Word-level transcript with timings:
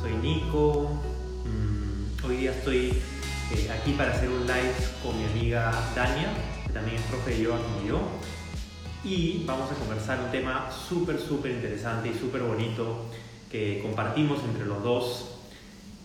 soy 0.00 0.12
Nico. 0.22 0.90
Mm, 1.44 2.26
hoy 2.26 2.36
día 2.38 2.50
estoy 2.50 2.88
eh, 3.54 3.70
aquí 3.70 3.92
para 3.92 4.12
hacer 4.12 4.28
un 4.28 4.40
live 4.40 4.74
con 5.02 5.16
mi 5.16 5.24
amiga 5.24 5.70
Dania, 5.94 6.28
que 6.66 6.72
también 6.72 6.96
es 6.96 7.02
profe 7.02 7.30
de 7.30 7.42
yoga 7.42 7.58
como 7.58 7.86
yo. 7.86 8.00
Y 9.04 9.44
vamos 9.46 9.70
a 9.70 9.74
conversar 9.74 10.20
un 10.20 10.32
tema 10.32 10.68
súper, 10.70 11.20
súper 11.20 11.52
interesante 11.52 12.08
y 12.08 12.18
súper 12.18 12.42
bonito 12.42 13.06
que 13.50 13.80
compartimos 13.82 14.42
entre 14.44 14.66
los 14.66 14.82
dos. 14.82 15.38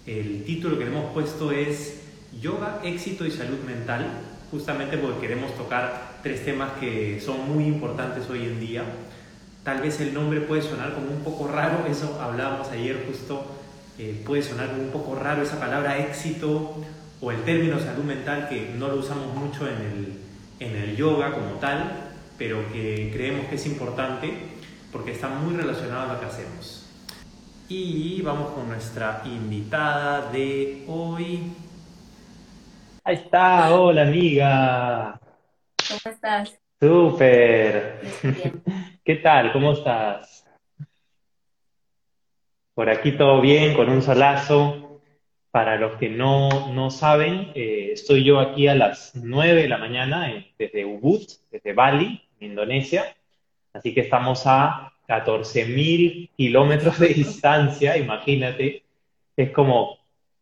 El 0.05 0.43
título 0.43 0.77
que 0.77 0.85
le 0.85 0.91
hemos 0.91 1.13
puesto 1.13 1.51
es 1.51 2.01
Yoga, 2.39 2.79
éxito 2.83 3.25
y 3.25 3.31
salud 3.31 3.59
mental, 3.65 4.05
justamente 4.51 4.97
porque 4.97 5.21
queremos 5.21 5.55
tocar 5.57 6.19
tres 6.21 6.45
temas 6.45 6.73
que 6.79 7.19
son 7.19 7.51
muy 7.51 7.65
importantes 7.65 8.29
hoy 8.29 8.43
en 8.43 8.59
día 8.59 8.83
Tal 9.67 9.81
vez 9.81 9.99
el 9.99 10.13
nombre 10.13 10.39
puede 10.39 10.61
sonar 10.61 10.93
como 10.93 11.07
un 11.07 11.21
poco 11.25 11.49
raro, 11.49 11.85
eso 11.87 12.17
hablábamos 12.21 12.69
ayer 12.69 13.03
justo, 13.05 13.45
eh, 13.99 14.23
puede 14.25 14.41
sonar 14.41 14.69
como 14.69 14.83
un 14.83 14.91
poco 14.91 15.13
raro 15.13 15.43
esa 15.43 15.59
palabra 15.59 15.97
éxito 15.97 16.77
o 17.19 17.31
el 17.33 17.43
término 17.43 17.77
salud 17.77 18.05
mental 18.05 18.47
que 18.47 18.69
no 18.77 18.87
lo 18.87 18.95
usamos 18.95 19.35
mucho 19.35 19.67
en 19.67 19.75
el, 19.75 20.13
en 20.61 20.73
el 20.73 20.95
yoga 20.95 21.33
como 21.33 21.55
tal, 21.59 22.13
pero 22.37 22.71
que 22.71 23.11
creemos 23.13 23.47
que 23.47 23.55
es 23.55 23.65
importante 23.65 24.31
porque 24.89 25.11
está 25.11 25.27
muy 25.27 25.53
relacionado 25.53 26.11
a 26.11 26.13
lo 26.13 26.19
que 26.21 26.27
hacemos. 26.27 26.87
Y 27.67 28.21
vamos 28.21 28.51
con 28.51 28.69
nuestra 28.69 29.21
invitada 29.25 30.31
de 30.31 30.85
hoy. 30.87 31.51
Ahí 33.03 33.15
está, 33.15 33.75
hola 33.75 34.03
amiga. 34.03 35.19
¿Cómo 35.89 36.15
estás? 36.15 36.57
Súper. 36.79 38.01
¿Qué 39.03 39.15
tal? 39.15 39.51
¿Cómo 39.51 39.71
estás? 39.71 40.45
Por 42.75 42.87
aquí 42.91 43.13
todo 43.13 43.41
bien, 43.41 43.73
con 43.73 43.89
un 43.89 44.03
solazo. 44.03 45.01
Para 45.49 45.77
los 45.77 45.97
que 45.97 46.07
no, 46.09 46.71
no 46.73 46.91
saben, 46.91 47.51
eh, 47.55 47.89
estoy 47.93 48.23
yo 48.23 48.39
aquí 48.39 48.67
a 48.67 48.75
las 48.75 49.15
9 49.15 49.63
de 49.63 49.67
la 49.67 49.79
mañana 49.79 50.31
eh, 50.31 50.51
desde 50.59 50.85
Ubud, 50.85 51.25
desde 51.49 51.73
Bali, 51.73 52.21
Indonesia. 52.41 53.15
Así 53.73 53.95
que 53.95 54.01
estamos 54.01 54.43
a 54.45 54.93
14.000 55.07 56.29
kilómetros 56.37 56.99
de 56.99 57.07
distancia, 57.07 57.97
imagínate. 57.97 58.83
Es 59.35 59.49
como 59.49 59.97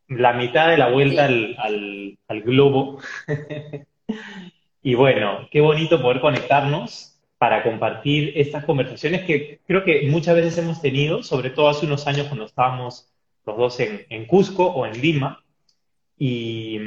la 0.09 0.33
mitad 0.33 0.67
de 0.67 0.77
la 0.77 0.89
vuelta 0.89 1.25
al, 1.25 1.55
al, 1.59 2.17
al 2.27 2.41
globo. 2.41 2.99
Y 4.85 4.93
bueno, 4.93 5.47
qué 5.49 5.61
bonito 5.61 5.99
poder 5.99 6.21
conectarnos 6.21 7.19
para 7.39 7.63
compartir 7.63 8.33
estas 8.35 8.65
conversaciones 8.65 9.23
que 9.23 9.59
creo 9.65 9.83
que 9.83 10.07
muchas 10.11 10.35
veces 10.35 10.59
hemos 10.59 10.79
tenido, 10.79 11.23
sobre 11.23 11.49
todo 11.49 11.69
hace 11.69 11.87
unos 11.87 12.05
años 12.05 12.27
cuando 12.27 12.45
estábamos 12.45 13.11
los 13.47 13.57
dos 13.57 13.79
en, 13.79 14.25
Cusco 14.27 14.63
o 14.63 14.85
en 14.85 15.01
Lima, 15.01 15.43
y, 16.19 16.77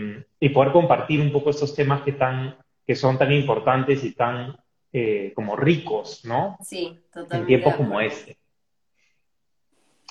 poder 0.54 0.70
compartir 0.70 1.20
un 1.20 1.32
poco 1.32 1.50
estos 1.50 1.74
temas 1.74 2.02
que, 2.02 2.12
tan, 2.12 2.56
que 2.86 2.94
son 2.94 3.18
tan 3.18 3.32
importantes 3.32 4.04
y 4.04 4.14
tan 4.14 4.56
eh, 4.92 5.32
como 5.34 5.56
ricos, 5.56 6.24
¿no? 6.24 6.56
Sí, 6.62 7.00
totalmente. 7.12 7.36
En 7.36 7.46
tiempos 7.46 7.74
como 7.74 8.00
este. 8.00 8.38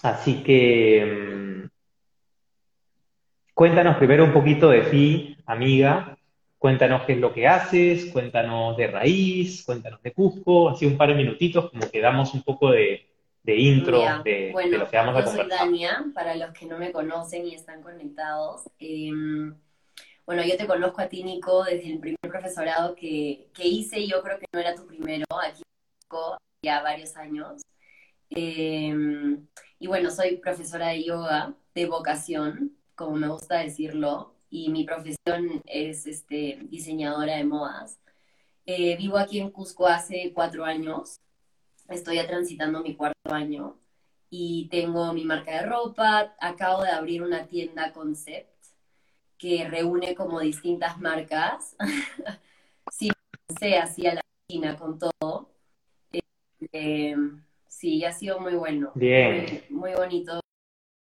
Así 0.04 0.44
que 0.44 1.64
mm, 1.64 1.70
cuéntanos 3.54 3.96
primero 3.96 4.26
un 4.26 4.34
poquito 4.34 4.68
de 4.72 4.82
ti, 4.82 5.38
amiga, 5.46 6.17
Cuéntanos 6.58 7.04
qué 7.04 7.14
es 7.14 7.20
lo 7.20 7.34
que 7.34 7.48
haces, 7.48 8.12
cuéntanos 8.12 8.76
de 8.78 8.88
raíz, 8.88 9.64
cuéntanos 9.64 10.02
de 10.02 10.12
Cusco, 10.12 10.70
así 10.70 10.86
un 10.88 10.98
par 10.98 11.10
de 11.10 11.16
minutitos, 11.16 11.70
como 11.70 11.90
que 11.90 12.02
damos 12.02 12.34
un 12.34 12.42
poco 12.42 12.72
de, 12.72 13.06
intro 13.46 14.02
de, 14.24 14.52
lo 14.72 14.90
que 14.90 14.98
vamos 14.98 15.16
a 15.16 15.24
conversar. 15.24 15.50
Yo 15.50 15.50
soy 15.50 15.50
Dania, 15.50 16.06
para 16.16 16.36
los 16.36 16.52
que 16.52 16.66
no 16.66 16.80
me 16.80 16.92
conocen 16.92 17.46
y 17.46 17.54
están 17.54 17.84
conectados. 17.84 18.64
Em, 18.80 19.56
bueno, 20.26 20.44
yo 20.44 20.58
te 20.58 20.66
conozco 20.66 21.00
a 21.02 21.08
ti, 21.08 21.24
Nico, 21.24 21.64
desde 21.64 21.94
el 21.94 22.00
primer 22.00 22.20
profesorado 22.22 22.96
que, 22.96 23.50
que 23.54 23.68
hice, 23.68 24.08
yo 24.08 24.24
creo 24.24 24.40
que 24.40 24.48
no 24.52 24.60
era 24.60 24.74
tu 24.74 24.88
primero, 24.88 25.26
aquí 25.40 25.62
en 25.62 26.10
Cusco, 26.10 26.38
ya 26.64 26.82
varios 26.82 27.16
años. 27.16 27.62
Em, 28.32 29.48
y 29.80 29.88
bueno, 29.88 30.10
soy 30.10 30.38
profesora 30.38 30.88
de 30.90 31.04
yoga 31.04 31.54
de 31.76 31.86
vocación, 31.86 32.76
como 32.96 33.16
me 33.16 33.28
gusta 33.28 33.60
decirlo, 33.60 34.34
y 34.50 34.70
mi 34.70 34.84
profesión 34.84 35.62
es 35.66 36.06
este, 36.06 36.60
diseñadora 36.70 37.36
de 37.36 37.44
modas. 37.44 38.00
Eh, 38.66 38.98
vivo 38.98 39.18
aquí 39.18 39.40
en 39.40 39.52
Cusco 39.52 39.88
hace 39.88 40.32
cuatro 40.34 40.66
años, 40.66 41.20
estoy 41.88 42.18
transitando 42.28 42.82
mi 42.82 42.96
cuarto 42.96 43.34
año 43.34 43.78
y 44.30 44.68
tengo 44.70 45.14
mi 45.14 45.24
marca 45.24 45.52
de 45.52 45.66
ropa, 45.66 46.36
acabo 46.40 46.84
de 46.84 46.92
abrir 46.92 47.24
una 47.24 47.48
tienda 47.48 47.94
concept 47.94 48.50
que 49.38 49.68
reúne 49.70 50.16
como 50.16 50.40
distintas 50.40 51.00
marcas. 51.00 51.76
sí, 52.92 53.10
sé 53.60 53.78
así 53.78 54.08
a 54.08 54.16
la 54.16 54.22
China 54.50 54.76
con 54.78 54.98
todo. 55.00 55.50
Eh, 56.74 57.16
sí, 57.68 58.04
ha 58.04 58.12
sido 58.12 58.40
muy 58.40 58.56
bueno. 58.56 58.92
Bien. 58.96 59.64
muy 59.70 59.94
bonito 59.94 60.40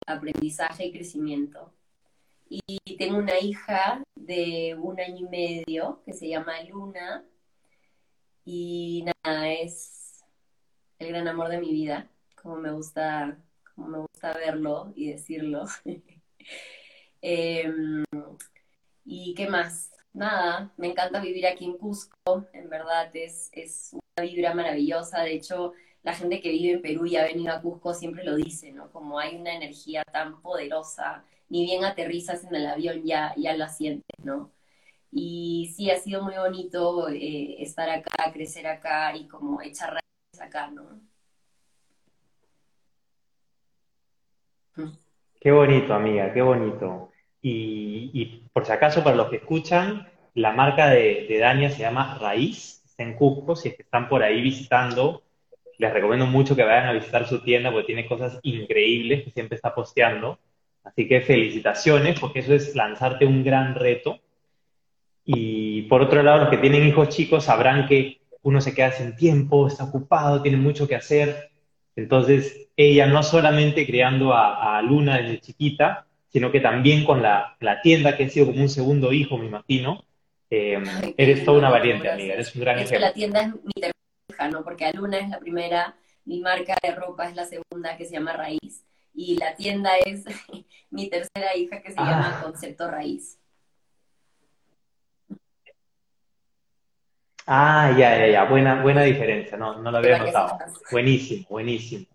aprendizaje 0.06 0.86
y 0.86 0.92
crecimiento. 0.92 1.72
Y 2.48 2.96
tengo 2.96 3.18
una 3.18 3.38
hija 3.38 4.02
de 4.14 4.76
un 4.80 5.00
año 5.00 5.26
y 5.26 5.28
medio 5.28 6.02
que 6.04 6.12
se 6.12 6.28
llama 6.28 6.62
Luna. 6.62 7.24
Y 8.44 9.04
nada, 9.24 9.50
es 9.50 10.22
el 10.98 11.08
gran 11.08 11.28
amor 11.28 11.48
de 11.48 11.58
mi 11.58 11.72
vida, 11.72 12.08
como 12.40 12.56
me 12.56 12.70
gusta, 12.72 13.38
como 13.74 13.88
me 13.88 13.98
gusta 13.98 14.34
verlo 14.34 14.92
y 14.94 15.10
decirlo. 15.10 15.64
Em, 17.26 18.04
y 19.06 19.34
qué 19.34 19.48
más, 19.48 19.92
nada, 20.12 20.74
me 20.76 20.88
encanta 20.88 21.20
vivir 21.20 21.46
aquí 21.46 21.64
en 21.64 21.78
Cusco, 21.78 22.46
en 22.52 22.68
verdad 22.68 23.10
es, 23.14 23.48
es 23.52 23.94
una 23.94 24.26
vibra 24.26 24.52
maravillosa, 24.52 25.22
de 25.22 25.32
hecho 25.32 25.72
la 26.02 26.12
gente 26.14 26.42
que 26.42 26.50
vive 26.50 26.74
en 26.74 26.82
Perú 26.82 27.06
y 27.06 27.16
ha 27.16 27.24
venido 27.24 27.54
a 27.54 27.62
Cusco 27.62 27.94
siempre 27.94 28.24
lo 28.24 28.36
dice, 28.36 28.72
¿no? 28.72 28.90
Como 28.92 29.18
hay 29.18 29.36
una 29.36 29.54
energía 29.54 30.02
tan 30.12 30.42
poderosa 30.42 31.24
ni 31.48 31.64
bien 31.64 31.84
aterrizas 31.84 32.44
en 32.44 32.54
el 32.54 32.66
avión 32.66 33.02
ya, 33.04 33.34
ya 33.36 33.56
lo 33.56 33.68
sientes, 33.68 34.18
¿no? 34.22 34.52
Y 35.10 35.72
sí, 35.76 35.90
ha 35.90 35.96
sido 35.96 36.22
muy 36.22 36.34
bonito 36.34 37.08
eh, 37.08 37.62
estar 37.62 37.88
acá, 37.88 38.32
crecer 38.32 38.66
acá 38.66 39.16
y 39.16 39.28
como 39.28 39.62
echar 39.62 39.90
raíces 39.90 40.40
acá, 40.40 40.70
¿no? 40.70 41.00
Qué 45.40 45.52
bonito, 45.52 45.94
amiga, 45.94 46.32
qué 46.32 46.42
bonito. 46.42 47.12
Y, 47.40 48.48
por 48.52 48.64
si 48.64 48.72
acaso, 48.72 49.04
para 49.04 49.16
los 49.16 49.28
que 49.28 49.36
escuchan, 49.36 50.08
la 50.34 50.52
marca 50.52 50.88
de, 50.88 51.26
de 51.28 51.38
Dania 51.38 51.70
se 51.70 51.82
llama 51.82 52.18
Raíz, 52.18 52.82
está 52.84 53.02
en 53.02 53.14
Cusco, 53.14 53.54
si 53.54 53.68
es 53.68 53.76
que 53.76 53.82
están 53.82 54.08
por 54.08 54.22
ahí 54.22 54.40
visitando, 54.40 55.22
les 55.78 55.92
recomiendo 55.92 56.26
mucho 56.26 56.56
que 56.56 56.62
vayan 56.62 56.86
a 56.86 56.92
visitar 56.92 57.26
su 57.26 57.40
tienda 57.42 57.70
porque 57.70 57.86
tiene 57.86 58.08
cosas 58.08 58.38
increíbles 58.42 59.24
que 59.24 59.30
siempre 59.30 59.56
está 59.56 59.74
posteando. 59.74 60.38
Así 60.84 61.08
que 61.08 61.22
felicitaciones, 61.22 62.20
porque 62.20 62.40
eso 62.40 62.54
es 62.54 62.76
lanzarte 62.76 63.24
un 63.24 63.42
gran 63.42 63.74
reto. 63.74 64.20
Y 65.24 65.82
por 65.82 66.02
otro 66.02 66.22
lado, 66.22 66.40
los 66.40 66.50
que 66.50 66.58
tienen 66.58 66.86
hijos 66.86 67.08
chicos 67.08 67.44
sabrán 67.44 67.88
que 67.88 68.20
uno 68.42 68.60
se 68.60 68.74
queda 68.74 68.92
sin 68.92 69.16
tiempo, 69.16 69.66
está 69.66 69.84
ocupado, 69.84 70.42
tiene 70.42 70.58
mucho 70.58 70.86
que 70.86 70.94
hacer. 70.94 71.50
Entonces, 71.96 72.68
ella 72.76 73.06
no 73.06 73.22
solamente 73.22 73.86
creando 73.86 74.34
a, 74.34 74.82
Luna 74.82 75.18
desde 75.18 75.40
chiquita, 75.40 76.06
sino 76.28 76.52
que 76.52 76.60
también 76.60 77.04
con 77.04 77.22
la, 77.22 77.56
tienda, 77.82 78.16
que 78.16 78.24
ha 78.24 78.28
sido 78.28 78.46
como 78.46 78.60
un 78.60 78.68
segundo 78.68 79.12
hijo, 79.12 79.38
me 79.38 79.46
imagino. 79.46 80.04
Eh, 80.50 80.82
eres 81.16 81.44
toda 81.44 81.58
una 81.58 81.70
valiente, 81.70 82.10
amiga, 82.10 82.34
eres 82.34 82.54
un 82.54 82.60
gran 82.60 82.76
ejemplo. 82.78 83.00
La 83.00 83.12
tienda 83.14 83.40
es 83.40 83.54
mi 83.64 83.72
tercera 83.72 83.94
hija, 84.28 84.48
¿no? 84.48 84.62
Porque 84.62 84.92
Luna 84.92 85.18
es 85.18 85.30
la 85.30 85.38
primera, 85.38 85.96
mi 86.26 86.40
marca 86.40 86.76
de 86.82 86.94
ropa 86.94 87.26
es 87.26 87.34
la 87.34 87.46
segunda, 87.46 87.96
que 87.96 88.04
se 88.04 88.12
llama 88.12 88.34
Raíz 88.34 88.83
y 89.14 89.36
la 89.36 89.54
tienda 89.54 89.96
es 90.04 90.24
mi 90.90 91.08
tercera 91.08 91.56
hija 91.56 91.80
que 91.80 91.92
se 91.92 91.96
ah. 91.98 92.10
llama 92.10 92.40
Concepto 92.42 92.90
Raíz. 92.90 93.38
Ah, 97.46 97.94
ya, 97.96 98.16
ya, 98.18 98.26
ya, 98.28 98.44
buena, 98.44 98.82
buena 98.82 99.02
diferencia, 99.02 99.58
no, 99.58 99.78
no 99.78 99.90
lo 99.90 99.98
había 99.98 100.18
notado. 100.18 100.58
Buenísimo, 100.90 101.46
buenísimo. 101.50 102.06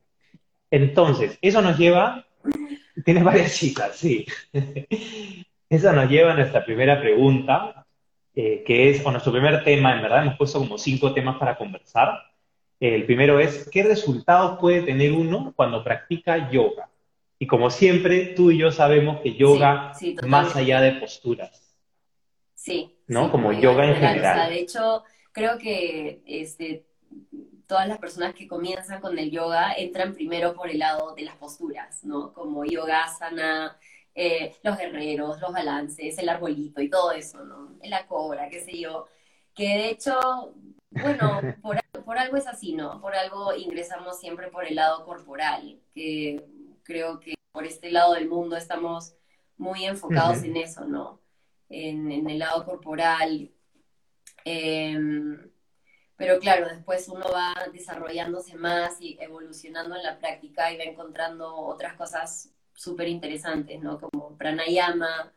Entonces, 0.72 1.38
eso 1.42 1.62
nos 1.62 1.78
lleva, 1.78 2.25
tienes 3.06 3.24
varias 3.24 3.56
chicas, 3.56 3.96
sí. 3.96 4.25
Eso 5.69 5.94
nos 5.94 6.10
lleva 6.10 6.31
a 6.31 6.36
nuestra 6.36 6.66
primera 6.66 7.00
pregunta, 7.00 7.86
eh, 8.34 8.63
que 8.66 8.90
es, 8.90 9.06
o 9.06 9.12
nuestro 9.12 9.31
primer 9.31 9.63
tema, 9.63 9.96
en 9.96 10.01
verdad 10.01 10.24
hemos 10.24 10.36
puesto 10.36 10.57
como 10.57 10.80
cinco 10.80 11.13
temas 11.13 11.38
para 11.38 11.56
conversar. 11.56 12.24
El 12.80 13.06
primero 13.06 13.40
es, 13.40 13.69
¿qué 13.69 13.84
resultados 13.84 14.57
puede 14.60 14.81
tener 14.81 15.12
uno 15.12 15.54
cuando 15.56 15.84
practica 15.84 16.50
yoga? 16.50 16.88
Y 17.41 17.47
como 17.47 17.69
siempre, 17.69 18.33
tú 18.36 18.51
y 18.51 18.57
yo 18.57 18.69
sabemos 18.69 19.21
que 19.21 19.33
yoga, 19.33 19.94
más 20.27 20.57
allá 20.57 20.81
de 20.81 20.91
posturas. 21.00 21.77
Sí. 22.53 22.97
¿No? 23.07 23.31
como 23.31 23.53
yoga 23.53 23.86
en 23.86 23.95
general. 23.95 24.50
de 24.50 24.59
hecho, 24.59 25.03
creo 25.31 25.57
que 25.57 26.21
este, 26.25 26.86
todas 27.65 27.88
las 27.88 27.97
personas 27.97 28.36
que 28.36 28.47
comienzan 28.47 29.00
con 29.00 29.18
el 29.18 29.31
yoga 29.31 29.71
entran 29.74 30.13
primero 30.13 30.53
por 30.53 30.69
el 30.69 30.80
lado 30.80 31.15
de 31.15 31.24
las 31.24 31.38
posturas, 31.38 32.03
¿no? 32.03 32.33
Como 32.33 32.65
yoga, 32.65 33.07
sana, 33.07 33.77
eh, 34.13 34.56
los 34.62 34.77
guerreros, 34.77 35.39
los 35.39 35.53
balances, 35.53 36.18
el 36.18 36.27
arbolito 36.27 36.81
y 36.81 36.89
todo 36.89 37.13
eso, 37.13 37.45
¿no? 37.45 37.77
La 37.83 38.06
cobra, 38.06 38.50
qué 38.50 38.59
sé 38.59 38.77
yo. 38.77 39.07
Que 39.56 39.77
de 39.77 39.89
hecho, 39.91 40.53
bueno, 40.91 41.39
por, 41.62 41.80
por 42.03 42.18
algo 42.18 42.36
es 42.36 42.47
así, 42.47 42.74
¿no? 42.74 43.00
Por 43.00 43.15
algo 43.15 43.56
ingresamos 43.56 44.19
siempre 44.19 44.50
por 44.50 44.65
el 44.65 44.75
lado 44.75 45.06
corporal, 45.06 45.80
que 45.94 46.44
creo 46.89 47.19
que 47.19 47.36
por 47.51 47.65
este 47.65 47.91
lado 47.91 48.15
del 48.15 48.27
mundo 48.27 48.57
estamos 48.57 49.13
muy 49.57 49.86
enfocados 49.86 50.41
en 50.44 50.57
eso, 50.57 50.86
¿no? 50.86 51.21
En, 51.69 52.12
en, 52.12 52.27
el 52.27 52.39
lado 52.39 52.65
corporal. 52.65 53.51
Em, 54.44 55.51
pero 56.15 56.39
claro, 56.39 56.68
después 56.68 57.07
uno 57.07 57.25
va 57.31 57.53
desarrollándose 57.71 58.56
más 58.56 59.00
y 59.01 59.18
evolucionando 59.21 59.95
en 59.95 60.01
la 60.01 60.18
práctica 60.18 60.71
y 60.71 60.77
va 60.77 60.83
encontrando 60.83 61.56
otras 61.56 61.94
cosas 61.94 62.51
súper 62.74 63.07
interesantes, 63.07 63.80
¿no? 63.81 64.00
Como 64.00 64.36
pranayama, 64.36 65.31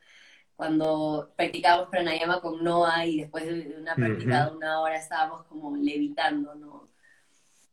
cuando 0.57 1.35
practicábamos 1.37 1.91
pranayama 1.91 2.41
con 2.41 2.65
Noah 2.65 3.05
y 3.05 3.21
después 3.21 3.45
de 3.45 3.77
una 3.79 3.95
práctica 3.95 4.47
de 4.47 4.57
una 4.57 4.81
hora 4.81 4.97
estábamos 4.97 5.45
como 5.45 5.77
levitando, 5.77 6.55
¿no? 6.55 6.89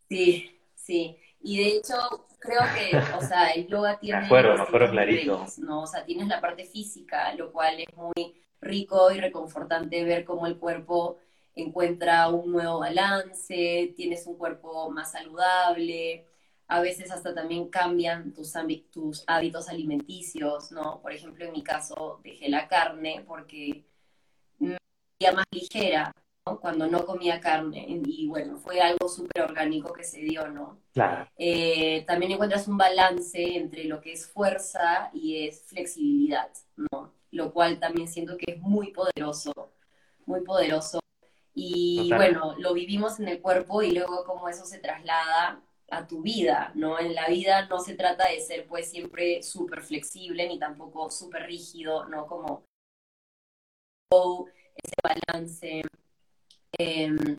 Sí, 0.10 0.60
sí. 0.76 1.18
Y 1.42 1.58
de 1.58 1.78
hecho, 1.78 2.28
creo 2.40 2.62
que, 2.76 2.98
o 3.18 3.22
sea, 3.22 3.50
el 3.52 3.68
yoga 3.68 3.98
tiene... 4.00 4.20
Me 4.20 4.26
acuerdo, 4.26 4.56
me 4.56 4.64
acuerdo 4.64 4.92
clarito. 4.92 5.46
¿no? 5.60 5.84
O 5.84 5.88
sea, 5.88 6.06
tienes 6.06 6.28
la 6.28 6.42
parte 6.42 6.66
física, 6.66 7.34
lo 7.36 7.52
cual 7.52 7.80
es 7.80 7.96
muy 7.96 8.42
rico 8.62 9.12
y 9.12 9.20
reconfortante 9.20 10.04
ver 10.04 10.26
cómo 10.26 10.48
el 10.48 10.58
cuerpo 10.58 11.18
encuentra 11.56 12.30
un 12.30 12.52
nuevo 12.52 12.80
balance, 12.80 13.94
tienes 13.96 14.26
un 14.28 14.38
cuerpo 14.38 14.90
más 14.92 15.12
saludable, 15.12 16.26
a 16.68 16.82
veces 16.82 17.12
hasta 17.12 17.34
también 17.34 17.70
cambian 17.70 18.34
tus, 18.34 18.54
tus 18.92 19.24
hábitos 19.28 19.70
alimenticios, 19.70 20.72
¿no? 20.72 21.02
Por 21.02 21.12
ejemplo, 21.14 21.44
en 21.46 21.52
mi 21.52 21.64
caso 21.64 22.22
dejé 22.24 22.48
la 22.48 22.68
carne 22.68 23.24
porque 23.28 23.86
me 24.60 24.78
más 25.34 25.46
ligera. 25.52 26.14
Cuando 26.58 26.88
no 26.88 27.06
comía 27.06 27.40
carne. 27.40 27.86
Y 28.06 28.28
bueno, 28.28 28.58
fue 28.58 28.82
algo 28.82 29.08
súper 29.10 29.44
orgánico 29.44 29.94
que 29.94 30.04
se 30.04 30.22
dio, 30.22 30.48
¿no? 30.48 30.80
Claro. 30.94 31.30
Eh, 31.38 32.04
también 32.08 32.32
encuentras 32.32 32.68
un 32.68 32.78
balance 32.78 33.58
entre 33.58 33.84
lo 33.84 34.02
que 34.02 34.14
es 34.14 34.28
fuerza 34.28 35.10
y 35.14 35.48
es 35.48 35.64
flexibilidad, 35.66 36.50
¿no? 36.92 37.14
Lo 37.32 37.52
cual 37.54 37.80
también 37.80 38.08
siento 38.08 38.38
que 38.38 38.54
es 38.54 38.62
muy 38.62 38.92
poderoso, 38.92 39.52
muy 40.26 40.42
poderoso. 40.42 41.00
Y 41.54 42.10
bueno, 42.16 42.56
lo 42.58 42.74
vivimos 42.74 43.20
en 43.20 43.28
el 43.28 43.42
cuerpo 43.42 43.82
y 43.82 43.92
luego 43.92 44.24
como 44.24 44.48
eso 44.48 44.66
se 44.66 44.80
traslada 44.80 45.62
a 45.92 46.08
tu 46.08 46.22
vida, 46.22 46.72
¿no? 46.76 47.00
En 47.00 47.14
la 47.16 47.28
vida 47.28 47.68
no 47.68 47.80
se 47.80 47.96
trata 47.96 48.30
de 48.30 48.40
ser 48.40 48.68
pues 48.68 48.90
siempre 48.90 49.44
súper 49.44 49.82
flexible 49.82 50.48
ni 50.48 50.58
tampoco 50.60 51.10
súper 51.10 51.44
rígido, 51.48 52.06
¿no? 52.06 52.28
Como 52.28 52.64
ese 54.12 54.96
balance. 55.04 55.82
Em, 56.78 57.38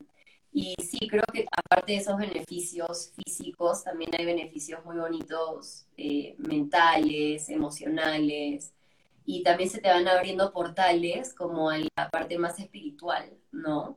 y 0.53 0.75
sí, 0.83 1.09
creo 1.09 1.25
que 1.33 1.47
aparte 1.53 1.93
de 1.93 1.99
esos 1.99 2.17
beneficios 2.19 3.13
físicos, 3.15 3.85
también 3.85 4.11
hay 4.19 4.25
beneficios 4.27 4.85
muy 4.85 4.97
bonitos 4.97 5.87
eh, 5.97 6.35
mentales, 6.39 7.49
emocionales, 7.49 8.73
y 9.25 9.43
también 9.43 9.71
se 9.71 9.81
te 9.81 9.89
van 9.89 10.09
abriendo 10.09 10.53
portales 10.53 11.35
como 11.35 11.71
a 11.71 11.79
la 11.79 12.11
parte 12.11 12.39
más 12.39 12.59
espiritual, 12.59 13.31
¿no? 13.53 13.97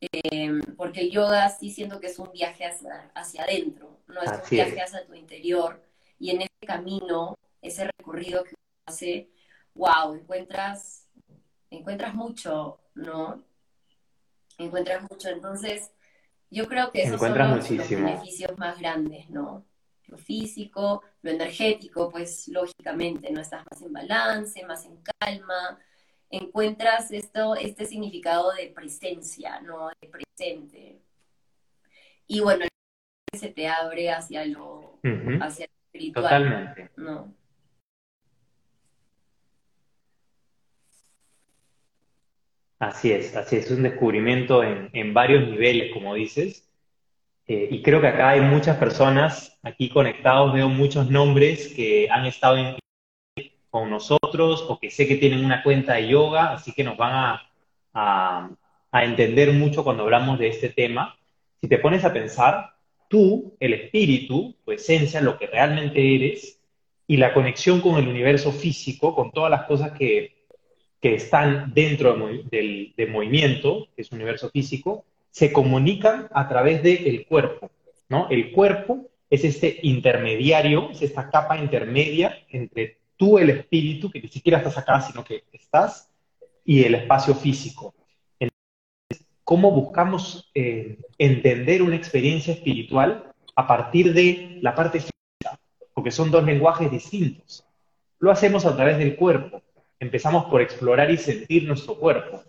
Em, 0.00 0.60
porque 0.76 1.00
el 1.02 1.10
yoga 1.10 1.50
sí 1.50 1.70
siento 1.70 2.00
que 2.00 2.06
es 2.06 2.18
un 2.18 2.32
viaje 2.32 2.64
hacia, 2.64 3.10
hacia 3.14 3.42
adentro, 3.42 4.00
no 4.08 4.22
es 4.22 4.30
un 4.30 4.50
viaje 4.50 4.80
hacia 4.80 5.06
tu 5.06 5.14
interior. 5.14 5.82
Y 6.18 6.30
en 6.30 6.42
ese 6.42 6.66
camino, 6.66 7.38
ese 7.60 7.84
recorrido 7.98 8.44
que 8.44 8.54
hace, 8.86 9.30
wow, 9.74 10.14
encuentras, 10.14 11.06
encuentras 11.70 12.14
mucho, 12.14 12.80
¿no? 12.94 13.42
Encuentras 14.64 15.02
mucho. 15.10 15.28
Entonces, 15.28 15.90
yo 16.50 16.68
creo 16.68 16.90
que 16.90 17.02
esos 17.02 17.20
son 17.20 17.36
los, 17.36 17.68
beneficios 17.68 18.56
más 18.58 18.78
grandes, 18.78 19.30
¿no? 19.30 19.64
Lo 20.06 20.18
físico, 20.18 21.02
lo 21.22 21.30
energético, 21.30 22.10
pues 22.10 22.48
lógicamente 22.48 23.30
no 23.30 23.40
estás 23.40 23.64
más 23.70 23.80
en 23.80 23.92
balance, 23.92 24.64
más 24.66 24.84
en 24.84 24.98
calma, 25.18 25.78
encuentras 26.28 27.10
esto, 27.12 27.54
este 27.54 27.86
significado 27.86 28.52
de 28.52 28.68
presencia, 28.68 29.60
¿no? 29.60 29.88
De 30.00 30.08
presente. 30.08 31.00
Y 32.26 32.40
bueno, 32.40 32.66
se 33.32 33.48
te 33.48 33.68
abre 33.68 34.10
hacia 34.10 34.44
lo, 34.44 34.98
hacia 35.40 35.66
lo 35.66 35.72
espiritual. 35.86 36.24
Totalmente. 36.24 36.90
¿no? 36.96 37.34
Así 42.80 43.12
es, 43.12 43.36
así 43.36 43.56
es, 43.56 43.70
un 43.70 43.82
descubrimiento 43.82 44.64
en, 44.64 45.12
varios 45.12 45.46
niveles, 45.46 45.92
como 45.92 46.14
dices. 46.14 46.66
Eh, 47.46 47.68
y 47.70 47.82
creo 47.82 48.00
que 48.00 48.06
acá 48.06 48.30
hay 48.30 48.40
muchas 48.40 48.78
personas 48.78 49.58
aquí 49.62 49.90
conectados, 49.90 50.54
veo 50.54 50.70
muchos 50.70 51.10
nombres 51.10 51.74
que 51.74 52.08
han 52.10 52.24
estado 52.24 52.56
en, 52.56 52.76
con 53.68 53.90
nosotros 53.90 54.64
o 54.66 54.80
que 54.80 54.90
sé 54.90 55.06
que 55.06 55.16
tienen 55.16 55.44
una 55.44 55.62
cuenta 55.62 55.94
de 55.94 56.08
yoga, 56.08 56.52
así 56.54 56.72
que 56.72 56.82
nos 56.82 56.96
van 56.96 57.38
a, 57.92 58.50
entender 58.92 59.52
mucho 59.52 59.84
cuando 59.84 60.04
hablamos 60.04 60.38
de 60.38 60.48
este 60.48 60.70
tema. 60.70 61.18
Si 61.60 61.68
te 61.68 61.78
pones 61.78 62.02
a 62.06 62.14
pensar, 62.14 62.76
tú, 63.08 63.56
el 63.60 63.74
espíritu, 63.74 64.56
tu 64.64 64.72
esencia, 64.72 65.20
lo 65.20 65.38
que 65.38 65.48
realmente 65.48 66.14
eres, 66.16 66.58
y 67.06 67.18
la 67.18 67.34
conexión 67.34 67.82
con 67.82 67.96
el 67.96 68.08
universo 68.08 68.52
físico, 68.52 69.14
con 69.14 69.32
todas 69.32 69.50
las 69.50 69.64
cosas 69.64 69.92
que, 69.92 70.39
están 71.00 71.72
dentro 71.74 72.16
del, 72.50 72.94
movimiento, 73.08 73.88
que 73.96 74.02
es 74.02 74.12
universo 74.12 74.50
físico, 74.50 75.04
se 75.30 75.52
comunican 75.52 76.28
a 76.32 76.48
través 76.48 76.82
del 76.82 77.26
cuerpo. 77.26 77.70
¿no? 78.08 78.28
El 78.28 78.52
cuerpo 78.52 79.08
es 79.30 79.44
este 79.44 79.78
intermediario, 79.82 80.90
es 80.90 81.02
esta 81.02 81.30
capa 81.30 81.56
intermedia 81.56 82.36
entre 82.50 82.98
tú 83.16 83.38
el 83.38 83.50
espíritu, 83.50 84.10
que 84.10 84.20
ni 84.20 84.28
siquiera 84.28 84.58
estás 84.58 84.76
acá, 84.76 85.00
sino 85.00 85.24
que 85.24 85.44
estás, 85.52 86.10
y 86.64 86.84
el 86.84 86.94
espacio 86.94 87.34
físico. 87.34 87.94
Entonces, 88.38 89.26
¿cómo 89.44 89.70
buscamos 89.70 90.50
eh, 90.54 90.98
entender 91.18 91.82
una 91.82 91.96
experiencia 91.96 92.52
espiritual 92.52 93.32
a 93.54 93.66
partir 93.66 94.12
de 94.12 94.58
la 94.60 94.74
parte 94.74 94.98
física? 94.98 95.58
Porque 95.94 96.10
son 96.10 96.30
dos 96.30 96.44
lenguajes 96.44 96.90
distintos. 96.90 97.64
Lo 98.18 98.30
hacemos 98.30 98.66
a 98.66 98.74
través 98.74 98.98
del 98.98 99.16
cuerpo. 99.16 99.62
Empezamos 100.00 100.46
por 100.46 100.62
explorar 100.62 101.10
y 101.10 101.18
sentir 101.18 101.68
nuestro 101.68 101.94
cuerpo. 101.94 102.42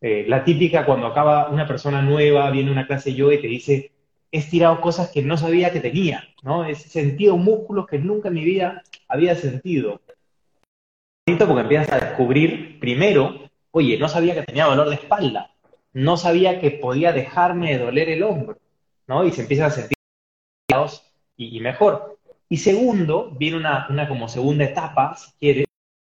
Eh, 0.00 0.24
la 0.28 0.44
típica 0.44 0.86
cuando 0.86 1.08
acaba 1.08 1.48
una 1.48 1.66
persona 1.66 2.00
nueva, 2.00 2.50
viene 2.50 2.70
una 2.70 2.86
clase 2.86 3.10
de 3.10 3.16
yoga 3.16 3.34
y 3.34 3.40
te 3.40 3.48
dice, 3.48 3.92
he 4.30 4.38
estirado 4.38 4.80
cosas 4.80 5.10
que 5.10 5.22
no 5.22 5.36
sabía 5.36 5.72
que 5.72 5.80
tenía, 5.80 6.28
¿no? 6.42 6.64
He 6.64 6.74
sentido 6.74 7.36
músculos 7.36 7.86
que 7.86 7.98
nunca 7.98 8.28
en 8.28 8.34
mi 8.34 8.44
vida 8.44 8.82
había 9.08 9.34
sentido. 9.34 10.00
Porque 11.26 11.60
empiezas 11.60 11.90
a 11.90 12.00
descubrir, 12.00 12.78
primero, 12.78 13.50
oye, 13.70 13.98
no 13.98 14.08
sabía 14.08 14.34
que 14.34 14.42
tenía 14.42 14.66
dolor 14.66 14.88
de 14.88 14.96
espalda, 14.96 15.50
no 15.92 16.16
sabía 16.16 16.60
que 16.60 16.70
podía 16.70 17.12
dejarme 17.12 17.72
de 17.72 17.84
doler 17.84 18.10
el 18.10 18.22
hombro, 18.22 18.58
¿no? 19.06 19.24
Y 19.26 19.32
se 19.32 19.42
empiezan 19.42 19.66
a 19.66 19.70
sentir 19.70 19.96
y, 21.36 21.56
y 21.56 21.60
mejor. 21.60 22.18
Y 22.48 22.58
segundo, 22.58 23.30
viene 23.38 23.56
una, 23.56 23.86
una 23.88 24.06
como 24.06 24.28
segunda 24.28 24.64
etapa, 24.64 25.16
si 25.16 25.32
quieres, 25.40 25.63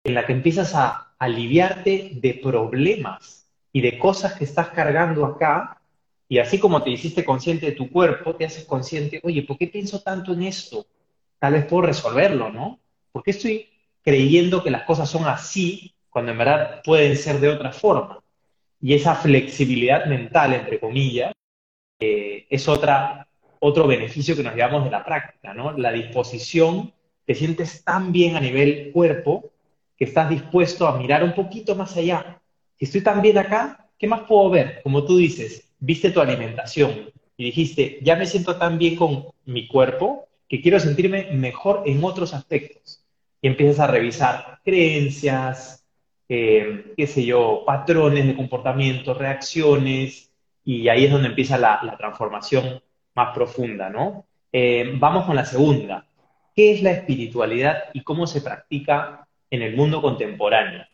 en 0.05 0.15
la 0.15 0.27
que 0.27 0.33
empiezas 0.33 0.75
a 0.75 1.15
aliviarte 1.19 2.11
de 2.15 2.35
problemas 2.35 3.49
y 3.73 3.81
de 3.81 3.99
cosas 3.99 4.35
que 4.35 4.45
estás 4.45 4.69
cargando 4.69 5.25
acá 5.25 5.81
y 6.29 6.39
así 6.39 6.59
como 6.59 6.83
te 6.83 6.91
hiciste 6.91 7.25
consciente 7.25 7.67
de 7.67 7.73
tu 7.73 7.91
cuerpo, 7.91 8.35
te 8.37 8.45
haces 8.45 8.65
consciente, 8.65 9.21
oye, 9.23 9.43
¿por 9.43 9.59
qué 9.59 9.67
pienso 9.67 10.01
tanto 10.01 10.33
en 10.33 10.43
esto? 10.43 10.87
Tal 11.39 11.55
vez 11.55 11.67
puedo 11.67 11.83
resolverlo, 11.83 12.51
¿no? 12.51 12.81
¿Por 13.13 13.23
qué 13.23 13.31
estoy 13.33 13.69
creyendo 14.03 14.63
que 14.63 14.71
las 14.71 14.83
cosas 14.83 15.09
son 15.09 15.27
así 15.27 15.95
cuando 16.11 16.33
en 16.33 16.39
verdad 16.39 16.83
pueden 16.85 17.17
ser 17.17 17.41
de 17.41 17.49
otra 17.49 17.73
forma? 17.73 18.23
Y 18.81 18.95
esa 18.95 19.15
flexibilidad 19.15 20.07
mental, 20.07 20.53
entre 20.53 20.81
comillas, 20.81 21.33
eh, 22.01 22.47
es 22.51 22.69
otra, 22.69 23.27
otro 23.61 23.87
beneficio 23.87 24.37
que 24.37 24.43
nos 24.43 24.55
llevamos 24.55 24.85
de 24.85 24.91
la 24.91 25.05
práctica, 25.05 25.55
¿no? 25.55 25.73
La 25.73 25.93
disposición, 25.93 26.93
te 27.25 27.35
sientes 27.35 27.85
tan 27.85 28.13
bien 28.13 28.37
a 28.37 28.41
nivel 28.41 28.91
cuerpo 28.93 29.54
que 29.97 30.05
estás 30.05 30.29
dispuesto 30.31 30.87
a 30.87 30.99
mirar 30.99 31.23
un 31.23 31.35
poquito 31.35 31.75
más 31.75 31.97
allá. 31.97 32.41
Si 32.77 32.87
estoy 32.87 33.03
tan 33.03 33.23
bien 33.23 33.39
acá, 33.39 33.89
¿qué 33.99 34.07
más 34.07 34.23
puedo 34.23 34.51
ver? 34.51 34.81
Como 34.83 35.05
tú 35.05 35.17
dices, 35.17 35.73
viste 35.79 36.11
tu 36.11 36.21
alimentación 36.21 37.11
y 37.37 37.45
dijiste, 37.45 37.99
ya 38.03 38.17
me 38.17 38.27
siento 38.27 38.57
tan 38.57 38.79
bien 38.79 38.97
con 38.97 39.27
mi 39.45 39.67
cuerpo 39.67 40.29
que 40.49 40.61
quiero 40.61 40.79
sentirme 40.81 41.31
mejor 41.33 41.83
en 41.87 42.03
otros 42.05 42.35
aspectos. 42.35 43.05
Y 43.41 43.49
empiezas 43.49 43.81
a 43.81 43.87
revisar 43.87 44.61
creencias, 44.65 45.85
eh, 46.29 46.93
qué 46.97 47.07
sé 47.07 47.25
yo, 47.25 47.63
patrones 47.67 48.27
de 48.27 48.37
comportamiento, 48.37 49.15
reacciones, 49.15 50.31
y 50.65 50.89
ahí 50.89 51.05
es 51.05 51.13
donde 51.13 51.29
empieza 51.29 51.59
la, 51.59 51.95
transformación 51.99 52.83
más 53.15 53.35
profunda, 53.35 53.91
¿no? 53.91 54.27
Eh, 54.51 54.93
vamos 54.97 55.27
con 55.27 55.37
la 55.37 55.45
segunda. 55.45 56.07
¿Qué 56.57 56.73
es 56.73 56.83
la 56.83 56.93
espiritualidad 56.93 57.85
y 57.93 58.03
cómo 58.03 58.27
se 58.27 58.41
practica 58.41 59.27
en 59.51 59.63
el 59.63 59.77
mundo 59.77 60.01
contemporáneo? 60.03 60.85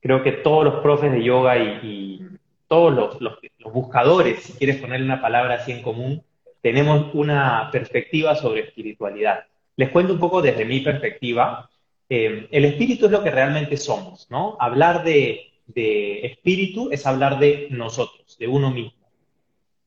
Creo 0.00 0.22
que 0.22 0.32
todos 0.32 0.64
los 0.64 0.74
profes 0.82 1.12
de 1.12 1.22
yoga 1.22 1.58
y, 1.58 2.20
todos 2.68 3.20
los, 3.20 3.38
buscadores, 3.72 4.42
si 4.42 4.52
quieres 4.54 4.76
ponerle 4.76 5.06
una 5.06 5.20
palabra 5.20 5.54
así 5.54 5.72
en 5.72 5.82
común, 5.82 6.22
tenemos 6.62 7.14
una 7.14 7.68
perspectiva 7.70 8.34
sobre 8.34 8.62
espiritualidad. 8.62 9.44
Les 9.76 9.90
cuento 9.90 10.12
un 10.12 10.18
poco 10.18 10.42
desde 10.42 10.64
mi 10.64 10.80
perspectiva. 10.80 11.70
Eh, 12.08 12.48
el 12.50 12.64
espíritu 12.64 13.06
es 13.06 13.12
lo 13.12 13.22
que 13.22 13.30
realmente 13.30 13.76
somos, 13.76 14.28
¿no? 14.30 14.56
Hablar 14.58 15.04
de, 15.04 15.52
espíritu 15.74 16.88
es 16.90 17.06
hablar 17.06 17.38
de 17.38 17.68
nosotros, 17.70 18.36
de 18.38 18.48
uno 18.48 18.70
mismo. 18.70 19.08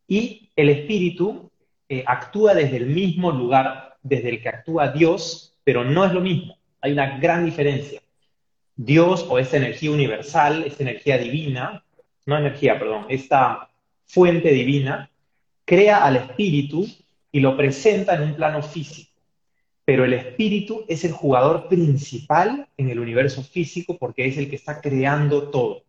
Y 0.07 0.49
el 0.55 0.69
espíritu 0.69 1.51
eh, 1.87 2.03
actúa 2.05 2.53
desde 2.53 2.77
el 2.77 2.87
mismo 2.87 3.31
lugar 3.31 3.97
desde 4.01 4.29
el 4.29 4.41
que 4.41 4.49
actúa 4.49 4.89
Dios, 4.89 5.57
pero 5.63 5.83
no 5.83 6.05
es 6.05 6.13
lo 6.13 6.21
mismo. 6.21 6.58
Hay 6.81 6.91
una 6.91 7.17
gran 7.19 7.45
diferencia. 7.45 8.01
Dios 8.75 9.25
o 9.29 9.39
esta 9.39 9.57
energía 9.57 9.91
universal, 9.91 10.63
esta 10.63 10.83
energía 10.83 11.17
divina, 11.17 11.83
no 12.25 12.37
energía, 12.37 12.79
perdón, 12.79 13.05
esta 13.09 13.69
fuente 14.05 14.49
divina, 14.49 15.09
crea 15.65 16.05
al 16.05 16.15
espíritu 16.15 16.87
y 17.31 17.39
lo 17.41 17.57
presenta 17.57 18.15
en 18.15 18.23
un 18.23 18.35
plano 18.35 18.61
físico 18.61 19.09
pero 19.89 20.05
el 20.05 20.13
espíritu 20.13 20.85
es 20.87 21.03
el 21.03 21.13
jugador 21.13 21.67
principal 21.67 22.67
en 22.77 22.91
el 22.91 22.99
universo 22.99 23.41
físico 23.41 23.97
porque 23.97 24.27
es 24.27 24.37
el 24.37 24.47
que 24.47 24.55
está 24.55 24.81
creando 24.81 25.49
todo. 25.49 25.81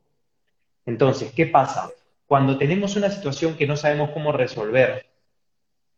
Entonces, 0.86 1.32
¿qué 1.32 1.44
pasa? 1.44 1.90
Cuando 2.26 2.56
tenemos 2.56 2.96
una 2.96 3.10
situación 3.10 3.58
que 3.58 3.66
no 3.66 3.76
sabemos 3.76 4.08
cómo 4.12 4.32
resolver 4.32 5.04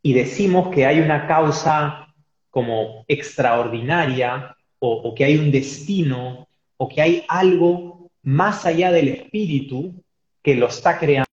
y 0.03 0.15
decimos 0.15 0.75
que 0.75 0.85
hay 0.85 0.99
una 0.99 1.29
causa 1.29 2.13
como 2.51 3.05
extraordinaria 3.07 4.57
o, 4.85 5.15
que 5.15 5.25
hay 5.25 5.37
un 5.37 5.53
destino 5.53 6.49
o 6.77 6.89
que 6.89 7.01
hay 7.01 7.25
algo 7.29 8.11
más 8.23 8.67
allá 8.67 8.91
del 8.91 9.09
espíritu 9.09 9.95
que 10.43 10.57
lo 10.57 10.67
está 10.67 10.99
creando, 10.99 11.29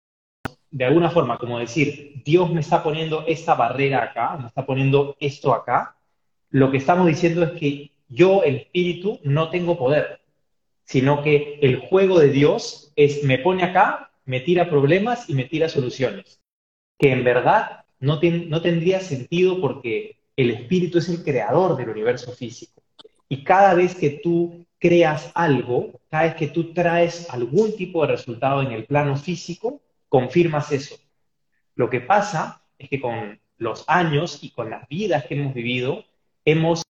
de 0.69 0.83
alguna 0.83 1.09
forma, 1.09 1.37
como 1.37 1.57
decir, 1.57 2.21
Dios 2.25 2.51
me 2.51 2.59
está 2.59 2.83
poniendo 2.83 3.23
esta 3.25 3.55
barrera 3.55 4.03
acá, 4.03 4.37
me 4.37 4.47
está 4.47 4.65
poniendo 4.65 5.15
esto 5.21 5.53
acá, 5.53 5.95
lo 6.49 6.71
que 6.71 6.77
estamos 6.77 7.07
diciendo 7.07 7.43
es 7.43 7.51
que 7.51 7.91
yo, 8.09 8.43
el 8.43 8.57
espíritu, 8.57 9.19
no 9.23 9.49
tengo 9.49 9.77
poder, 9.77 10.19
sino 10.83 11.23
que 11.23 11.59
el 11.61 11.77
juego 11.77 12.19
de 12.19 12.29
Dios 12.29 12.91
es 12.97 13.23
me 13.23 13.39
pone 13.39 13.63
acá, 13.63 14.11
me 14.25 14.41
tira 14.41 14.69
problemas 14.69 15.29
y 15.29 15.35
me 15.35 15.45
tira 15.45 15.69
soluciones. 15.69 16.41
Que 16.99 17.13
en 17.13 17.23
verdad 17.23 17.85
no, 17.99 18.19
tendría 18.19 18.99
sentido 18.99 19.61
porque 19.61 20.17
el 20.35 20.51
espíritu 20.51 20.97
es 20.97 21.07
el 21.07 21.23
creador 21.23 21.77
del 21.77 21.89
universo 21.89 22.33
físico. 22.33 22.76
Y 23.29 23.43
cada 23.43 23.73
vez 23.73 23.95
que 23.95 24.09
tú 24.09 24.65
creas 24.79 25.31
algo, 25.35 25.99
cada 26.09 26.23
vez 26.23 26.35
que 26.35 26.47
tú 26.47 26.73
traes 26.73 27.29
algún 27.29 27.75
tipo 27.75 28.01
de 28.01 28.13
resultado 28.13 28.61
en 28.61 28.71
el 28.71 28.85
plano 28.85 29.15
físico, 29.17 29.81
confirmas 30.09 30.71
eso. 30.71 30.95
Lo 31.75 31.89
que 31.89 32.01
pasa 32.01 32.61
es 32.77 32.89
que 32.89 33.01
con 33.01 33.39
los 33.57 33.83
años 33.87 34.39
y 34.41 34.51
con 34.51 34.69
las 34.69 34.87
vidas 34.87 35.25
que 35.25 35.35
hemos 35.35 35.53
vivido, 35.53 36.05
hemos 36.45 36.83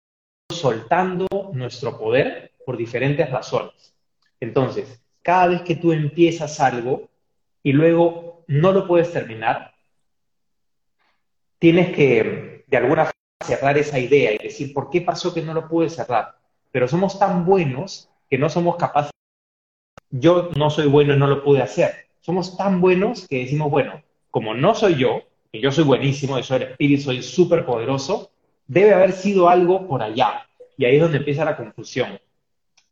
soltando 0.52 1.28
nuestro 1.54 1.98
poder 1.98 2.52
por 2.66 2.78
diferentes 2.78 3.30
razones. 3.30 3.96
Entonces, 4.40 5.02
cada 5.22 5.48
vez 5.48 5.62
que 5.62 5.76
tú 5.76 5.92
empiezas 5.92 6.60
algo 6.60 7.10
y 7.64 7.74
luego 7.74 8.44
no 8.48 8.72
lo 8.72 8.88
puedes 8.88 9.12
terminar, 9.12 9.74
tienes 11.60 11.96
que 11.96 12.64
de 12.68 12.78
alguna 12.78 13.10
cerrar 13.46 13.78
esa 13.78 14.00
idea 14.00 14.34
y 14.34 14.38
decir, 14.38 14.74
¿por 14.74 14.90
qué 14.90 15.02
pasó 15.02 15.34
que 15.34 15.42
no 15.42 15.54
lo 15.54 15.68
pude 15.68 15.90
cerrar? 15.90 16.36
Pero 16.72 16.88
somos 16.88 17.20
tan 17.20 17.46
buenos 17.46 18.10
que 18.30 18.38
no 18.38 18.50
somos 18.50 18.76
capaces. 18.76 19.12
Yo 20.10 20.50
no 20.56 20.70
soy 20.70 20.88
bueno 20.88 21.14
y 21.14 21.18
no 21.18 21.28
lo 21.28 21.44
pude 21.44 21.62
hacer. 21.62 22.08
Somos 22.22 22.58
tan 22.58 22.82
buenos 22.82 23.28
que 23.28 23.40
decimos, 23.40 23.70
bueno, 23.70 24.02
como 24.32 24.54
no 24.54 24.76
soy 24.76 24.96
yo, 24.96 25.22
y 25.52 25.62
yo 25.62 25.72
soy 25.72 25.86
buenísimo, 25.86 26.38
yo 26.38 26.44
soy 26.44 26.58
el 26.58 26.70
espíritu, 26.72 27.04
soy 27.04 27.24
súper 27.24 27.66
poderoso, 27.66 28.32
debe 28.68 28.94
haber 28.94 29.14
sido 29.14 29.50
algo 29.50 29.88
por 29.88 30.04
allá. 30.04 30.48
Y 30.78 30.86
ahí 30.86 30.96
es 30.96 31.02
donde 31.02 31.18
empieza 31.18 31.46
la 31.46 31.58
confusión. 31.58 32.20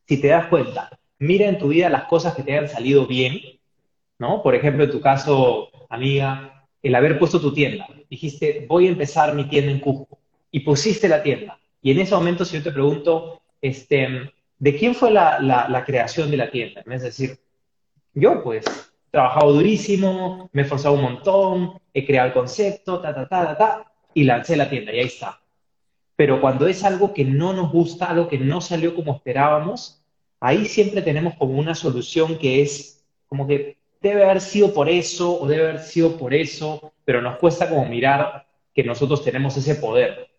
Si 0.08 0.20
te 0.20 0.30
das 0.30 0.48
cuenta, 0.48 0.90
mira 1.20 1.48
en 1.48 1.58
tu 1.58 1.70
vida 1.70 1.90
las 1.90 2.06
cosas 2.06 2.36
que 2.36 2.44
te 2.44 2.54
hayan 2.54 2.70
salido 2.70 3.06
bien, 3.06 3.40
¿no? 4.20 4.42
Por 4.42 4.56
ejemplo, 4.56 4.84
en 4.84 4.92
tu 4.92 5.02
caso, 5.02 5.70
amiga, 5.90 6.66
el 6.82 6.96
haber 6.96 7.20
puesto 7.20 7.42
tu 7.42 7.54
tienda. 7.54 7.88
Dijiste, 8.10 8.66
voy 8.68 8.88
a 8.88 8.92
empezar 8.92 9.36
mi 9.36 9.46
tienda 9.46 9.72
en 9.72 9.80
Cusco. 9.80 10.18
Y 10.56 10.62
pusiste 10.62 11.10
la 11.10 11.22
tienda. 11.22 11.60
Y 11.82 11.92
en 11.92 12.00
ese 12.00 12.16
momento, 12.16 12.46
si 12.46 12.58
yo 12.58 12.64
te 12.64 12.72
pregunto, 12.72 13.42
este, 13.62 14.32
¿de 14.58 14.76
quién 14.78 14.96
fue 14.96 15.12
la, 15.12 15.40
la 15.40 15.84
creación 15.84 16.32
de 16.32 16.38
la 16.38 16.50
tienda? 16.50 16.84
Es 16.90 17.02
decir, 17.02 17.38
yo 18.14 18.42
pues 18.42 18.66
he 18.66 19.12
trabajado 19.12 19.54
durísimo, 19.54 20.50
me 20.54 20.62
he 20.62 20.64
esforzado 20.64 20.96
un 20.96 21.02
montón, 21.02 21.74
he 21.94 22.06
creado 22.06 22.28
el 22.28 22.34
concepto, 22.34 23.02
ta, 23.02 23.14
ta, 23.14 23.28
ta, 23.28 23.48
ta, 23.48 23.58
ta, 23.58 23.92
y 24.14 24.24
lancé 24.24 24.56
la 24.56 24.70
tienda 24.70 24.94
y 24.94 25.00
ahí 25.00 25.08
está 25.08 25.40
pero 26.16 26.40
cuando 26.40 26.68
es 26.68 26.84
algo 26.84 27.14
que 27.14 27.26
no 27.26 27.54
nos 27.54 27.72
gusta, 27.72 28.06
algo 28.06 28.28
que 28.28 28.38
no 28.38 28.62
salió 28.62 28.96
como 28.96 29.16
esperábamos, 29.16 30.02
ahí 30.40 30.66
siempre 30.66 31.02
tenemos 31.02 31.36
como 31.36 31.60
una 31.60 31.76
solución 31.76 32.38
que 32.38 32.62
es 32.62 33.04
como 33.28 33.48
que 33.48 33.78
debe 34.02 34.24
haber 34.24 34.40
sido 34.40 34.74
por 34.74 34.88
eso 34.88 35.40
o 35.42 35.48
debe 35.48 35.70
haber 35.70 35.80
sido 35.80 36.18
por 36.18 36.34
eso, 36.34 36.94
pero 37.04 37.22
nos 37.22 37.38
cuesta 37.38 37.68
como 37.68 37.86
mirar 37.86 38.48
que 38.74 38.84
nosotros 38.84 39.24
tenemos 39.24 39.58
ese 39.58 39.76
poder. 39.76 40.30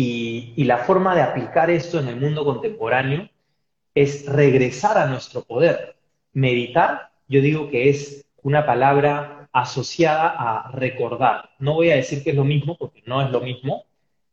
Y, 0.00 0.62
la 0.62 0.78
forma 0.78 1.12
de 1.16 1.22
aplicar 1.22 1.70
esto 1.70 1.98
en 1.98 2.06
el 2.06 2.14
mundo 2.14 2.44
contemporáneo 2.44 3.28
es 3.96 4.26
regresar 4.26 4.96
a 4.96 5.06
nuestro 5.06 5.42
poder. 5.42 5.96
Meditar, 6.32 7.10
yo 7.26 7.40
digo 7.40 7.68
que 7.68 7.88
es 7.88 8.24
una 8.44 8.64
palabra 8.64 9.48
asociada 9.52 10.28
a 10.28 10.70
recordar. 10.70 11.50
No 11.58 11.74
voy 11.74 11.90
a 11.90 11.96
decir 11.96 12.22
que 12.22 12.30
es 12.30 12.36
lo 12.36 12.44
mismo, 12.44 12.76
porque 12.78 13.02
no 13.06 13.20
es 13.22 13.30
lo 13.32 13.40
mismo, 13.40 13.86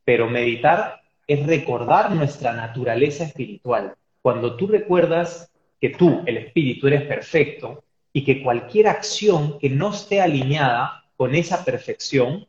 pero 0.04 0.30
meditar 0.30 1.02
es 1.26 1.44
recordar 1.48 2.12
nuestra 2.12 2.54
naturaleza 2.54 3.24
espiritual. 3.24 3.96
Cuando 4.22 4.58
tú 4.58 4.68
recuerdas 4.68 5.52
que 5.82 5.90
tú, 5.90 6.22
el 6.28 6.38
espíritu, 6.38 6.86
eres 6.86 7.08
perfecto 7.08 7.84
y 8.14 8.24
que 8.24 8.44
cualquier 8.44 8.88
acción 8.88 9.58
que 9.58 9.72
no 9.72 9.90
esté 9.90 10.22
alineada 10.22 11.06
con 11.18 11.34
esa 11.34 11.66
perfección, 11.66 12.46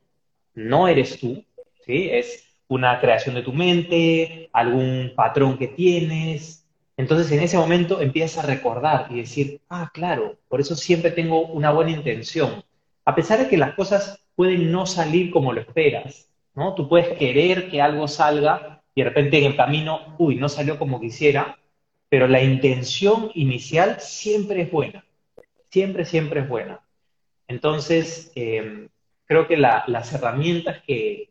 no 0.53 0.87
eres 0.87 1.19
tú, 1.19 1.43
¿sí? 1.87 2.11
Es 2.11 2.46
una 2.69 3.01
creación 3.01 3.35
de 3.35 3.43
tu 3.43 3.53
mente, 3.53 4.49
algún 4.53 5.13
patrón 5.15 5.59
que 5.59 5.69
tienes. 5.69 6.65
Entonces 6.97 7.31
en 7.33 7.41
ese 7.43 7.59
momento 7.59 8.01
empiezas 8.01 8.45
a 8.45 8.47
recordar 8.47 9.09
y 9.11 9.17
decir, 9.17 9.61
ah, 9.69 9.91
claro, 9.93 10.37
por 10.49 10.61
eso 10.61 10.75
siempre 10.75 11.11
tengo 11.11 11.47
una 11.47 11.71
buena 11.71 11.91
intención. 11.91 12.65
A 13.05 13.15
pesar 13.15 13.39
de 13.39 13.49
que 13.49 13.57
las 13.57 13.75
cosas 13.75 14.21
pueden 14.35 14.73
no 14.73 14.87
salir 14.87 15.31
como 15.31 15.53
lo 15.53 15.61
esperas, 15.61 16.29
¿no? 16.55 16.75
Tú 16.75 16.89
puedes 16.89 17.17
querer 17.19 17.71
que 17.71 17.81
algo 17.81 18.09
salga 18.09 18.83
y 18.95 19.03
de 19.03 19.09
repente 19.09 19.39
en 19.39 19.45
el 19.45 19.57
camino, 19.57 20.15
uy, 20.19 20.37
no 20.37 20.49
salió 20.49 20.79
como 20.79 21.01
quisiera, 21.01 21.59
pero 22.09 22.27
la 22.27 22.43
intención 22.43 23.31
inicial 23.35 24.01
siempre 24.01 24.63
es 24.63 24.71
buena, 24.71 25.05
siempre, 25.71 26.05
siempre 26.05 26.41
es 26.41 26.49
buena. 26.49 26.81
Entonces, 27.47 28.33
em, 28.35 28.89
creo 29.27 29.47
que 29.47 29.57
las 29.57 30.13
herramientas 30.13 30.83
que, 30.87 31.31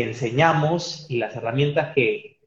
enseñamos 0.00 1.06
y 1.10 1.18
las 1.18 1.36
herramientas 1.36 1.94
que, 1.94 2.38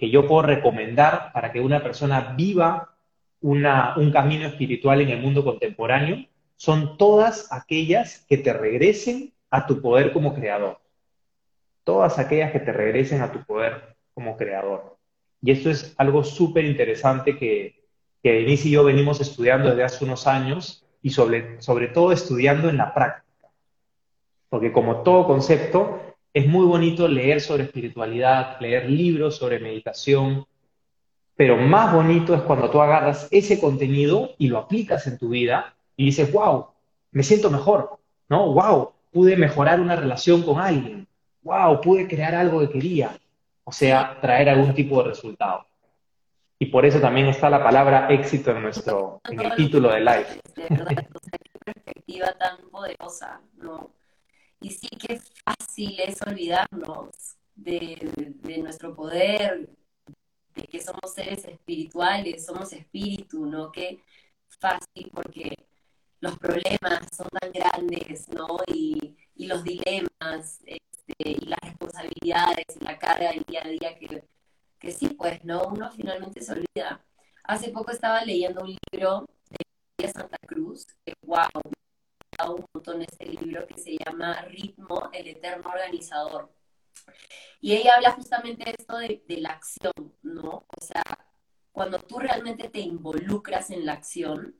yo 0.00 0.26
puedo 0.26 0.42
recomendar 0.42 1.30
para 1.32 1.52
que 1.52 1.60
una 1.60 1.82
persona 1.82 2.34
viva 2.36 2.96
un 3.40 4.10
camino 4.12 4.48
espiritual 4.48 5.00
en 5.00 5.10
el 5.10 5.20
mundo 5.20 5.44
contemporáneo 5.44 6.26
son 6.56 6.98
todas 6.98 7.52
aquellas 7.52 8.26
que 8.28 8.38
te 8.38 8.52
regresen 8.52 9.32
a 9.50 9.66
tu 9.68 9.80
poder 9.80 10.12
como 10.12 10.34
creador 10.34 10.78
todas 11.88 12.18
aquellas 12.18 12.52
que 12.52 12.60
te 12.60 12.70
regresen 12.70 13.22
a 13.22 13.32
tu 13.32 13.42
poder 13.44 13.96
como 14.12 14.36
creador. 14.36 14.98
Y 15.40 15.52
esto 15.52 15.70
es 15.70 15.94
algo 15.96 16.22
súper 16.22 16.66
interesante 16.66 17.38
que, 17.38 17.82
que 18.22 18.32
Denise 18.32 18.68
y 18.68 18.72
yo 18.72 18.84
venimos 18.84 19.22
estudiando 19.22 19.70
desde 19.70 19.84
hace 19.84 20.04
unos 20.04 20.26
años 20.26 20.84
y 21.00 21.08
sobre, 21.08 21.62
sobre 21.62 21.88
todo 21.88 22.12
estudiando 22.12 22.68
en 22.68 22.76
la 22.76 22.92
práctica. 22.92 23.48
Porque 24.50 24.70
como 24.70 24.96
todo 25.02 25.26
concepto, 25.26 26.07
es 26.38 26.46
muy 26.46 26.66
bonito 26.66 27.08
leer 27.08 27.40
sobre 27.40 27.64
espiritualidad, 27.64 28.60
leer 28.60 28.88
libros 28.88 29.34
sobre 29.34 29.58
meditación, 29.58 30.46
pero 31.34 31.56
más 31.56 31.92
bonito 31.92 32.32
es 32.32 32.42
cuando 32.42 32.70
tú 32.70 32.80
agarras 32.80 33.26
ese 33.32 33.58
contenido 33.58 34.30
y 34.38 34.46
lo 34.46 34.58
aplicas 34.58 35.08
en 35.08 35.18
tu 35.18 35.30
vida 35.30 35.74
y 35.96 36.04
dices, 36.04 36.30
wow, 36.32 36.68
me 37.10 37.24
siento 37.24 37.50
mejor, 37.50 37.98
¿no? 38.28 38.52
Wow, 38.52 38.92
pude 39.10 39.36
mejorar 39.36 39.80
una 39.80 39.96
relación 39.96 40.42
con 40.42 40.60
alguien, 40.60 41.08
wow, 41.42 41.80
pude 41.80 42.06
crear 42.06 42.36
algo 42.36 42.60
que 42.60 42.70
quería, 42.70 43.18
o 43.64 43.72
sea, 43.72 44.16
traer 44.20 44.48
algún 44.48 44.74
tipo 44.74 45.02
de 45.02 45.08
resultado. 45.08 45.66
Y 46.60 46.66
por 46.66 46.86
eso 46.86 47.00
también 47.00 47.26
está 47.26 47.50
la 47.50 47.64
palabra 47.64 48.06
éxito 48.10 48.52
en 48.52 48.62
nuestro, 48.62 49.20
en 49.28 49.40
el 49.40 49.56
título 49.56 49.90
de 49.90 50.00
live. 50.00 50.26
De 50.54 50.66
verdad, 50.70 51.08
perspectiva 51.64 52.32
tan 52.38 52.58
poderosa, 52.70 53.40
¿no? 53.56 53.97
Y 54.60 54.70
sí 54.70 54.88
que 54.88 55.20
fácil 55.44 56.00
es 56.00 56.20
olvidarnos 56.22 57.10
de, 57.54 58.12
de 58.42 58.58
nuestro 58.58 58.94
poder, 58.94 59.68
de 60.54 60.62
que 60.64 60.82
somos 60.82 61.14
seres 61.14 61.44
espirituales, 61.44 62.44
somos 62.44 62.72
espíritu, 62.72 63.46
¿no? 63.46 63.70
Qué 63.70 64.00
fácil 64.60 65.10
porque 65.12 65.54
los 66.20 66.38
problemas 66.38 67.06
son 67.16 67.28
tan 67.28 67.52
grandes, 67.52 68.28
¿no? 68.28 68.58
Y, 68.66 69.16
y 69.36 69.46
los 69.46 69.62
dilemas, 69.62 70.60
este, 70.66 71.14
y 71.18 71.46
las 71.46 71.60
responsabilidades, 71.62 72.64
y 72.80 72.84
la 72.84 72.98
carga 72.98 73.30
del 73.30 73.44
día 73.44 73.62
a 73.64 73.68
día 73.68 73.98
que, 73.98 74.24
que 74.78 74.90
sí, 74.90 75.10
pues, 75.10 75.44
¿no? 75.44 75.68
Uno 75.68 75.90
finalmente 75.92 76.42
se 76.42 76.52
olvida. 76.52 77.04
Hace 77.44 77.70
poco 77.70 77.92
estaba 77.92 78.24
leyendo 78.24 78.62
un 78.62 78.76
libro 78.92 79.26
de 79.98 80.08
Santa 80.08 80.38
Cruz, 80.46 80.86
que 81.04 81.14
wow, 81.22 81.48
ha 82.36 82.50
un 82.50 82.64
montón 82.72 83.02
este 83.02 83.26
libro 83.26 83.66
que 83.66 83.78
se 83.78 83.96
llama 83.96 84.42
Ritmo, 84.42 85.10
el 85.12 85.28
eterno 85.28 85.70
organizador. 85.70 86.52
Y 87.60 87.74
ella 87.74 87.96
habla 87.96 88.12
justamente 88.12 88.64
de 88.64 88.76
esto 88.78 88.96
de, 88.98 89.22
la 89.40 89.50
acción, 89.50 89.92
¿no? 90.22 90.66
O 90.68 90.80
sea, 90.80 91.02
cuando 91.72 91.98
tú 91.98 92.18
realmente 92.18 92.68
te 92.68 92.80
involucras 92.80 93.70
en 93.70 93.86
la 93.86 93.94
acción, 93.94 94.54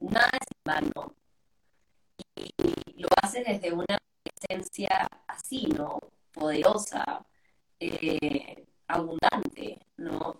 nada 0.00 0.30
es 0.32 0.48
vano. 0.64 1.16
Y 2.36 2.50
lo 3.00 3.08
haces 3.22 3.44
desde 3.46 3.72
una 3.72 3.98
presencia 4.22 5.08
así, 5.26 5.66
¿no? 5.66 5.98
Poderosa, 6.32 7.26
eh, 7.80 8.66
abundante, 8.86 9.86
¿no? 9.96 10.38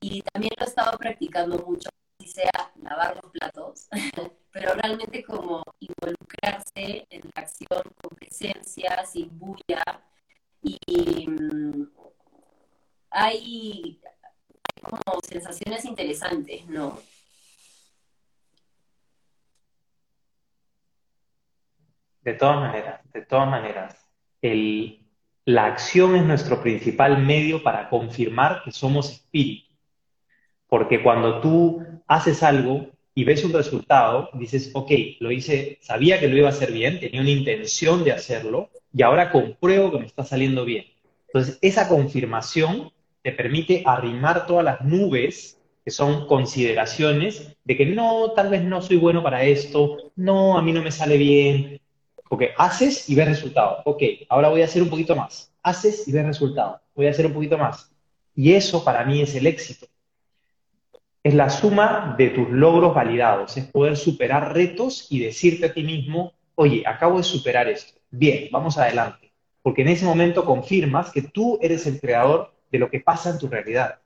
Y 0.00 0.22
también 0.22 0.52
lo 0.58 0.64
he 0.64 0.68
estado 0.68 0.96
practicando 0.98 1.58
mucho, 1.58 1.90
sea 2.26 2.72
lavar 2.82 3.18
los 3.22 3.30
platos, 3.32 3.88
pero 4.52 4.74
realmente 4.74 5.24
como 5.24 5.62
involucrarse 5.80 7.06
en 7.10 7.22
la 7.34 7.42
acción 7.42 7.82
con 8.00 8.16
presencia, 8.16 9.04
sin 9.06 9.38
bulla. 9.38 9.82
Y 10.62 11.28
mm, 11.28 11.88
hay 13.10 14.00
como 14.80 15.20
sensaciones 15.26 15.84
interesantes, 15.84 16.66
¿no? 16.66 16.98
De 22.22 22.32
todas 22.32 22.56
maneras, 22.56 23.00
de 23.12 23.22
todas 23.22 23.48
maneras, 23.48 24.10
el, 24.40 25.06
la 25.44 25.66
acción 25.66 26.16
es 26.16 26.24
nuestro 26.24 26.62
principal 26.62 27.22
medio 27.22 27.62
para 27.62 27.90
confirmar 27.90 28.62
que 28.64 28.72
somos 28.72 29.10
espíritu. 29.10 29.73
Porque 30.74 31.04
cuando 31.04 31.40
tú 31.40 31.84
haces 32.08 32.42
algo 32.42 32.88
y 33.14 33.22
ves 33.22 33.44
un 33.44 33.52
resultado, 33.52 34.28
dices, 34.32 34.72
ok, 34.74 34.90
lo 35.20 35.30
hice, 35.30 35.78
sabía 35.80 36.18
que 36.18 36.26
lo 36.26 36.36
iba 36.36 36.48
a 36.48 36.50
hacer 36.50 36.72
bien, 36.72 36.98
tenía 36.98 37.20
una 37.20 37.30
intención 37.30 38.02
de 38.02 38.10
hacerlo 38.10 38.70
y 38.92 39.02
ahora 39.02 39.30
compruebo 39.30 39.92
que 39.92 40.00
me 40.00 40.06
está 40.06 40.24
saliendo 40.24 40.64
bien. 40.64 40.86
Entonces, 41.28 41.60
esa 41.62 41.86
confirmación 41.86 42.90
te 43.22 43.30
permite 43.30 43.84
arrimar 43.86 44.48
todas 44.48 44.64
las 44.64 44.80
nubes 44.80 45.60
que 45.84 45.92
son 45.92 46.26
consideraciones 46.26 47.56
de 47.62 47.76
que 47.76 47.86
no, 47.86 48.32
tal 48.32 48.48
vez 48.48 48.64
no 48.64 48.82
soy 48.82 48.96
bueno 48.96 49.22
para 49.22 49.44
esto, 49.44 50.10
no, 50.16 50.58
a 50.58 50.62
mí 50.62 50.72
no 50.72 50.82
me 50.82 50.90
sale 50.90 51.16
bien, 51.16 51.80
porque 52.28 52.50
haces 52.58 53.08
y 53.08 53.14
ves 53.14 53.28
resultado. 53.28 53.80
Ok, 53.84 54.02
ahora 54.28 54.48
voy 54.48 54.62
a 54.62 54.64
hacer 54.64 54.82
un 54.82 54.90
poquito 54.90 55.14
más. 55.14 55.54
Haces 55.62 56.08
y 56.08 56.10
ves 56.10 56.26
resultado. 56.26 56.80
Voy 56.96 57.06
a 57.06 57.10
hacer 57.10 57.26
un 57.26 57.32
poquito 57.32 57.58
más. 57.58 57.92
Y 58.34 58.54
eso 58.54 58.82
para 58.82 59.04
mí 59.04 59.22
es 59.22 59.36
el 59.36 59.46
éxito. 59.46 59.86
Es 61.24 61.32
la 61.32 61.48
suma 61.48 62.14
de 62.18 62.28
tus 62.28 62.50
logros 62.50 62.94
validados. 62.94 63.56
Es 63.56 63.64
poder 63.64 63.96
superar 63.96 64.52
retos 64.52 65.06
y 65.10 65.20
decirte 65.20 65.66
a 65.66 65.72
ti 65.72 65.82
mismo, 65.82 66.34
oye, 66.54 66.84
acabo 66.86 67.16
de 67.16 67.24
superar 67.24 67.66
esto. 67.66 67.98
Bien, 68.10 68.48
vamos 68.52 68.76
adelante. 68.76 69.32
Porque 69.62 69.80
en 69.80 69.88
ese 69.88 70.04
momento 70.04 70.44
confirmas 70.44 71.10
que 71.10 71.22
tú 71.22 71.58
eres 71.62 71.86
el 71.86 71.98
creador 71.98 72.52
de 72.70 72.78
lo 72.78 72.90
que 72.90 73.00
pasa 73.00 73.30
en 73.30 73.38
tu 73.38 73.48
realidad. 73.48 74.00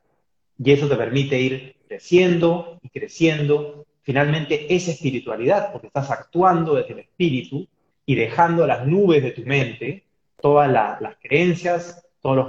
Y 0.63 0.71
eso 0.71 0.89
te 0.89 0.95
permite 0.95 1.41
ir 1.41 1.75
creciendo 1.89 2.79
y 2.83 2.89
creciendo. 2.89 3.85
Finalmente 4.03 4.73
es 4.73 4.87
espiritualidad, 4.87 5.73
porque 5.73 5.89
estás 5.89 6.13
actuando 6.13 6.77
desde 6.77 6.93
el 6.93 7.01
espíritu 7.01 7.67
y 8.07 8.15
dejando 8.15 8.65
las 8.65 8.87
nubes 8.87 9.25
de 9.25 9.33
tu 9.33 9.43
mente 9.43 10.05
todas 10.41 10.71
las 10.71 11.17
creencias, 11.21 12.07
todos 12.21 12.37
los 12.37 12.49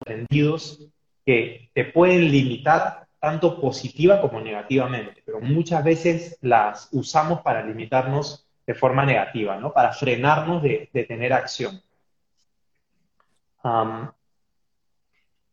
aprendidos 0.00 0.88
que 1.26 1.68
te 1.74 1.84
pueden 1.84 2.32
limitar 2.32 3.05
tanto 3.26 3.60
positiva 3.60 4.20
como 4.20 4.40
negativamente, 4.40 5.20
pero 5.26 5.40
muchas 5.40 5.82
veces 5.82 6.38
las 6.42 6.88
usamos 6.92 7.40
para 7.40 7.66
limitarnos 7.66 8.46
de 8.64 8.72
forma 8.72 9.04
negativa, 9.04 9.56
¿no? 9.56 9.72
Para 9.72 9.92
frenarnos 9.92 10.62
de, 10.62 10.88
tener 11.08 11.32
acción. 11.32 11.82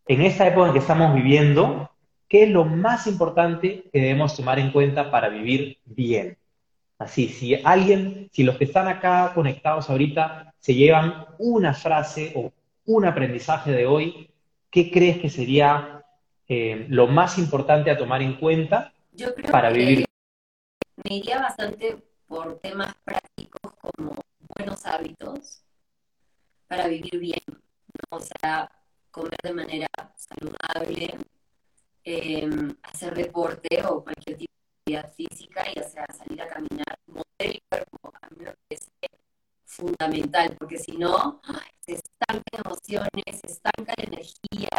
en 0.05 0.21
esta 0.21 0.47
época 0.47 0.67
en 0.67 0.73
que 0.73 0.79
estamos 0.85 1.15
viviendo, 1.15 1.89
¿qué 2.29 2.43
es 2.43 2.51
lo 2.51 2.63
más 2.63 3.07
importante 3.07 3.85
que 3.91 3.99
debemos 3.99 4.35
tomar 4.35 4.59
en 4.59 4.71
cuenta 4.71 5.09
para 5.09 5.29
vivir 5.29 5.79
bien? 5.83 6.37
Así, 6.99 7.27
si 7.27 7.55
alguien, 7.55 8.29
si 8.31 8.43
los 8.43 8.55
que 8.57 8.65
están 8.65 8.87
acá 8.87 9.31
conectados 9.33 9.89
ahorita 9.89 10.53
se 10.59 10.75
llevan 10.75 11.25
una 11.39 11.73
frase 11.73 12.33
o 12.35 12.51
un 12.85 13.05
aprendizaje 13.05 13.71
de 13.71 13.87
hoy, 13.87 14.29
¿qué 14.69 14.91
crees 14.91 15.17
que 15.17 15.31
sería 15.31 16.02
eh, 16.47 16.85
lo 16.89 17.07
más 17.07 17.37
importante 17.37 17.89
a 17.91 17.97
tomar 17.97 18.21
en 18.21 18.35
cuenta 18.35 18.93
para 19.51 19.69
vivir? 19.69 20.05
Me 21.03 21.17
iría 21.17 21.39
bastante 21.39 21.97
por 22.27 22.59
temas 22.59 22.95
prácticos 23.03 23.73
como 23.79 24.15
buenos 24.55 24.85
hábitos 24.85 25.61
para 26.67 26.87
vivir 26.87 27.19
bien, 27.19 27.41
o 28.09 28.19
sea, 28.19 28.71
comer 29.11 29.37
de 29.43 29.53
manera 29.53 29.87
saludable, 30.15 31.17
em, 32.03 32.75
hacer 32.81 33.13
deporte 33.13 33.83
o 33.85 34.03
cualquier 34.03 34.37
tipo 34.37 34.53
física, 35.15 35.63
y 35.69 35.79
sea 35.83 36.05
salir 36.11 36.41
a 36.41 36.47
caminar, 36.47 36.99
mover 37.07 37.23
el 37.39 37.61
cuerpo, 37.69 38.13
a 38.21 38.29
mí 38.29 38.45
me 38.45 38.53
parece 38.67 38.91
fundamental, 39.65 40.55
porque 40.57 40.77
si 40.77 40.97
no, 40.97 41.41
se 41.79 41.93
estancan 41.93 42.61
emociones, 42.65 43.39
se 43.39 43.47
estanca 43.47 43.93
la 43.97 44.03
energía, 44.03 44.69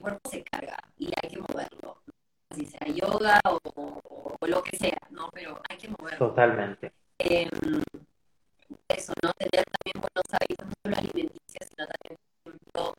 el 0.00 0.02
cuerpo 0.02 0.30
se 0.30 0.42
carga 0.44 0.76
y 0.96 1.06
hay 1.06 1.28
que 1.28 1.38
moverlo. 1.38 1.98
Si 2.54 2.66
sea 2.66 2.86
yoga 2.88 3.40
o, 3.44 4.46
lo 4.46 4.62
que 4.62 4.76
sea, 4.76 4.98
¿no? 5.10 5.28
Pero 5.32 5.60
hay 5.68 5.76
que 5.76 5.88
moverlo. 5.88 6.28
Totalmente. 6.28 6.92
Em, 7.18 7.48
eso, 8.88 9.12
¿no? 9.22 9.32
Tener 9.34 9.64
también 9.64 9.94
buenos 9.94 10.24
hábitos, 10.32 10.66
no 10.66 10.72
solo 10.82 10.96
alimenticios, 10.96 11.68
sino 11.68 11.86
también, 11.86 12.18
por 12.42 12.54
ejemplo, 12.54 12.96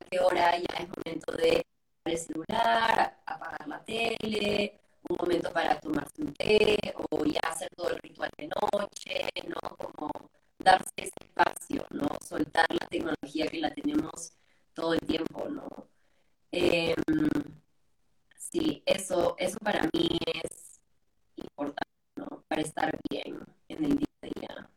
a 0.00 0.04
qué 0.10 0.20
hora 0.20 0.56
ya 0.56 0.78
es 0.78 0.88
momento 0.88 1.32
de 1.32 1.62
el 2.04 2.18
celular, 2.18 3.18
apagar 3.26 3.68
la 3.68 3.84
tele, 3.84 4.80
un 5.10 5.16
momento 5.20 5.52
para 5.52 5.78
tomarse 5.78 6.22
un 6.22 6.32
té 6.32 6.94
o 7.10 7.24
ya 7.24 7.40
hacer 7.44 7.68
todo 7.76 7.90
el 7.90 7.98
ritual 7.98 8.30
de 8.38 8.48
noche, 8.48 9.28
¿no? 9.46 9.76
Como 9.76 10.10
darse 10.58 10.90
ese 10.96 11.12
espacio, 11.20 11.86
¿no? 11.90 12.08
Soltar 12.26 12.66
la 12.70 12.86
tecnología 12.88 13.46
que 13.48 13.60
la 13.60 13.70
tenemos 13.74 14.32
todo 14.72 14.94
el 14.94 15.00
tiempo, 15.00 15.48
¿no? 15.50 15.87
Em, 16.50 16.94
sí, 18.36 18.82
eso, 18.86 19.34
eso 19.38 19.58
para 19.58 19.82
mí 19.92 20.18
es 20.42 20.80
importante. 21.36 21.88
Para 22.48 22.62
estar 22.62 22.98
bien 23.10 23.38
en 23.68 23.84
el 23.84 23.98
día 23.98 24.08
a 24.22 24.26
día. 24.26 24.70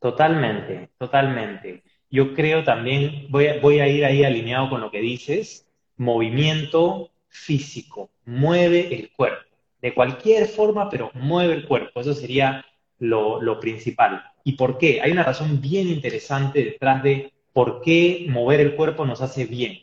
Totalmente, 0.00 0.90
totalmente 0.98 1.82
yo 2.14 2.32
creo 2.32 2.62
también, 2.62 3.26
voy 3.28 3.48
a, 3.48 3.58
voy 3.58 3.80
a 3.80 3.88
ir 3.88 4.04
ahí 4.04 4.22
alineado 4.22 4.70
con 4.70 4.80
lo 4.80 4.92
que 4.92 5.00
dices, 5.00 5.66
movimiento 5.96 7.10
físico, 7.26 8.08
mueve 8.24 8.94
el 8.94 9.10
cuerpo, 9.10 9.50
de 9.82 9.92
cualquier 9.92 10.46
forma, 10.46 10.88
pero 10.88 11.10
mueve 11.14 11.54
el 11.54 11.66
cuerpo, 11.66 12.00
eso 12.00 12.14
sería 12.14 12.64
lo, 13.00 13.42
lo 13.42 13.58
principal. 13.58 14.22
¿Y 14.44 14.52
por 14.52 14.78
qué? 14.78 15.00
Hay 15.02 15.10
una 15.10 15.24
razón 15.24 15.60
bien 15.60 15.88
interesante 15.88 16.62
detrás 16.62 17.02
de 17.02 17.32
por 17.54 17.80
qué 17.80 18.26
mover 18.28 18.60
el 18.60 18.74
cuerpo 18.74 19.06
nos 19.06 19.22
hace 19.22 19.46
bien. 19.46 19.78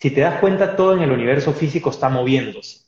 Si 0.00 0.10
te 0.10 0.20
das 0.20 0.40
cuenta, 0.40 0.76
todo 0.76 0.92
en 0.92 1.02
el 1.02 1.12
universo 1.12 1.52
físico 1.52 1.90
está 1.90 2.10
moviéndose. 2.10 2.80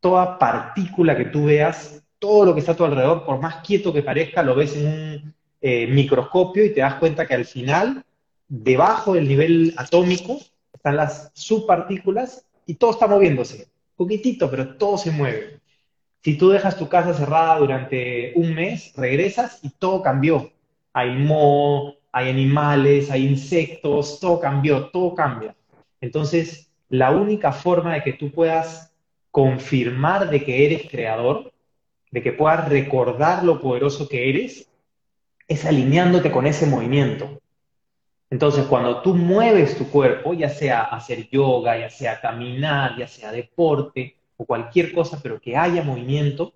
Toda 0.00 0.38
partícula 0.38 1.16
que 1.16 1.26
tú 1.26 1.44
veas, 1.44 2.02
todo 2.18 2.46
lo 2.46 2.54
que 2.54 2.60
está 2.60 2.72
a 2.72 2.76
tu 2.76 2.84
alrededor, 2.84 3.24
por 3.24 3.38
más 3.40 3.56
quieto 3.56 3.92
que 3.92 4.02
parezca, 4.02 4.42
lo 4.42 4.54
ves 4.54 4.74
en 4.74 4.86
un 4.86 5.34
eh, 5.60 5.86
microscopio 5.86 6.64
y 6.64 6.72
te 6.72 6.80
das 6.80 6.94
cuenta 6.94 7.26
que 7.26 7.34
al 7.34 7.44
final, 7.44 8.04
debajo 8.48 9.14
del 9.14 9.28
nivel 9.28 9.74
atómico, 9.76 10.38
están 10.72 10.96
las 10.96 11.30
subpartículas 11.34 12.46
y 12.66 12.74
todo 12.74 12.92
está 12.92 13.06
moviéndose. 13.06 13.68
Poquitito, 13.96 14.50
pero 14.50 14.76
todo 14.76 14.96
se 14.96 15.10
mueve. 15.10 15.60
Si 16.24 16.38
tú 16.38 16.48
dejas 16.48 16.78
tu 16.78 16.88
casa 16.88 17.12
cerrada 17.12 17.58
durante 17.58 18.32
un 18.34 18.54
mes, 18.54 18.94
regresas 18.96 19.58
y 19.62 19.70
todo 19.70 20.02
cambió. 20.02 20.52
Hay 20.92 21.16
moho, 21.16 21.96
hay 22.12 22.28
animales, 22.28 23.10
hay 23.10 23.26
insectos, 23.26 24.20
todo 24.20 24.38
cambió, 24.38 24.90
todo 24.90 25.14
cambia. 25.14 25.56
Entonces, 26.00 26.70
la 26.90 27.10
única 27.10 27.52
forma 27.52 27.94
de 27.94 28.02
que 28.02 28.12
tú 28.12 28.30
puedas 28.30 28.92
confirmar 29.30 30.28
de 30.28 30.44
que 30.44 30.66
eres 30.66 30.90
creador, 30.90 31.52
de 32.10 32.22
que 32.22 32.32
puedas 32.32 32.68
recordar 32.68 33.42
lo 33.44 33.60
poderoso 33.60 34.08
que 34.08 34.28
eres, 34.28 34.68
es 35.48 35.64
alineándote 35.64 36.30
con 36.30 36.46
ese 36.46 36.66
movimiento. 36.66 37.40
Entonces, 38.28 38.66
cuando 38.66 39.00
tú 39.00 39.14
mueves 39.14 39.76
tu 39.78 39.88
cuerpo, 39.88 40.34
ya 40.34 40.50
sea 40.50 40.82
hacer 40.82 41.28
yoga, 41.30 41.78
ya 41.78 41.88
sea 41.88 42.20
caminar, 42.20 42.96
ya 42.98 43.08
sea 43.08 43.32
deporte 43.32 44.16
o 44.36 44.44
cualquier 44.44 44.92
cosa, 44.92 45.18
pero 45.22 45.40
que 45.40 45.56
haya 45.56 45.82
movimiento, 45.82 46.52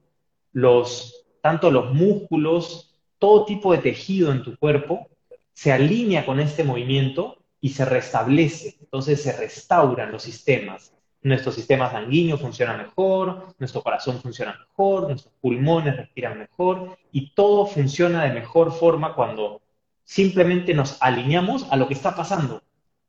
tanto 1.40 1.70
los 1.70 1.94
músculos, 1.94 2.94
todo 3.18 3.46
tipo 3.46 3.72
de 3.72 3.78
tejido 3.78 4.32
en 4.32 4.42
tu 4.42 4.56
cuerpo 4.58 5.08
se 5.56 5.72
alinea 5.72 6.26
con 6.26 6.38
este 6.38 6.64
movimiento 6.64 7.38
y 7.62 7.70
se 7.70 7.86
restablece. 7.86 8.76
Entonces 8.78 9.22
se 9.22 9.32
restauran 9.32 10.12
los 10.12 10.22
sistemas. 10.22 10.92
Nuestro 11.22 11.50
sistema 11.50 11.90
sanguíneo 11.90 12.36
funciona 12.36 12.76
mejor, 12.76 13.54
nuestro 13.58 13.82
corazón 13.82 14.20
funciona 14.20 14.54
mejor, 14.58 15.04
nuestros 15.08 15.32
pulmones 15.40 15.96
respiran 15.96 16.38
mejor 16.38 16.98
y 17.10 17.30
todo 17.30 17.64
funciona 17.64 18.24
de 18.24 18.34
mejor 18.34 18.70
forma 18.70 19.14
cuando 19.14 19.62
simplemente 20.04 20.74
nos 20.74 21.00
alineamos 21.00 21.66
a 21.70 21.76
lo 21.76 21.88
que 21.88 21.94
está 21.94 22.14
pasando, 22.14 22.62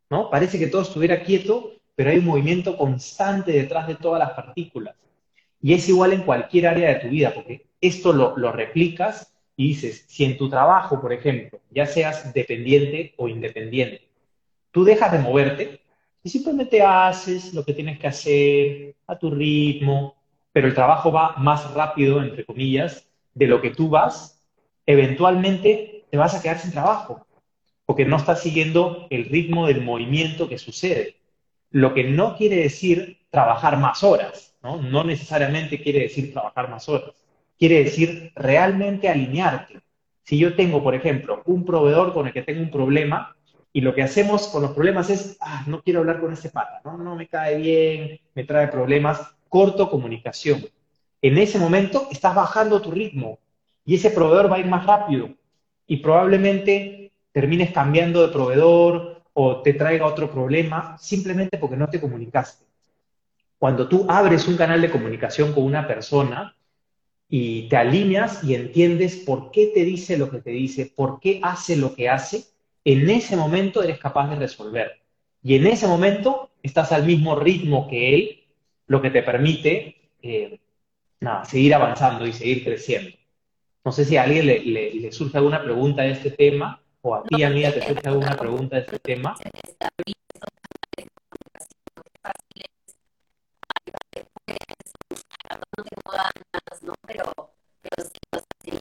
¿no? 0.09 0.29
Parece 0.29 0.57
que 0.57 0.67
todo 0.67 0.83
estuviera 0.83 1.23
quieto, 1.23 1.73
pero 1.95 2.11
hay 2.11 2.19
un 2.19 2.25
movimiento 2.25 2.77
constante 2.77 3.51
detrás 3.51 3.87
de 3.87 3.95
todas 3.95 4.19
las 4.19 4.31
partículas. 4.31 4.95
Y 5.61 5.73
es 5.73 5.89
igual 5.89 6.13
en 6.13 6.21
cualquier 6.21 6.67
área 6.67 6.93
de 6.93 7.01
tu 7.01 7.09
vida, 7.09 7.33
porque 7.33 7.67
esto 7.81 8.13
lo, 8.13 8.37
lo 8.37 8.53
replicas 8.53 9.36
y 9.57 9.69
dices, 9.69 10.05
si 10.07 10.23
en 10.23 10.37
tu 10.37 10.49
trabajo, 10.49 11.01
por 11.01 11.11
ejemplo, 11.11 11.59
ya 11.71 11.87
seas 11.87 12.31
dependiente 12.33 13.15
o 13.17 13.27
independiente, 13.27 14.07
tú 14.71 14.83
dejas 14.83 15.11
de 15.11 15.19
moverte 15.19 15.81
y 16.23 16.29
simplemente 16.29 16.83
haces 16.83 17.55
lo 17.55 17.65
que 17.65 17.73
tienes 17.73 17.97
que 17.97 18.07
hacer 18.07 18.95
a 19.07 19.17
tu 19.17 19.31
ritmo, 19.31 20.15
pero 20.53 20.67
el 20.67 20.75
trabajo 20.75 21.11
va 21.11 21.35
más 21.37 21.73
rápido, 21.73 22.21
entre 22.21 22.45
comillas, 22.45 23.09
de 23.33 23.47
lo 23.47 23.59
que 23.59 23.71
tú 23.71 23.89
vas, 23.89 24.43
eventualmente 24.85 26.05
te 26.09 26.17
vas 26.17 26.35
a 26.35 26.41
quedar 26.41 26.59
sin 26.59 26.71
trabajo, 26.71 27.25
porque 27.85 28.05
no 28.05 28.17
estás 28.17 28.41
siguiendo 28.41 29.07
el 29.09 29.25
ritmo 29.25 29.65
del 29.65 29.81
movimiento 29.81 30.47
que 30.47 30.59
sucede. 30.59 31.15
Lo 31.71 31.95
que 31.95 32.03
no 32.03 32.37
quiere 32.37 32.57
decir 32.57 33.25
trabajar 33.31 33.77
más 33.77 34.03
horas, 34.03 34.55
¿no? 34.61 34.81
No 34.81 35.03
necesariamente 35.03 35.81
quiere 35.81 36.01
decir 36.01 36.31
trabajar 36.31 36.69
más 36.69 36.87
horas. 36.87 37.26
Quiere 37.57 37.83
decir 37.83 38.31
realmente 38.35 39.09
alinearte. 39.09 39.79
Si 40.23 40.37
yo 40.37 40.55
tengo, 40.55 40.83
por 40.83 40.93
ejemplo, 40.93 41.41
un 41.45 41.65
proveedor 41.65 42.13
con 42.13 42.27
el 42.27 42.33
que 42.33 42.43
tengo 42.43 42.61
un 42.61 42.71
problema, 42.71 43.37
y 43.77 43.81
lo 43.81 43.93
que 43.93 44.01
hacemos 44.01 44.47
con 44.47 44.63
los 44.63 44.71
problemas 44.71 45.11
es, 45.11 45.37
ah, 45.39 45.63
no 45.67 45.83
quiero 45.83 45.99
hablar 45.99 46.19
con 46.19 46.33
ese 46.33 46.49
pata, 46.49 46.81
¿no? 46.83 46.97
no 46.97 47.15
me 47.15 47.27
cae 47.27 47.57
bien, 47.57 48.19
me 48.33 48.43
trae 48.43 48.69
problemas, 48.69 49.21
corto 49.49 49.87
comunicación. 49.87 50.65
En 51.21 51.37
ese 51.37 51.59
momento 51.59 52.07
estás 52.11 52.33
bajando 52.33 52.81
tu 52.81 52.89
ritmo 52.89 53.37
y 53.85 53.93
ese 53.93 54.09
proveedor 54.09 54.51
va 54.51 54.55
a 54.55 54.59
ir 54.61 54.65
más 54.65 54.83
rápido 54.83 55.29
y 55.85 55.97
probablemente 55.97 57.11
termines 57.31 57.71
cambiando 57.71 58.25
de 58.25 58.33
proveedor 58.33 59.21
o 59.33 59.61
te 59.61 59.73
traiga 59.73 60.07
otro 60.07 60.31
problema 60.31 60.97
simplemente 60.97 61.59
porque 61.59 61.77
no 61.77 61.87
te 61.87 62.01
comunicaste. 62.01 62.65
Cuando 63.59 63.87
tú 63.87 64.07
abres 64.09 64.47
un 64.47 64.57
canal 64.57 64.81
de 64.81 64.89
comunicación 64.89 65.53
con 65.53 65.63
una 65.63 65.87
persona 65.87 66.55
y 67.29 67.67
te 67.69 67.77
alineas 67.77 68.43
y 68.43 68.55
entiendes 68.55 69.17
por 69.17 69.51
qué 69.51 69.67
te 69.67 69.83
dice 69.83 70.17
lo 70.17 70.29
que 70.29 70.39
te 70.39 70.51
dice, 70.51 70.91
por 70.95 71.19
qué 71.19 71.39
hace 71.43 71.75
lo 71.75 71.93
que 71.93 72.09
hace, 72.09 72.45
en 72.85 73.09
ese 73.09 73.35
momento 73.35 73.83
eres 73.83 73.99
capaz 73.99 74.29
de 74.29 74.37
resolver. 74.37 75.01
Y 75.43 75.55
en 75.55 75.67
ese 75.67 75.87
momento 75.87 76.51
estás 76.63 76.91
al 76.91 77.05
mismo 77.05 77.35
ritmo 77.35 77.87
que 77.89 78.15
él, 78.15 78.43
lo 78.87 79.01
que 79.01 79.11
te 79.11 79.23
permite 79.23 79.95
eh, 80.21 80.59
seguir 81.43 81.73
avanzando 81.73 82.25
y 82.25 82.33
seguir 82.33 82.63
creciendo. 82.63 83.17
No 83.83 83.91
sé 83.91 84.05
si 84.05 84.17
a 84.17 84.23
alguien 84.23 84.45
le, 84.45 85.11
surge 85.11 85.37
alguna 85.37 85.61
pregunta 85.61 86.03
de 86.03 86.11
este 86.11 86.31
tema, 86.31 86.81
o 87.01 87.15
a 87.15 87.23
ti, 87.23 87.43
amiga, 87.43 87.71
te 87.71 87.81
surge 87.81 88.07
alguna 88.07 88.35
pregunta 88.35 88.75
de 88.77 88.81
este 88.81 88.99
tema. 88.99 89.35
Pero, 97.05 97.53
pero 97.81 98.03
sí, 98.05 98.79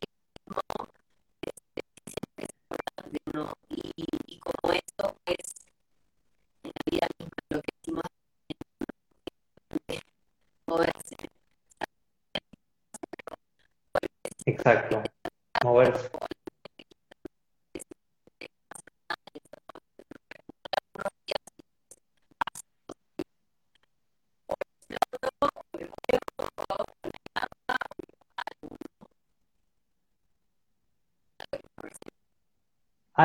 y, 3.68 4.04
y 4.26 4.40
como 4.40 4.72
esto 4.72 5.16
es 5.26 5.54
en 6.62 6.70
la 6.70 6.82
vida 6.90 7.08
misma 7.18 7.36
lo 7.50 7.60
que 7.62 7.68
decimos 7.80 8.02
moverse 10.66 11.16
Exacto. 14.46 15.02
Moverse. 15.64 16.10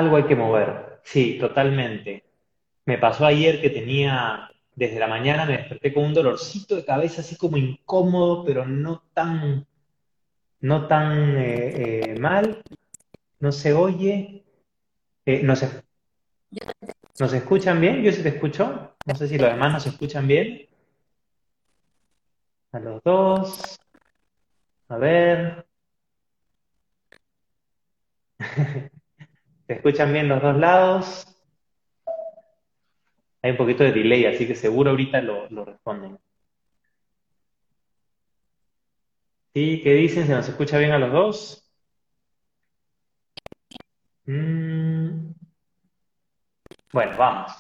Algo 0.01 0.15
hay 0.17 0.23
que 0.23 0.35
mover, 0.35 0.99
sí, 1.03 1.37
totalmente. 1.39 2.23
Me 2.85 2.97
pasó 2.97 3.23
ayer 3.23 3.61
que 3.61 3.69
tenía, 3.69 4.49
desde 4.75 4.97
la 4.97 5.05
mañana 5.07 5.45
me 5.45 5.57
desperté 5.57 5.93
con 5.93 6.05
un 6.05 6.15
dolorcito 6.15 6.75
de 6.75 6.83
cabeza 6.83 7.21
así 7.21 7.35
como 7.35 7.57
incómodo, 7.57 8.43
pero 8.43 8.65
no 8.65 9.03
tan 9.13 9.67
no 10.59 10.87
tan 10.87 11.37
eh, 11.37 12.13
eh, 12.13 12.19
mal, 12.19 12.63
no 13.39 13.51
se 13.51 13.73
oye, 13.73 14.43
eh, 15.27 15.41
no, 15.43 15.55
se, 15.55 15.69
¿nos 17.19 17.33
escuchan 17.33 17.79
bien? 17.79 18.01
¿Yo 18.01 18.11
sí 18.11 18.23
te 18.23 18.29
escucho? 18.29 18.95
No 19.05 19.15
sé 19.15 19.27
si 19.27 19.37
los 19.37 19.51
demás 19.51 19.71
nos 19.71 19.85
escuchan 19.85 20.27
bien. 20.27 20.67
A 22.73 22.79
los 22.79 23.03
dos. 23.03 23.79
A 24.89 24.97
ver. 24.97 25.65
¿Se 29.71 29.77
escuchan 29.77 30.11
bien 30.11 30.27
los 30.27 30.41
dos 30.41 30.57
lados? 30.57 31.25
Hay 33.41 33.51
un 33.51 33.57
poquito 33.57 33.85
de 33.85 33.93
delay, 33.93 34.25
así 34.25 34.45
que 34.45 34.53
seguro 34.53 34.89
ahorita 34.91 35.21
lo, 35.21 35.47
responden. 35.63 36.19
¿Sí? 39.53 39.79
¿Qué 39.81 39.93
dicen? 39.93 40.27
¿Se 40.27 40.33
nos 40.33 40.49
escucha 40.49 40.77
bien 40.77 40.91
a 40.91 40.99
los 40.99 41.13
dos? 41.13 41.71
Mm. 44.25 45.31
Bueno, 46.91 47.17
vamos. 47.17 47.53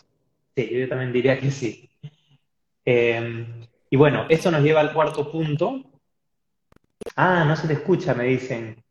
Sí, 0.53 0.69
yo 0.69 0.89
también 0.89 1.13
diría 1.13 1.39
que 1.39 1.49
sí. 1.49 1.89
Em, 2.83 3.65
y 3.89 3.95
bueno, 3.95 4.25
esto 4.27 4.51
nos 4.51 4.63
lleva 4.63 4.81
al 4.81 4.91
cuarto 4.93 5.31
punto. 5.31 5.81
Ah, 7.15 7.45
no 7.45 7.55
se 7.55 7.67
te 7.69 7.73
escucha, 7.75 8.13
me 8.13 8.25
dicen. 8.25 8.83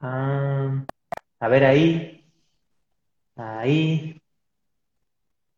Ah, 0.00 0.53
a 1.44 1.48
ver 1.48 1.64
ahí. 1.64 2.24
Ahí. 3.36 4.20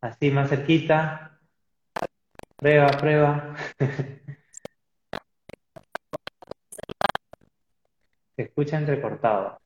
Así, 0.01 0.31
más 0.31 0.49
cerquita. 0.49 1.39
Prueba, 2.57 2.89
prueba. 2.89 3.55
Se 8.37 8.43
escucha 8.43 8.79
entrecortado. 8.79 9.61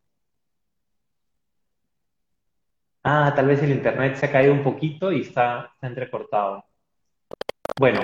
Ah, 3.02 3.32
tal 3.34 3.46
vez 3.46 3.62
el 3.62 3.70
internet 3.72 4.16
se 4.16 4.26
ha 4.26 4.32
caído 4.32 4.52
un 4.52 4.62
poquito 4.62 5.10
y 5.12 5.22
está, 5.22 5.74
entrecortado. 5.82 6.64
Bueno, 7.78 8.00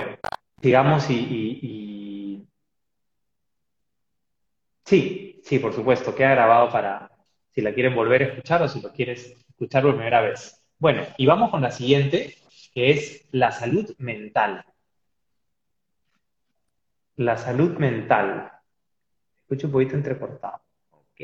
sigamos 0.61 1.09
y, 1.09 2.47
Sí, 4.85 5.41
sí, 5.43 5.59
por 5.59 5.73
supuesto, 5.73 6.15
queda 6.15 6.31
grabado 6.31 6.71
para 6.71 7.16
si 7.57 7.63
la 7.63 7.73
quieren 7.73 7.95
volver 7.95 8.21
a 8.21 8.25
escuchar 8.25 8.61
o 8.61 8.67
si 8.67 8.79
lo 8.81 8.91
quieres 8.91 9.35
escuchar 9.49 9.81
por 9.81 9.95
primera 9.95 10.21
vez. 10.21 10.63
Bueno, 10.77 11.01
y 11.17 11.25
vamos 11.25 11.49
con 11.49 11.63
la 11.63 11.71
siguiente, 11.71 12.35
que 12.71 12.91
es 12.91 13.27
la 13.31 13.51
salud 13.51 13.95
mental. 13.97 14.63
La 17.15 17.35
salud 17.35 17.75
mental 17.79 18.51
escucho 19.37 19.65
un 19.65 19.73
poquito 19.73 19.95
entrecortado. 19.95 20.61
Ok. 20.91 21.21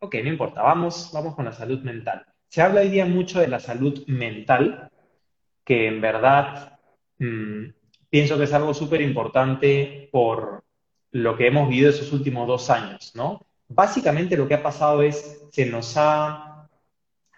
Ok, 0.00 0.16
no 0.16 0.28
importa. 0.28 0.60
Vamos, 0.60 1.10
vamos 1.14 1.34
con 1.34 1.46
la 1.46 1.52
salud 1.52 1.80
mental. 1.80 2.26
Se 2.48 2.60
habla 2.60 2.82
hoy 2.82 2.90
día 2.90 3.06
mucho 3.06 3.40
de 3.40 3.48
la 3.48 3.58
salud 3.58 4.06
mental, 4.08 4.90
que 5.64 5.86
en 5.86 6.02
verdad 6.02 6.78
mm, 7.16 7.68
pienso 8.10 8.36
que 8.36 8.44
es 8.44 8.52
algo 8.52 8.74
súper 8.74 9.00
importante 9.00 10.10
por 10.12 10.64
lo 11.12 11.34
que 11.34 11.46
hemos 11.46 11.66
vivido 11.70 11.88
esos 11.88 12.12
últimos 12.12 12.46
dos 12.46 12.68
años, 12.68 13.12
¿no? 13.14 13.46
Básicamente 13.68 14.36
lo 14.36 14.46
que 14.46 14.54
ha 14.54 14.62
pasado 14.62 15.02
es, 15.02 15.42
se 15.50 15.66
nos 15.66 15.94
ha, 15.96 16.68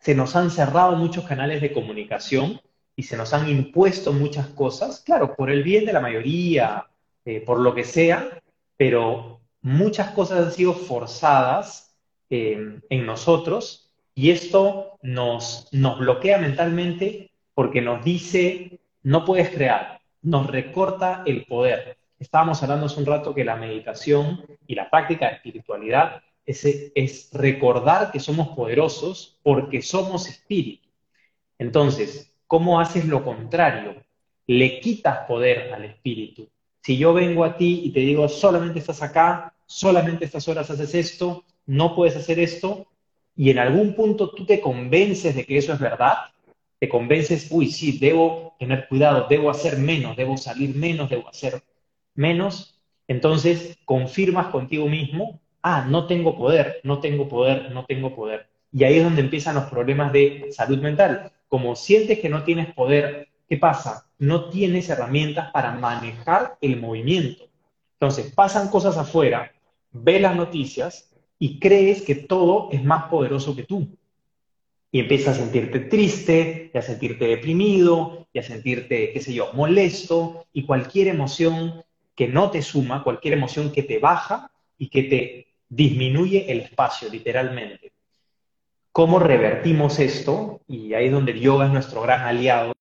se 0.01 0.15
nos 0.15 0.37
han 0.37 0.51
cerrado 0.51 0.97
muchos 0.97 1.25
canales 1.25 1.61
de 1.61 1.73
comunicación 1.73 2.61
y 2.97 3.05
se 3.05 3.17
nos 3.17 3.33
han 3.33 3.49
impuesto 3.49 4.13
muchas 4.13 4.49
cosas, 4.49 5.01
claro, 5.01 5.37
por 5.37 5.51
el 5.51 5.63
bien 5.63 5.85
de 5.85 5.93
la 5.93 6.01
mayoría, 6.01 6.87
eh, 7.25 7.41
por 7.41 7.61
lo 7.61 7.75
que 7.75 7.85
sea, 7.85 8.41
pero 8.77 9.41
muchas 9.61 10.11
cosas 10.13 10.47
han 10.47 10.53
sido 10.53 10.75
forzadas 10.75 11.95
eh, 12.31 12.81
en 12.89 13.07
nosotros 13.07 13.91
y 14.15 14.31
esto 14.31 14.99
nos, 15.03 15.69
nos 15.73 15.99
bloquea 15.99 16.39
mentalmente 16.39 17.31
porque 17.55 17.81
nos 17.81 18.05
dice, 18.05 18.81
no 19.03 19.25
puedes 19.25 19.51
crear, 19.51 20.01
nos 20.23 20.47
recorta 20.47 21.23
el 21.27 21.45
poder. 21.45 21.98
Estábamos 22.19 22.63
hablando 22.63 22.87
hace 22.87 22.99
un 22.99 23.07
rato 23.07 23.35
que 23.35 23.45
la 23.45 23.57
meditación 23.57 24.45
y 24.67 24.75
la 24.75 24.91
práctica 24.91 25.29
de 25.29 25.37
espiritualidad 25.37 26.23
es, 26.45 26.65
es 26.65 27.31
recordar 27.33 28.11
que 28.11 28.21
somos 28.21 28.49
poderosos 28.49 29.39
porque 29.43 29.83
somos 29.83 30.29
espíritu. 30.29 30.89
Entonces, 31.59 32.35
¿cómo 32.47 32.81
haces 32.81 33.05
lo 33.05 33.25
contrario? 33.25 33.97
Le 34.47 34.81
quitas 34.81 35.27
poder 35.29 35.73
al 35.73 35.85
espíritu. 35.85 36.49
Si 36.83 36.97
yo 36.97 37.13
vengo 37.13 37.45
a 37.45 37.57
ti 37.57 37.83
y 37.85 37.91
te 37.93 38.01
digo, 38.01 38.29
solamente 38.29 38.79
estás 38.79 39.03
acá, 39.03 39.55
solamente 39.67 40.25
estas 40.25 40.49
horas 40.49 40.71
haces 40.71 40.95
esto, 40.95 41.45
no 41.67 41.95
puedes 41.95 42.17
hacer 42.17 42.39
esto, 42.39 42.87
y 43.37 43.51
en 43.51 43.59
algún 43.59 43.95
punto 43.95 44.31
tú 44.31 44.47
te 44.47 44.61
convences 44.61 45.37
de 45.37 45.45
que 45.45 45.59
eso 45.59 45.73
es 45.73 45.79
verdad, 45.79 46.17
te 46.81 46.89
convences, 46.89 47.49
uy, 47.51 47.71
sí, 47.71 47.99
debo 47.99 48.57
tener 48.59 48.89
cuidado, 48.89 49.27
debo 49.29 49.51
hacer 49.51 49.79
menos, 49.79 50.17
debo 50.17 50.37
salir 50.37 50.75
menos, 50.75 51.11
debo 51.11 51.29
hacer 51.29 51.63
menos, 52.19 52.79
entonces 53.07 53.79
confirmas 53.85 54.49
contigo 54.49 54.89
mismo, 54.89 55.41
ah, 55.63 55.87
no 55.89 56.07
tengo 56.07 56.37
poder, 56.37 56.81
no 56.83 56.99
tengo 56.99 57.29
poder, 57.29 57.71
no 57.71 57.87
tengo 57.87 58.15
poder. 58.15 58.49
Y 58.73 58.85
ahí 58.85 58.97
es 58.97 59.05
donde 59.05 59.23
empiezan 59.23 59.55
los 59.55 59.65
problemas 59.65 60.13
de 60.13 60.49
salud 60.51 60.79
mental. 60.79 61.33
Como 61.49 61.75
sientes 61.77 62.19
que 62.19 62.29
no 62.29 62.45
tienes 62.45 62.75
poder, 62.75 63.29
¿qué 63.49 63.57
pasa? 63.57 64.07
No 64.19 64.51
tienes 64.51 64.91
herramientas 64.91 65.51
para 65.53 65.73
manejar 65.73 66.59
el 66.61 66.79
movimiento. 66.81 67.45
Entonces, 67.95 68.33
pasan 68.35 68.69
cosas 68.69 68.97
afuera, 68.99 69.53
ves 69.93 70.21
las 70.21 70.37
noticias 70.37 71.11
y 71.39 71.59
crees 71.59 72.03
que 72.03 72.15
todo 72.15 72.69
es 72.73 72.85
más 72.85 73.05
poderoso 73.05 73.57
que 73.57 73.63
tú. 73.63 73.89
Y 74.91 75.01
empiezas 75.01 75.37
a 75.37 75.41
sentirte 75.43 75.81
triste, 75.81 76.71
y 76.75 76.79
a 76.79 76.83
sentirte 76.83 77.27
deprimido, 77.27 78.27
y 78.33 78.39
a 78.39 78.43
sentirte, 78.43 79.13
qué 79.13 79.21
sé 79.21 79.35
yo, 79.35 79.53
molesto, 79.53 80.47
y 80.53 80.65
cualquier 80.65 81.09
emoción 81.09 81.85
que 82.19 82.27
no 82.27 82.51
te 82.51 82.63
suma, 82.63 83.05
cualquier 83.05 83.35
emoción 83.35 83.71
que 83.71 83.85
te 83.85 84.01
baja 84.01 84.51
y 84.77 84.89
que 84.89 85.05
te 85.05 85.55
disminuye 85.69 86.51
el 86.51 86.59
espacio, 86.63 87.09
literalmente. 87.09 87.93
¿Cómo 88.91 89.21
revertimos 89.21 90.01
esto? 90.01 90.61
Y 90.67 90.95
ahí 90.95 91.07
es 91.07 91.13
donde 91.13 91.31
el 91.31 91.39
yoga 91.39 91.67
es 91.67 91.73
nuestro 91.73 92.03
gran 92.03 92.23
aliado. 92.23 92.73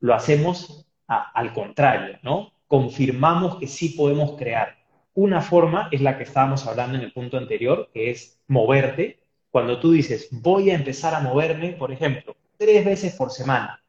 Lo 0.00 0.14
hacemos 0.14 0.86
al 1.06 1.52
contrario, 1.52 2.18
¿no? 2.22 2.54
Confirmamos 2.68 3.56
que 3.56 3.66
sí 3.66 3.90
podemos 3.90 4.38
crear. 4.38 4.78
Una 5.12 5.42
forma 5.42 5.90
es 5.92 6.00
la 6.00 6.16
que 6.16 6.24
estábamos 6.24 6.66
hablando 6.66 6.96
en 6.96 7.04
el 7.04 7.12
punto 7.12 7.36
anterior, 7.36 7.90
que 7.92 8.10
es 8.10 8.40
moverte. 8.46 9.20
Cuando 9.50 9.78
tú 9.78 9.92
dices, 9.92 10.28
voy 10.32 10.70
a 10.70 10.74
empezar 10.74 11.14
a 11.14 11.20
moverme, 11.20 11.72
por 11.72 11.92
ejemplo, 11.92 12.34
tres 12.56 12.82
veces 12.82 13.14
por 13.14 13.30
semana, 13.30 13.84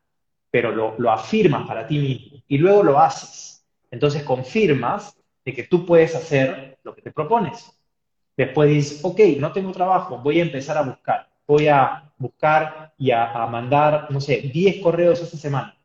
pero 0.49 0.73
lo, 0.75 0.95
lo 0.97 1.11
afirmas 1.13 1.65
para 1.65 1.87
ti 1.87 1.97
mismo 1.97 2.43
y 2.45 2.57
luego 2.57 2.83
lo 2.83 2.99
haces. 2.99 3.50
Entonces 3.91 4.23
confirmas 4.23 5.15
de 5.45 5.53
que 5.53 5.63
tú 5.63 5.85
puedes 5.85 6.15
hacer 6.15 6.79
lo 6.83 6.95
que 6.95 7.01
te 7.01 7.11
propones. 7.11 7.71
Después 8.35 8.69
dices, 8.69 9.01
ok, 9.03 9.19
no 9.37 9.51
tengo 9.51 9.71
trabajo, 9.71 10.17
voy 10.17 10.39
a 10.39 10.43
empezar 10.43 10.77
a 10.77 10.83
buscar. 10.83 11.29
Voy 11.45 11.67
a 11.67 12.09
buscar 12.17 12.93
y 12.97 13.11
a, 13.11 13.45
mandar, 13.47 14.07
no 14.09 14.21
sé, 14.21 14.37
10 14.53 14.81
correos 14.81 15.21
esta 15.21 15.37
semana. 15.37 15.77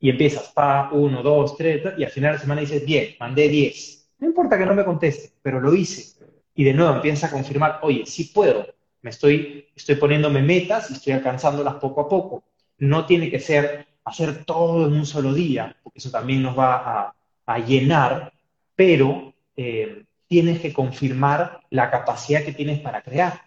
Y 0.00 0.10
empiezas, 0.10 0.48
pa, 0.52 0.90
1, 0.92 1.22
2, 1.22 1.56
3, 1.56 1.82
y 1.98 2.04
al 2.04 2.10
final 2.10 2.32
de 2.32 2.34
la 2.34 2.40
semana 2.40 2.60
dices, 2.60 2.84
bien, 2.84 3.14
mandé 3.20 3.48
10. 3.48 4.10
No 4.18 4.26
importa 4.26 4.58
que 4.58 4.66
no 4.66 4.74
me 4.74 4.84
conteste, 4.84 5.32
pero 5.40 5.60
lo 5.60 5.74
hice. 5.74 6.16
Y 6.54 6.64
de 6.64 6.74
nuevo 6.74 6.96
empieza 6.96 7.28
a 7.28 7.30
confirmar, 7.30 7.78
oye, 7.82 8.04
sí 8.04 8.24
puedo. 8.34 8.66
Me 9.02 9.10
estoy, 9.10 9.68
estoy 9.76 9.94
poniéndome 9.94 10.42
metas 10.42 10.90
y 10.90 10.94
estoy 10.94 11.12
alcanzándolas 11.12 11.74
poco 11.74 12.00
a 12.00 12.08
poco. 12.08 12.44
No 12.78 13.06
tiene 13.06 13.30
que 13.30 13.38
ser 13.38 13.86
hacer 14.04 14.44
todo 14.44 14.86
en 14.86 14.94
un 14.94 15.06
solo 15.06 15.34
día, 15.34 15.76
porque 15.82 15.98
eso 15.98 16.10
también 16.10 16.42
nos 16.42 16.58
va 16.58 16.76
a, 16.76 17.14
llenar, 17.58 18.32
pero 18.74 19.32
eh, 19.56 20.04
tienes 20.26 20.60
que 20.60 20.72
confirmar 20.72 21.60
la 21.70 21.90
capacidad 21.90 22.44
que 22.44 22.52
tienes 22.52 22.80
para 22.80 23.02
crear. 23.02 23.40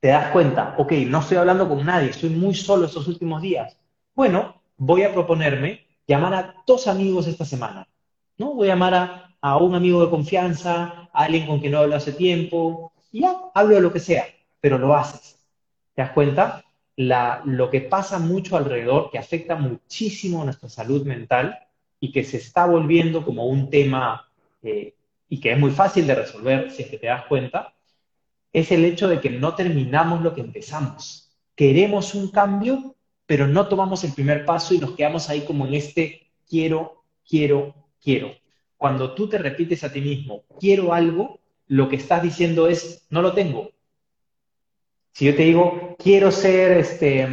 Te 0.00 0.08
das 0.08 0.30
cuenta, 0.32 0.74
ok, 0.78 0.92
no 1.06 1.20
estoy 1.20 1.38
hablando 1.38 1.68
con 1.68 1.84
nadie, 1.84 2.10
estoy 2.10 2.30
muy 2.30 2.54
solo 2.54 2.86
estos 2.86 3.08
últimos 3.08 3.40
días. 3.40 3.78
Bueno, 4.14 4.60
voy 4.76 5.02
a 5.02 5.12
proponerme 5.12 5.86
llamar 6.06 6.34
a 6.34 6.54
dos 6.66 6.86
amigos 6.86 7.26
esta 7.26 7.44
semana. 7.44 7.88
¿no? 8.36 8.54
Voy 8.54 8.68
a 8.68 8.72
llamar 8.74 9.30
a, 9.40 9.56
un 9.56 9.74
amigo 9.74 10.04
de 10.04 10.10
confianza, 10.10 11.08
a 11.12 11.24
alguien 11.24 11.46
con 11.46 11.60
quien 11.60 11.72
no 11.72 11.78
hablo 11.78 11.96
hace 11.96 12.12
tiempo, 12.12 12.92
y 13.12 13.20
ya, 13.20 13.34
hablo 13.54 13.76
de 13.76 13.80
lo 13.80 13.92
que 13.92 14.00
sea, 14.00 14.26
pero 14.60 14.78
lo 14.78 14.94
haces. 14.94 15.38
¿Te 15.94 16.02
das 16.02 16.10
cuenta? 16.10 16.62
La, 16.96 17.42
lo 17.44 17.70
que 17.70 17.80
pasa 17.80 18.18
mucho 18.18 18.56
alrededor, 18.56 19.10
que 19.10 19.18
afecta 19.18 19.56
muchísimo 19.56 20.42
a 20.42 20.44
nuestra 20.44 20.68
salud 20.68 21.04
mental 21.06 21.58
y 22.04 22.12
que 22.12 22.22
se 22.22 22.36
está 22.36 22.66
volviendo 22.66 23.24
como 23.24 23.46
un 23.46 23.70
tema 23.70 24.28
eh, 24.62 24.94
y 25.26 25.40
que 25.40 25.52
es 25.52 25.58
muy 25.58 25.70
fácil 25.70 26.06
de 26.06 26.14
resolver 26.14 26.70
si 26.70 26.82
es 26.82 26.90
que 26.90 26.98
te 26.98 27.06
das 27.06 27.24
cuenta, 27.24 27.74
es 28.52 28.70
el 28.70 28.84
hecho 28.84 29.08
de 29.08 29.22
que 29.22 29.30
no 29.30 29.54
terminamos 29.54 30.20
lo 30.20 30.34
que 30.34 30.42
empezamos. 30.42 31.34
Queremos 31.56 32.14
un 32.14 32.30
cambio, 32.30 32.94
pero 33.24 33.46
no 33.46 33.68
tomamos 33.68 34.04
el 34.04 34.12
primer 34.12 34.44
paso 34.44 34.74
y 34.74 34.78
nos 34.78 34.94
quedamos 34.94 35.30
ahí 35.30 35.46
como 35.46 35.66
en 35.66 35.72
este 35.72 36.30
quiero, 36.46 37.04
quiero, 37.26 37.74
quiero. 38.02 38.32
Cuando 38.76 39.14
tú 39.14 39.26
te 39.26 39.38
repites 39.38 39.82
a 39.82 39.90
ti 39.90 40.02
mismo, 40.02 40.42
quiero 40.60 40.92
algo, 40.92 41.40
lo 41.68 41.88
que 41.88 41.96
estás 41.96 42.22
diciendo 42.22 42.68
es, 42.68 43.06
no 43.08 43.22
lo 43.22 43.32
tengo. 43.32 43.70
Si 45.12 45.24
yo 45.24 45.34
te 45.34 45.44
digo, 45.44 45.96
quiero 45.98 46.30
ser 46.30 46.72
este, 46.72 47.26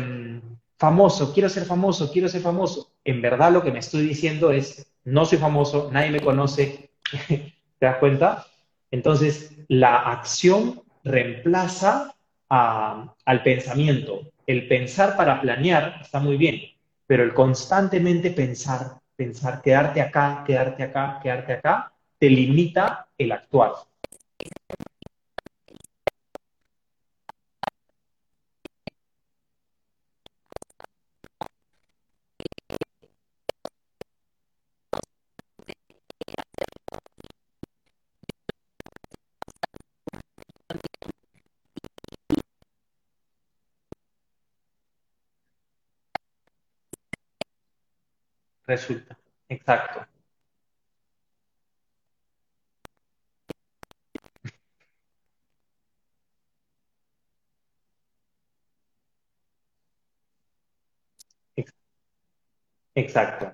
famoso, 0.81 1.31
quiero 1.31 1.47
ser 1.47 1.65
famoso, 1.65 2.11
quiero 2.11 2.27
ser 2.27 2.41
famoso, 2.41 2.91
en 3.05 3.21
verdad 3.21 3.51
lo 3.51 3.61
que 3.61 3.71
me 3.71 3.77
estoy 3.77 4.01
diciendo 4.07 4.51
es, 4.51 4.91
no 5.03 5.25
soy 5.25 5.37
famoso, 5.37 5.91
nadie 5.93 6.09
me 6.09 6.21
conoce, 6.21 6.89
¿Te 7.79 7.85
das 7.85 7.97
cuenta? 7.97 8.47
Entonces, 8.89 9.55
la 9.67 9.97
acción 9.97 10.81
reemplaza 11.03 12.15
al 12.49 13.43
pensamiento. 13.43 14.21
El 14.47 14.67
pensar 14.67 15.15
para 15.15 15.39
planear 15.39 15.99
está 16.01 16.19
muy 16.19 16.35
bien, 16.35 16.59
pero 17.05 17.23
el 17.23 17.35
constantemente 17.35 18.31
pensar, 18.31 18.99
pensar, 19.15 19.61
quedarte 19.61 20.01
acá, 20.01 20.43
quedarte 20.47 20.81
acá, 20.81 21.19
quedarte 21.21 21.53
acá, 21.53 21.93
te 22.17 22.27
limita 22.27 23.07
el 23.19 23.31
actuar. 23.31 23.73
Resulta. 48.71 49.17
Exacto. 49.49 50.05
Exacto. 62.95 63.45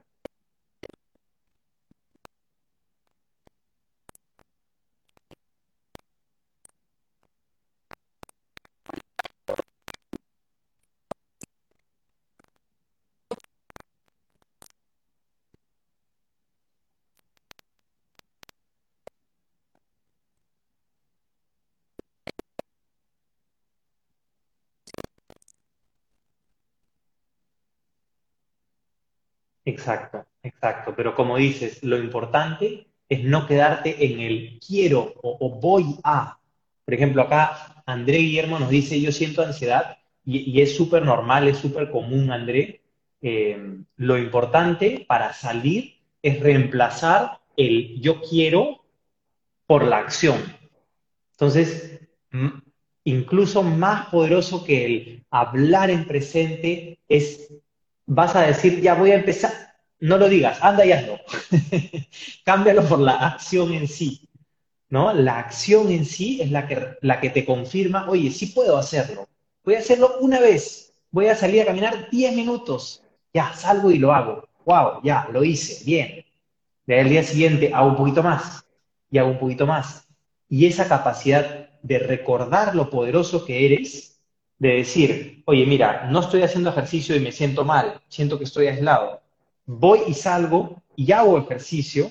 Exacto, 29.88 30.26
exacto. 30.44 30.94
Pero 30.96 31.16
como 31.16 31.38
dices, 31.38 31.82
lo 31.82 31.98
importante 31.98 32.88
es 33.08 33.24
no 33.24 33.48
quedarte 33.48 34.06
en 34.06 34.20
el 34.20 34.60
quiero 34.60 35.14
o, 35.24 35.50
voy 35.62 35.96
a. 36.04 36.38
Por 36.84 36.94
ejemplo, 36.94 37.22
acá 37.22 37.84
André 37.86 38.18
Guillermo 38.18 38.60
nos 38.60 38.70
dice, 38.70 39.00
yo 39.00 39.14
siento 39.14 39.42
ansiedad 39.42 39.98
y, 40.26 40.60
es 40.62 40.76
súper 40.76 41.04
normal, 41.04 41.48
es 41.48 41.58
súper 41.58 41.90
común, 41.90 42.32
André. 42.32 42.82
eh, 43.22 43.78
lo 43.96 44.18
importante 44.18 45.06
para 45.08 45.32
salir 45.34 45.96
es 46.22 46.40
reemplazar 46.42 47.40
el 47.56 48.02
yo 48.02 48.22
quiero 48.22 48.84
por 49.66 49.86
la 49.86 50.00
acción. 50.00 50.38
Entonces, 51.32 52.02
incluso 53.06 53.64
más 53.64 54.08
poderoso 54.08 54.66
que 54.66 54.86
el 54.86 55.26
hablar 55.32 55.90
en 55.90 56.06
presente 56.06 57.00
es, 57.08 57.54
vas 58.06 58.36
a 58.36 58.42
decir, 58.42 58.82
ya 58.82 58.96
voy 58.96 59.12
a 59.12 59.16
empezar, 59.16 59.67
no 60.00 60.18
lo 60.18 60.30
digas, 60.30 60.60
anda 60.62 60.86
y 60.86 60.92
hazlo. 60.92 61.20
Cámbialo 62.46 62.84
por 62.88 63.00
la 63.00 63.14
acción 63.14 63.74
en 63.74 63.88
sí. 63.88 64.28
¿no? 64.90 65.14
La 65.14 65.40
acción 65.40 65.92
en 65.92 66.06
sí 66.06 66.42
es 66.42 66.52
la 66.52 66.68
que, 66.68 66.98
la 67.02 67.20
que 67.20 67.30
te 67.30 67.46
confirma, 67.46 68.10
oye, 68.10 68.32
sí 68.32 68.48
puedo 68.48 68.78
hacerlo. 68.78 69.28
Voy 69.64 69.76
a 69.76 69.80
hacerlo 69.80 70.18
una 70.22 70.40
vez. 70.40 70.94
Voy 71.12 71.28
a 71.28 71.36
salir 71.36 71.62
a 71.62 71.66
caminar 71.66 72.10
10 72.10 72.36
minutos. 72.36 73.04
Ya, 73.34 73.54
salgo 73.54 73.92
y 73.92 73.98
lo 73.98 74.14
hago. 74.14 74.48
Wow, 74.66 75.02
ya, 75.04 75.28
lo 75.32 75.44
hice, 75.44 75.84
bien. 75.86 76.26
el 76.88 77.10
día 77.10 77.24
siguiente 77.24 77.72
hago 77.74 77.90
un 77.90 77.96
poquito 77.96 78.22
más 78.22 78.66
y 79.10 79.18
hago 79.18 79.30
un 79.30 79.40
poquito 79.40 79.66
más. 79.66 80.08
Y 80.50 80.66
esa 80.66 80.88
capacidad 80.88 81.70
de 81.82 82.00
recordar 82.00 82.76
lo 82.76 82.90
poderoso 82.90 83.46
que 83.46 83.66
eres, 83.66 84.22
de 84.60 84.70
decir, 84.78 85.44
oye, 85.46 85.66
mira, 85.66 86.10
no 86.10 86.20
estoy 86.20 86.42
haciendo 86.42 86.70
ejercicio 86.70 87.16
y 87.16 87.20
me 87.20 87.32
siento 87.32 87.64
mal, 87.64 88.02
siento 88.10 88.38
que 88.38 88.46
estoy 88.46 88.68
aislado. 88.68 89.22
Voy 89.68 90.00
y 90.08 90.14
salgo 90.14 90.82
y 90.96 91.12
hago 91.12 91.38
ejercicio. 91.38 92.10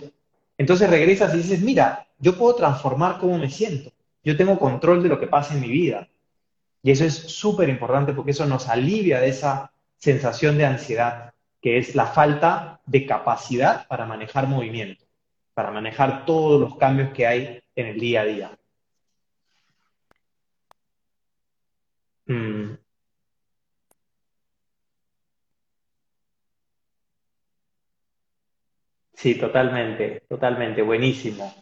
Entonces 0.56 0.88
regresas 0.88 1.34
y 1.34 1.38
dices, 1.38 1.60
mira, 1.60 2.06
yo 2.18 2.38
puedo 2.38 2.54
transformar 2.54 3.18
cómo 3.18 3.36
me 3.38 3.50
siento. 3.50 3.90
Yo 4.22 4.36
tengo 4.36 4.58
control 4.58 5.02
de 5.02 5.08
lo 5.08 5.18
que 5.18 5.26
pasa 5.26 5.54
en 5.54 5.60
mi 5.60 5.68
vida. 5.68 6.08
Y 6.82 6.92
eso 6.92 7.04
es 7.04 7.14
súper 7.14 7.68
importante 7.68 8.12
porque 8.12 8.30
eso 8.30 8.46
nos 8.46 8.68
alivia 8.68 9.20
de 9.20 9.28
esa 9.28 9.72
sensación 9.98 10.56
de 10.58 10.66
ansiedad, 10.66 11.34
que 11.60 11.78
es 11.78 11.94
la 11.94 12.06
falta 12.06 12.80
de 12.86 13.06
capacidad 13.06 13.88
para 13.88 14.06
manejar 14.06 14.46
movimiento, 14.46 15.04
para 15.54 15.70
manejar 15.72 16.24
todos 16.24 16.60
los 16.60 16.76
cambios 16.76 17.12
que 17.12 17.26
hay 17.26 17.62
en 17.74 17.86
el 17.86 17.98
día 17.98 18.20
a 18.20 18.24
día. 18.24 18.58
Mm. 22.26 22.85
Sí, 29.16 29.34
totalmente, 29.38 30.22
totalmente, 30.28 30.82
buenísimo. 30.82 31.52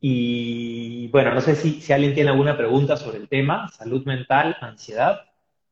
Y 0.00 1.08
bueno, 1.10 1.34
no 1.34 1.40
sé 1.42 1.56
si, 1.56 1.80
si 1.82 1.92
alguien 1.92 2.14
tiene 2.14 2.30
alguna 2.30 2.56
pregunta 2.56 2.96
sobre 2.96 3.18
el 3.18 3.28
tema, 3.28 3.68
salud 3.70 4.04
mental, 4.06 4.56
ansiedad, 4.60 5.22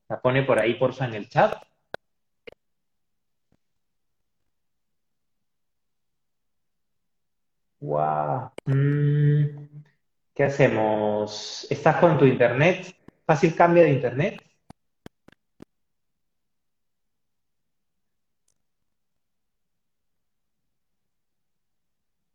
la 0.08 0.20
pone 0.22 0.44
por 0.44 0.58
ahí, 0.60 0.74
porfa, 0.74 1.06
en 1.06 1.14
el 1.14 1.28
chat. 1.30 1.54
Wow. 7.80 8.52
Mm, 8.66 9.82
¿Qué 10.34 10.44
hacemos? 10.44 11.66
¿Estás 11.70 11.96
con 11.96 12.18
tu 12.18 12.24
internet? 12.24 12.94
¿Fácil 13.26 13.54
cambio 13.56 13.82
de 13.84 13.90
internet? 13.92 14.42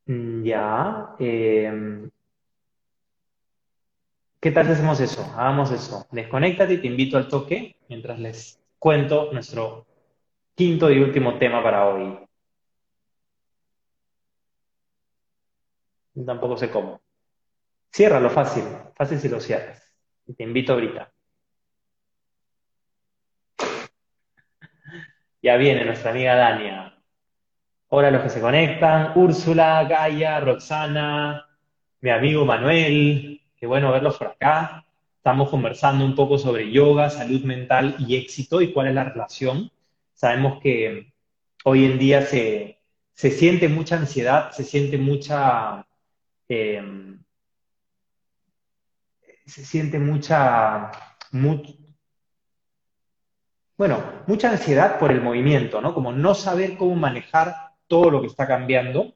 Mm, 0.08 0.33
ya. 0.44 1.16
Em, 1.20 2.10
¿qué 4.40 4.52
tal 4.52 4.66
si 4.66 4.74
hacemos 4.74 5.00
eso? 5.00 5.24
Hagamos 5.36 5.72
eso. 5.72 6.08
Desconéctate 6.12 6.74
y 6.74 6.78
te 6.82 6.88
invito 6.88 7.18
al 7.18 7.28
toque 7.28 7.78
mientras 7.90 8.20
les 8.20 8.60
cuento 8.80 9.32
nuestro 9.32 9.86
quinto 10.56 10.92
y 10.92 11.00
último 11.00 11.38
tema 11.40 11.64
para 11.64 11.88
hoy. 11.88 12.20
Tampoco 16.26 16.58
sé 16.58 16.70
cómo. 16.70 17.02
Ciérralo 17.92 18.30
fácil, 18.30 18.64
fácil 18.96 19.20
si 19.20 19.30
lo 19.30 19.40
cierras. 19.40 19.92
Y 20.28 20.34
te 20.34 20.44
invito 20.44 20.74
ahorita. 20.74 21.12
Ya 25.42 25.58
viene 25.58 25.86
nuestra 25.86 26.12
amiga 26.12 26.36
Dania. 26.36 26.93
Hola 27.96 28.08
a 28.08 28.12
los 28.12 28.24
que 28.24 28.30
se 28.32 28.42
conectan. 28.42 29.12
Úrsula, 29.16 29.84
Gaia, 29.84 30.40
Roxana, 30.40 31.48
mi 32.02 32.10
amigo 32.10 32.44
Manuel. 32.44 33.40
Qué 33.56 33.68
bueno 33.68 33.92
verlos 33.92 34.18
por 34.18 34.30
acá. 34.30 34.84
Estamos 35.18 35.48
conversando 35.50 36.04
un 36.04 36.16
poco 36.16 36.40
sobre 36.40 36.72
yoga, 36.72 37.12
salud 37.12 37.44
mental 37.44 37.96
y 38.00 38.16
éxito 38.16 38.62
y 38.62 38.74
cuál 38.74 38.88
es 38.88 38.96
la 38.96 39.04
relación. 39.04 39.72
Sabemos 40.16 40.60
que 40.60 41.14
hoy 41.66 41.86
en 41.86 42.00
día 42.00 42.24
se, 42.24 42.80
siente 43.14 43.70
mucha 43.70 43.98
ansiedad, 43.98 44.50
se 44.50 44.64
siente 44.64 44.98
mucha... 44.98 45.86
Em, 46.50 47.24
se 49.46 49.64
siente 49.64 50.00
mucha, 50.00 50.90
bueno, 53.78 54.04
mucha 54.26 54.50
ansiedad 54.50 54.98
por 54.98 55.12
el 55.12 55.22
movimiento, 55.22 55.80
¿no? 55.80 55.94
Como 55.94 56.12
no 56.12 56.34
saber 56.34 56.76
cómo 56.76 56.96
manejar 56.96 57.63
todo 57.94 58.10
lo 58.10 58.22
que 58.22 58.28
está 58.28 58.48
cambiando 58.48 59.14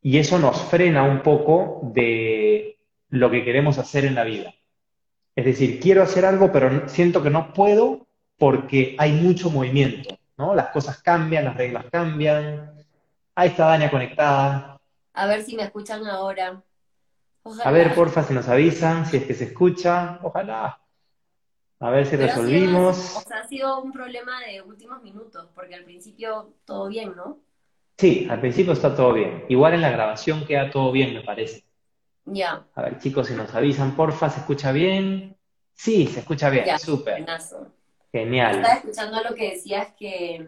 y 0.00 0.16
eso 0.16 0.38
nos 0.38 0.62
frena 0.62 1.02
un 1.02 1.22
poco 1.22 1.82
de 1.92 2.78
lo 3.10 3.30
que 3.30 3.44
queremos 3.44 3.76
hacer 3.76 4.06
en 4.06 4.14
la 4.14 4.24
vida. 4.24 4.54
Es 5.36 5.44
decir, 5.44 5.78
quiero 5.78 6.02
hacer 6.02 6.24
algo, 6.24 6.50
pero 6.52 6.88
siento 6.88 7.22
que 7.22 7.28
no 7.28 7.52
puedo 7.52 8.06
porque 8.38 8.96
hay 8.98 9.12
mucho 9.12 9.50
movimiento, 9.50 10.16
¿no? 10.38 10.54
Las 10.54 10.68
cosas 10.68 11.02
cambian, 11.02 11.44
las 11.44 11.54
reglas 11.54 11.84
cambian. 11.92 12.82
Ahí 13.34 13.50
está 13.50 13.66
Dania 13.66 13.90
conectada. 13.90 14.80
A 15.12 15.26
ver 15.26 15.42
si 15.42 15.54
me 15.54 15.64
escuchan 15.64 16.06
ahora. 16.06 16.62
A 17.62 17.70
ver, 17.70 17.94
porfa, 17.94 18.22
si 18.22 18.32
nos 18.32 18.48
avisan, 18.48 19.04
si 19.04 19.18
es 19.18 19.24
que 19.24 19.34
se 19.34 19.44
escucha, 19.44 20.18
ojalá. 20.22 20.80
A 21.78 21.90
ver 21.90 22.06
si 22.06 22.16
resolvimos. 22.16 23.16
o 23.16 23.20
sea, 23.20 23.40
ha 23.40 23.46
sido 23.46 23.82
un 23.82 23.92
problema 23.92 24.40
de 24.46 24.62
últimos 24.62 25.02
minutos, 25.02 25.46
porque 25.54 25.74
al 25.74 25.84
principio 25.84 26.54
todo 26.64 26.88
bien, 26.88 27.14
¿no? 27.14 27.38
Sí, 28.00 28.26
al 28.30 28.40
principio 28.40 28.72
está 28.72 28.96
todo 28.96 29.12
bien. 29.12 29.44
Igual 29.50 29.74
en 29.74 29.82
la 29.82 29.90
grabación 29.90 30.46
queda 30.46 30.70
todo 30.70 30.90
bien, 30.90 31.12
me 31.12 31.20
parece. 31.20 31.66
Ya. 32.24 32.66
A 32.74 32.80
ver, 32.80 32.98
chicos, 32.98 33.26
si 33.26 33.34
nos 33.34 33.54
avisan, 33.54 33.94
porfa, 33.94 34.30
¿se 34.30 34.40
escucha 34.40 34.72
bien? 34.72 35.36
Sí, 35.74 36.06
se 36.06 36.20
escucha 36.20 36.48
bien, 36.48 36.78
súper. 36.78 37.26
Genial. 38.10 38.56
Estaba 38.56 38.74
escuchando 38.76 39.22
lo 39.22 39.34
que 39.34 39.50
decías 39.50 39.88
que, 39.98 40.46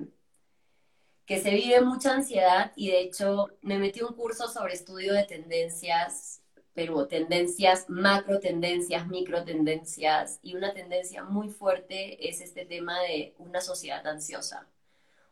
que 1.27 1.41
se 1.41 1.51
vive 1.51 1.83
mucha 1.83 2.15
ansiedad 2.15 2.73
y 2.75 2.89
de 2.89 3.03
hecho 3.03 3.51
me 3.61 3.79
metí 3.79 4.01
un 4.01 4.15
curso 4.15 4.49
sobre 4.49 4.73
estudio 4.73 5.13
de 5.13 5.25
tendencias 5.25 6.39
pero 6.75 7.07
tendencias, 7.07 7.85
macro 7.91 8.41
tendencias, 8.41 9.07
micro 9.07 9.45
tendencias, 9.45 10.41
y 10.43 10.55
una 10.55 10.73
tendencia 10.73 11.23
muy 11.23 11.51
fuerte 11.51 12.31
es 12.31 12.41
este 12.41 12.65
tema 12.65 12.99
de 13.03 13.35
una 13.37 13.61
sociedad 13.61 14.07
ansiosa. 14.07 14.67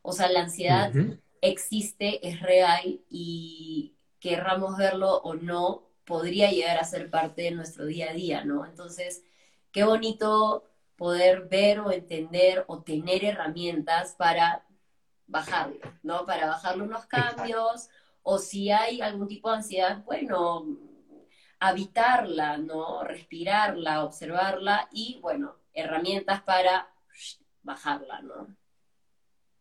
O 0.02 0.12
sea, 0.12 0.30
la 0.30 0.42
ansiedad 0.42 0.92
existe, 1.40 2.26
es 2.29 2.40
real 2.40 3.00
y 3.09 3.94
querramos 4.18 4.76
verlo 4.76 5.18
o 5.22 5.35
no, 5.35 5.90
podría 6.05 6.50
llegar 6.50 6.79
a 6.79 6.85
ser 6.85 7.11
parte 7.11 7.42
de 7.42 7.50
nuestro 7.53 7.87
día 7.87 8.11
a 8.11 8.14
día, 8.14 8.44
¿no? 8.44 8.66
Entonces, 8.66 9.24
qué 9.72 9.85
bonito 9.85 10.64
poder 10.96 11.48
ver 11.48 11.81
o 11.81 11.92
entender 11.92 12.64
o 12.66 12.83
tener 12.83 13.24
herramientas 13.24 14.14
para 14.18 14.66
bajarlo, 15.26 15.81
¿no? 16.03 16.26
Para 16.26 16.46
bajarle 16.46 16.83
unos 16.83 17.07
cambios, 17.07 17.88
o 18.22 18.38
si 18.38 18.70
hay 18.70 19.01
algún 19.01 19.28
tipo 19.28 19.51
de 19.51 19.57
ansiedad, 19.57 20.03
bueno, 20.05 20.66
habitarla, 21.59 22.59
¿no? 22.59 23.05
Respirarla, 23.05 24.05
observarla 24.05 24.88
y, 24.93 25.18
bueno, 25.22 25.57
herramientas 25.72 26.43
para 26.43 26.93
bajarla, 27.62 28.20
¿no? 28.22 28.49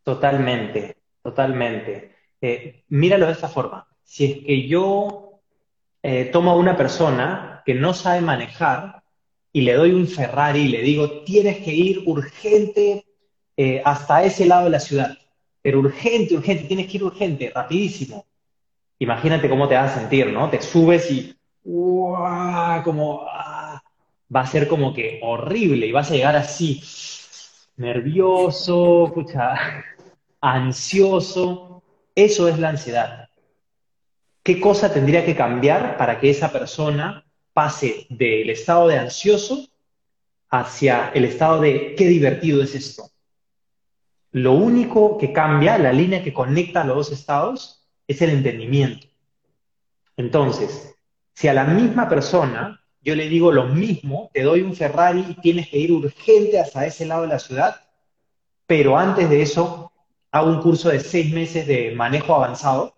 Totalmente, 0.02 0.96
totalmente. 1.22 2.14
Eh, 2.40 2.84
míralo 2.88 3.26
de 3.26 3.32
esta 3.32 3.48
forma. 3.48 3.86
Si 4.02 4.24
es 4.24 4.38
que 4.44 4.66
yo 4.66 5.40
eh, 6.02 6.26
tomo 6.26 6.52
a 6.52 6.56
una 6.56 6.76
persona 6.76 7.62
que 7.64 7.74
no 7.74 7.92
sabe 7.94 8.20
manejar 8.20 9.02
y 9.52 9.62
le 9.62 9.74
doy 9.74 9.92
un 9.92 10.06
Ferrari 10.06 10.60
y 10.62 10.68
le 10.68 10.82
digo, 10.82 11.22
tienes 11.22 11.58
que 11.58 11.72
ir 11.72 12.02
urgente 12.06 13.04
eh, 13.56 13.82
hasta 13.84 14.24
ese 14.24 14.46
lado 14.46 14.64
de 14.64 14.70
la 14.70 14.80
ciudad, 14.80 15.18
pero 15.60 15.80
urgente, 15.80 16.34
urgente, 16.34 16.64
tienes 16.64 16.86
que 16.86 16.96
ir 16.96 17.04
urgente, 17.04 17.52
rapidísimo. 17.54 18.26
Imagínate 18.98 19.48
cómo 19.48 19.68
te 19.68 19.74
vas 19.74 19.92
a 19.92 20.00
sentir, 20.00 20.32
¿no? 20.32 20.48
Te 20.48 20.62
subes 20.62 21.10
y 21.10 21.36
como 21.62 23.26
ah, 23.28 23.82
va 24.34 24.40
a 24.40 24.46
ser 24.46 24.68
como 24.68 24.94
que 24.94 25.20
horrible 25.22 25.86
y 25.86 25.92
vas 25.92 26.10
a 26.10 26.14
llegar 26.14 26.36
así, 26.36 26.82
nervioso, 27.76 29.06
escucha, 29.06 29.84
ansioso. 30.40 31.82
Eso 32.14 32.48
es 32.48 32.58
la 32.58 32.70
ansiedad. 32.70 33.28
¿Qué 34.42 34.60
cosa 34.60 34.92
tendría 34.92 35.24
que 35.24 35.36
cambiar 35.36 35.96
para 35.96 36.18
que 36.18 36.30
esa 36.30 36.50
persona 36.50 37.24
pase 37.52 38.06
del 38.08 38.50
estado 38.50 38.88
de 38.88 38.98
ansioso 38.98 39.68
hacia 40.48 41.10
el 41.10 41.24
estado 41.24 41.60
de 41.60 41.94
qué 41.96 42.06
divertido 42.06 42.62
es 42.62 42.74
esto? 42.74 43.10
Lo 44.32 44.52
único 44.52 45.18
que 45.18 45.32
cambia, 45.32 45.76
la 45.78 45.92
línea 45.92 46.22
que 46.22 46.32
conecta 46.32 46.84
los 46.84 46.96
dos 46.96 47.12
estados, 47.12 47.86
es 48.06 48.22
el 48.22 48.30
entendimiento. 48.30 49.06
Entonces, 50.16 50.94
si 51.34 51.48
a 51.48 51.54
la 51.54 51.64
misma 51.64 52.08
persona 52.08 52.80
yo 53.02 53.14
le 53.14 53.28
digo 53.28 53.50
lo 53.50 53.66
mismo, 53.66 54.30
te 54.32 54.42
doy 54.42 54.60
un 54.60 54.74
Ferrari 54.74 55.24
y 55.28 55.34
tienes 55.40 55.68
que 55.68 55.78
ir 55.78 55.92
urgente 55.92 56.60
hasta 56.60 56.86
ese 56.86 57.06
lado 57.06 57.22
de 57.22 57.28
la 57.28 57.38
ciudad, 57.38 57.80
pero 58.66 58.98
antes 58.98 59.30
de 59.30 59.42
eso 59.42 59.89
hago 60.32 60.50
un 60.50 60.60
curso 60.60 60.88
de 60.90 61.00
seis 61.00 61.32
meses 61.32 61.66
de 61.66 61.92
manejo 61.92 62.34
avanzado, 62.34 62.94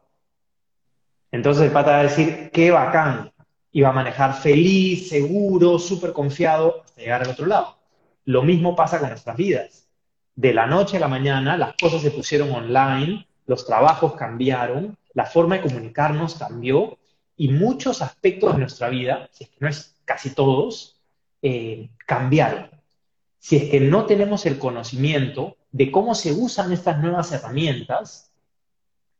entonces 1.30 1.64
el 1.64 1.70
pata 1.72 1.92
va 1.92 2.00
a 2.00 2.02
decir, 2.04 2.50
qué 2.52 2.70
bacán, 2.70 3.32
y 3.72 3.80
va 3.80 3.88
a 3.88 3.92
manejar 3.92 4.34
feliz, 4.34 5.08
seguro, 5.08 5.78
súper 5.78 6.12
confiado 6.12 6.82
hasta 6.84 7.00
llegar 7.00 7.22
al 7.22 7.30
otro 7.30 7.46
lado. 7.46 7.78
Lo 8.26 8.42
mismo 8.42 8.76
pasa 8.76 9.00
con 9.00 9.08
nuestras 9.08 9.36
vidas. 9.36 9.88
De 10.36 10.52
la 10.52 10.66
noche 10.66 10.98
a 10.98 11.00
la 11.00 11.08
mañana 11.08 11.56
las 11.56 11.74
cosas 11.76 12.02
se 12.02 12.10
pusieron 12.10 12.50
online, 12.52 13.26
los 13.46 13.66
trabajos 13.66 14.14
cambiaron, 14.14 14.96
la 15.14 15.24
forma 15.24 15.56
de 15.56 15.62
comunicarnos 15.62 16.34
cambió 16.34 16.98
y 17.36 17.48
muchos 17.48 18.02
aspectos 18.02 18.52
de 18.52 18.60
nuestra 18.60 18.90
vida, 18.90 19.28
si 19.32 19.44
es 19.44 19.50
que 19.50 19.56
no 19.60 19.68
es 19.68 19.96
casi 20.04 20.30
todos, 20.30 21.00
eh, 21.40 21.90
cambiaron. 22.06 22.70
Si 23.38 23.56
es 23.56 23.70
que 23.70 23.80
no 23.80 24.04
tenemos 24.04 24.46
el 24.46 24.58
conocimiento 24.58 25.56
de 25.72 25.90
cómo 25.90 26.14
se 26.14 26.32
usan 26.32 26.70
estas 26.72 27.00
nuevas 27.00 27.32
herramientas, 27.32 28.30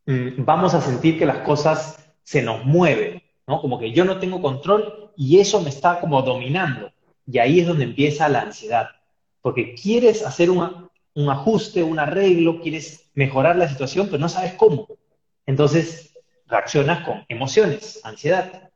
mm, 0.07 0.44
vamos 0.44 0.74
a 0.74 0.80
sentir 0.80 1.18
que 1.18 1.26
las 1.26 1.38
cosas 1.38 1.98
se 2.22 2.42
nos 2.42 2.64
mueven, 2.64 3.22
¿no? 3.46 3.61
Como 3.61 3.78
que 3.78 3.92
yo 3.92 4.05
no 4.05 4.18
tengo 4.18 4.40
control 4.40 5.11
y 5.16 5.38
eso 5.40 5.61
me 5.61 5.70
está 5.70 5.98
como 6.00 6.22
dominando. 6.22 6.92
Y 7.26 7.38
ahí 7.38 7.61
es 7.61 7.66
donde 7.66 7.84
empieza 7.84 8.28
la 8.28 8.42
ansiedad. 8.42 8.88
Porque 9.40 9.74
quieres 9.74 10.24
hacer 10.24 10.50
un, 10.50 10.88
un 11.14 11.30
ajuste, 11.30 11.82
un 11.82 11.98
arreglo, 11.98 12.61
quieres 12.61 13.11
mejorar 13.14 13.57
la 13.57 13.68
situación, 13.68 14.07
pero 14.07 14.18
no 14.18 14.28
sabes 14.28 14.53
cómo. 14.55 14.86
Entonces 15.46 16.14
reaccionas 16.46 17.05
con 17.05 17.24
emociones, 17.28 18.00
ansiedad. 18.05 18.70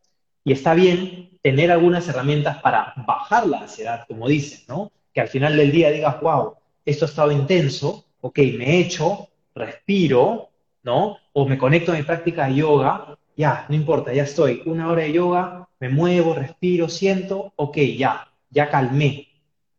Y 0.44 0.52
está 0.52 0.74
bien 0.74 1.38
tener 1.42 1.70
algunas 1.70 2.08
herramientas 2.08 2.60
para 2.62 2.94
bajar 3.06 3.46
la 3.46 3.58
ansiedad, 3.60 4.04
como 4.08 4.28
dicen, 4.28 4.64
¿no? 4.68 4.92
Que 5.12 5.20
al 5.20 5.28
final 5.28 5.56
del 5.56 5.70
día 5.70 5.90
digas, 5.90 6.20
wow, 6.20 6.54
esto 6.86 7.04
ha 7.04 7.08
estado 7.08 7.32
intenso, 7.32 8.06
ok, 8.20 8.38
me 8.56 8.78
echo, 8.78 9.28
respiro, 9.54 10.50
¿no? 10.84 11.18
O 11.32 11.46
me 11.46 11.58
conecto 11.58 11.92
a 11.92 11.96
mi 11.96 12.04
práctica 12.04 12.46
de 12.46 12.54
yoga, 12.54 13.18
ya, 13.36 13.66
no 13.68 13.74
importa, 13.74 14.14
ya 14.14 14.22
estoy, 14.22 14.62
una 14.66 14.88
hora 14.88 15.02
de 15.02 15.12
yoga, 15.12 15.68
me 15.80 15.88
muevo, 15.88 16.32
respiro, 16.32 16.88
siento, 16.88 17.52
ok, 17.56 17.76
ya, 17.98 18.32
ya 18.50 18.70
calmé, 18.70 19.28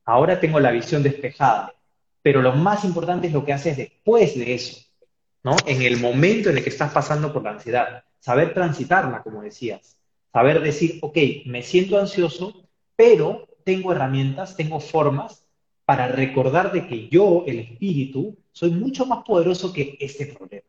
ahora 0.03 0.39
tengo 0.39 0.60
la 0.60 0.72
visión 0.72 1.01
despejada. 1.01 1.74
Pero 2.22 2.41
lo 2.41 2.53
más 2.53 2.84
importante 2.84 3.28
es 3.28 3.34
lo 3.34 3.45
que 3.45 3.53
haces 3.53 3.78
después 3.78 4.38
de 4.38 4.53
eso, 4.53 4.86
¿no? 5.43 5.55
En 5.66 5.82
el 5.82 5.97
momento 5.97 6.49
en 6.49 6.58
el 6.58 6.64
que 6.64 6.70
estás 6.70 6.91
pasando 6.91 7.32
por 7.32 7.41
la 7.41 7.51
ansiedad, 7.51 8.03
saber 8.20 8.53
transitarla, 8.53 9.24
como 9.24 9.41
decías, 9.41 9.97
saber 10.34 10.62
decir, 10.62 10.99
ok, 11.01 11.18
me 11.45 11.64
siento 11.64 11.97
ansioso, 11.97 12.68
pero 12.97 13.47
tengo 13.64 13.93
herramientas, 13.93 14.58
tengo 14.58 14.82
formas 14.82 15.47
para 15.88 16.10
recordar 16.10 16.74
de 16.74 16.86
que 16.86 17.08
yo, 17.08 17.46
el 17.48 17.60
espíritu, 17.60 18.38
soy 18.52 18.72
mucho 18.72 19.06
más 19.06 19.24
poderoso 19.24 19.72
que 19.72 19.96
este 20.02 20.26
problema. 20.26 20.68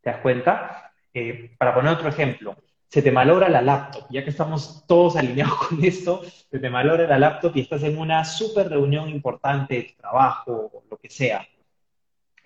¿Te 0.00 0.08
das 0.08 0.20
cuenta? 0.22 0.90
Eh, 1.12 1.54
para 1.58 1.74
poner 1.74 1.92
otro 1.92 2.08
ejemplo, 2.08 2.56
se 2.88 3.02
te 3.02 3.12
malogra 3.12 3.50
la 3.50 3.60
laptop, 3.60 4.06
ya 4.08 4.24
que 4.24 4.30
estamos 4.30 4.86
todos 4.86 5.16
alineados 5.18 5.66
con 5.66 5.84
esto, 5.84 6.22
se 6.50 6.58
te 6.58 6.70
malogra 6.70 7.06
la 7.06 7.18
laptop 7.18 7.54
y 7.56 7.60
estás 7.60 7.82
en 7.82 7.98
una 7.98 8.24
súper 8.24 8.70
reunión 8.70 9.10
importante 9.10 9.74
de 9.74 9.94
trabajo 9.98 10.70
o 10.72 10.82
lo 10.88 10.96
que 10.96 11.10
sea. 11.10 11.46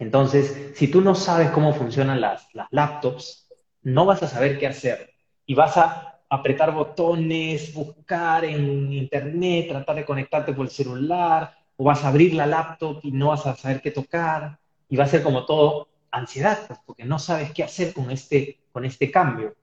Entonces, 0.01 0.73
si 0.75 0.89
tú 0.89 1.03
no 1.03 1.15
sabes 1.15 1.51
cómo 1.51 1.73
funcionan 1.73 2.21
las, 2.21 2.53
las 2.53 2.67
laptops, 2.73 3.49
no 3.83 4.07
vas 4.07 4.25
a 4.25 4.27
saber 4.27 4.59
qué 4.59 4.67
hacer 4.67 5.15
y 5.47 5.55
vas 5.55 5.77
a 5.77 6.19
apretar 6.29 6.75
botones, 6.75 7.73
buscar 7.73 8.45
en 8.45 8.93
internet, 8.93 9.69
tratar 9.69 9.95
de 9.95 10.05
conectarte 10.05 10.53
por 10.53 10.67
el 10.67 10.73
celular, 10.73 11.62
o 11.83 11.85
vas 11.85 12.05
a 12.05 12.09
abrir 12.11 12.33
la 12.35 12.47
laptop 12.47 13.01
y 13.03 13.11
no 13.11 13.31
vas 13.31 13.45
a 13.45 13.57
saber 13.57 13.83
qué 13.83 13.91
tocar, 13.91 14.57
y 14.89 14.95
va 14.95 15.03
a 15.03 15.09
ser 15.09 15.21
como 15.21 15.45
todo 15.45 15.89
ansiedad, 16.13 16.65
pues, 16.69 16.79
porque 16.87 17.05
no 17.05 17.19
sabes 17.19 17.51
qué 17.51 17.65
hacer 17.65 17.93
con 17.93 18.09
este, 18.13 18.61
con 18.71 18.85
este 18.85 19.11
cambio. 19.11 19.57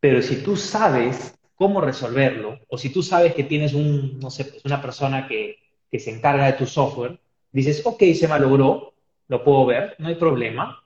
Pero 0.00 0.22
si 0.22 0.36
tú 0.42 0.56
sabes 0.56 1.38
cómo 1.54 1.82
resolverlo, 1.82 2.60
o 2.68 2.78
si 2.78 2.88
tú 2.88 3.02
sabes 3.02 3.34
que 3.34 3.44
tienes 3.44 3.74
un, 3.74 4.18
no 4.18 4.30
sé, 4.30 4.46
pues 4.46 4.64
una 4.64 4.80
persona 4.80 5.28
que, 5.28 5.58
que 5.90 5.98
se 5.98 6.12
encarga 6.12 6.46
de 6.46 6.54
tu 6.54 6.64
software, 6.64 7.20
dices, 7.52 7.82
ok, 7.84 8.02
se 8.18 8.26
malogró, 8.26 8.94
lo 9.26 9.44
puedo 9.44 9.66
ver, 9.66 9.96
no 9.98 10.08
hay 10.08 10.14
problema, 10.14 10.82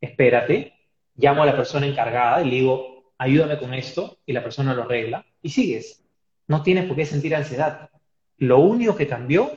espérate, 0.00 0.72
llamo 1.14 1.44
a 1.44 1.46
la 1.46 1.54
persona 1.54 1.86
encargada 1.86 2.42
y 2.42 2.46
le 2.46 2.56
digo, 2.56 3.12
ayúdame 3.16 3.60
con 3.60 3.72
esto, 3.72 4.18
y 4.26 4.32
la 4.32 4.42
persona 4.42 4.74
lo 4.74 4.82
arregla, 4.82 5.24
y 5.40 5.50
sigues. 5.50 6.02
No 6.48 6.64
tienes 6.64 6.86
por 6.86 6.96
qué 6.96 7.06
sentir 7.06 7.36
ansiedad. 7.36 7.90
Lo 8.38 8.58
único 8.58 8.96
que 8.96 9.06
cambió 9.06 9.56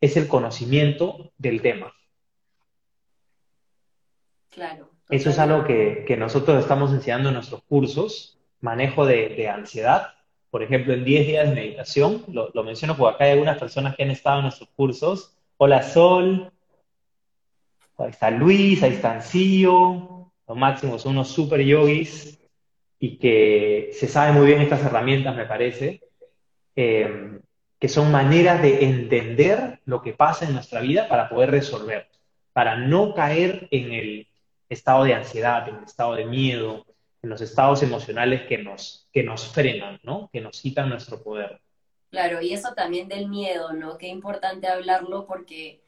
es 0.00 0.16
el 0.16 0.28
conocimiento 0.28 1.32
del 1.38 1.62
tema. 1.62 1.92
Claro. 4.50 4.90
Eso 5.08 5.30
es 5.30 5.38
algo 5.38 5.64
que, 5.64 6.16
nosotros 6.18 6.60
estamos 6.60 6.92
enseñando 6.92 7.28
en 7.28 7.34
nuestros 7.34 7.62
cursos, 7.64 8.38
manejo 8.60 9.06
de, 9.06 9.48
ansiedad. 9.48 10.14
Por 10.50 10.62
ejemplo, 10.62 10.94
en 10.94 11.04
10 11.04 11.26
días 11.26 11.48
de 11.48 11.54
meditación, 11.54 12.24
lo, 12.28 12.64
menciono 12.64 12.96
porque 12.96 13.14
acá 13.14 13.24
hay 13.24 13.32
algunas 13.32 13.58
personas 13.58 13.94
que 13.94 14.02
han 14.02 14.10
estado 14.10 14.38
en 14.38 14.44
nuestros 14.44 14.70
cursos. 14.74 15.36
Hola 15.58 15.82
Sol, 15.82 16.50
ahí 17.98 18.10
está 18.10 18.30
Luis, 18.30 18.82
ahí 18.82 18.94
está 18.94 19.12
Ancillo, 19.12 20.32
los 20.48 20.56
máximos 20.56 21.02
son 21.02 21.12
unos 21.12 21.28
super 21.28 21.60
yogis 21.60 22.38
y 22.98 23.18
que 23.18 23.90
se 23.92 24.08
sabe 24.08 24.32
muy 24.32 24.46
bien 24.46 24.60
estas 24.60 24.84
herramientas, 24.84 25.36
me 25.36 25.46
parece. 25.46 26.00
Eh, 26.74 27.40
que 27.78 27.88
son 27.88 28.10
maneras 28.10 28.62
de 28.62 28.84
entender 28.84 29.80
lo 29.84 30.02
que 30.02 30.12
pasa 30.12 30.46
en 30.46 30.54
nuestra 30.54 30.80
vida 30.80 31.08
para 31.08 31.28
poder 31.28 31.50
resolver, 31.50 32.08
para 32.52 32.76
no 32.76 33.14
caer 33.14 33.68
en 33.70 33.92
el 33.92 34.28
estado 34.68 35.04
de 35.04 35.14
ansiedad, 35.14 35.68
en 35.68 35.76
el 35.76 35.84
estado 35.84 36.14
de 36.14 36.24
miedo, 36.24 36.86
en 37.22 37.30
los 37.30 37.40
estados 37.40 37.82
emocionales 37.82 38.46
que 38.46 38.58
nos, 38.58 39.08
que 39.12 39.22
nos 39.22 39.46
frenan, 39.48 40.00
¿no? 40.02 40.30
Que 40.32 40.40
nos 40.40 40.60
quitan 40.60 40.88
nuestro 40.88 41.22
poder. 41.22 41.60
Claro, 42.10 42.40
y 42.40 42.52
eso 42.52 42.72
también 42.74 43.08
del 43.08 43.28
miedo, 43.28 43.72
¿no? 43.72 43.98
Qué 43.98 44.08
importante 44.08 44.68
hablarlo 44.68 45.26
porque 45.26 45.82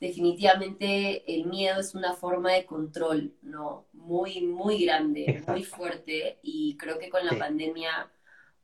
definitivamente 0.00 1.34
el 1.34 1.46
miedo 1.46 1.80
es 1.80 1.94
una 1.94 2.14
forma 2.14 2.52
de 2.52 2.64
control, 2.64 3.34
¿no? 3.42 3.86
Muy, 3.92 4.40
muy 4.42 4.84
grande, 4.84 5.42
muy 5.46 5.64
fuerte 5.64 6.38
y 6.42 6.76
creo 6.76 6.98
que 6.98 7.10
con 7.10 7.26
la 7.26 7.36
pandemia 7.38 8.10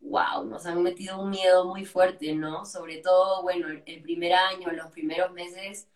wow, 0.01 0.45
nos 0.45 0.67
han 0.67 0.83
metido 0.83 1.21
un 1.21 1.31
miedo 1.31 1.65
muy 1.67 1.85
fuerte, 1.85 2.35
¿no? 2.35 2.65
Sobre 2.65 2.99
todo, 2.99 3.43
bueno, 3.43 3.69
el, 3.69 4.03
primer 4.03 4.33
año, 4.33 4.71
los 4.73 4.91
primeros 4.91 5.33
meses, 5.33 5.89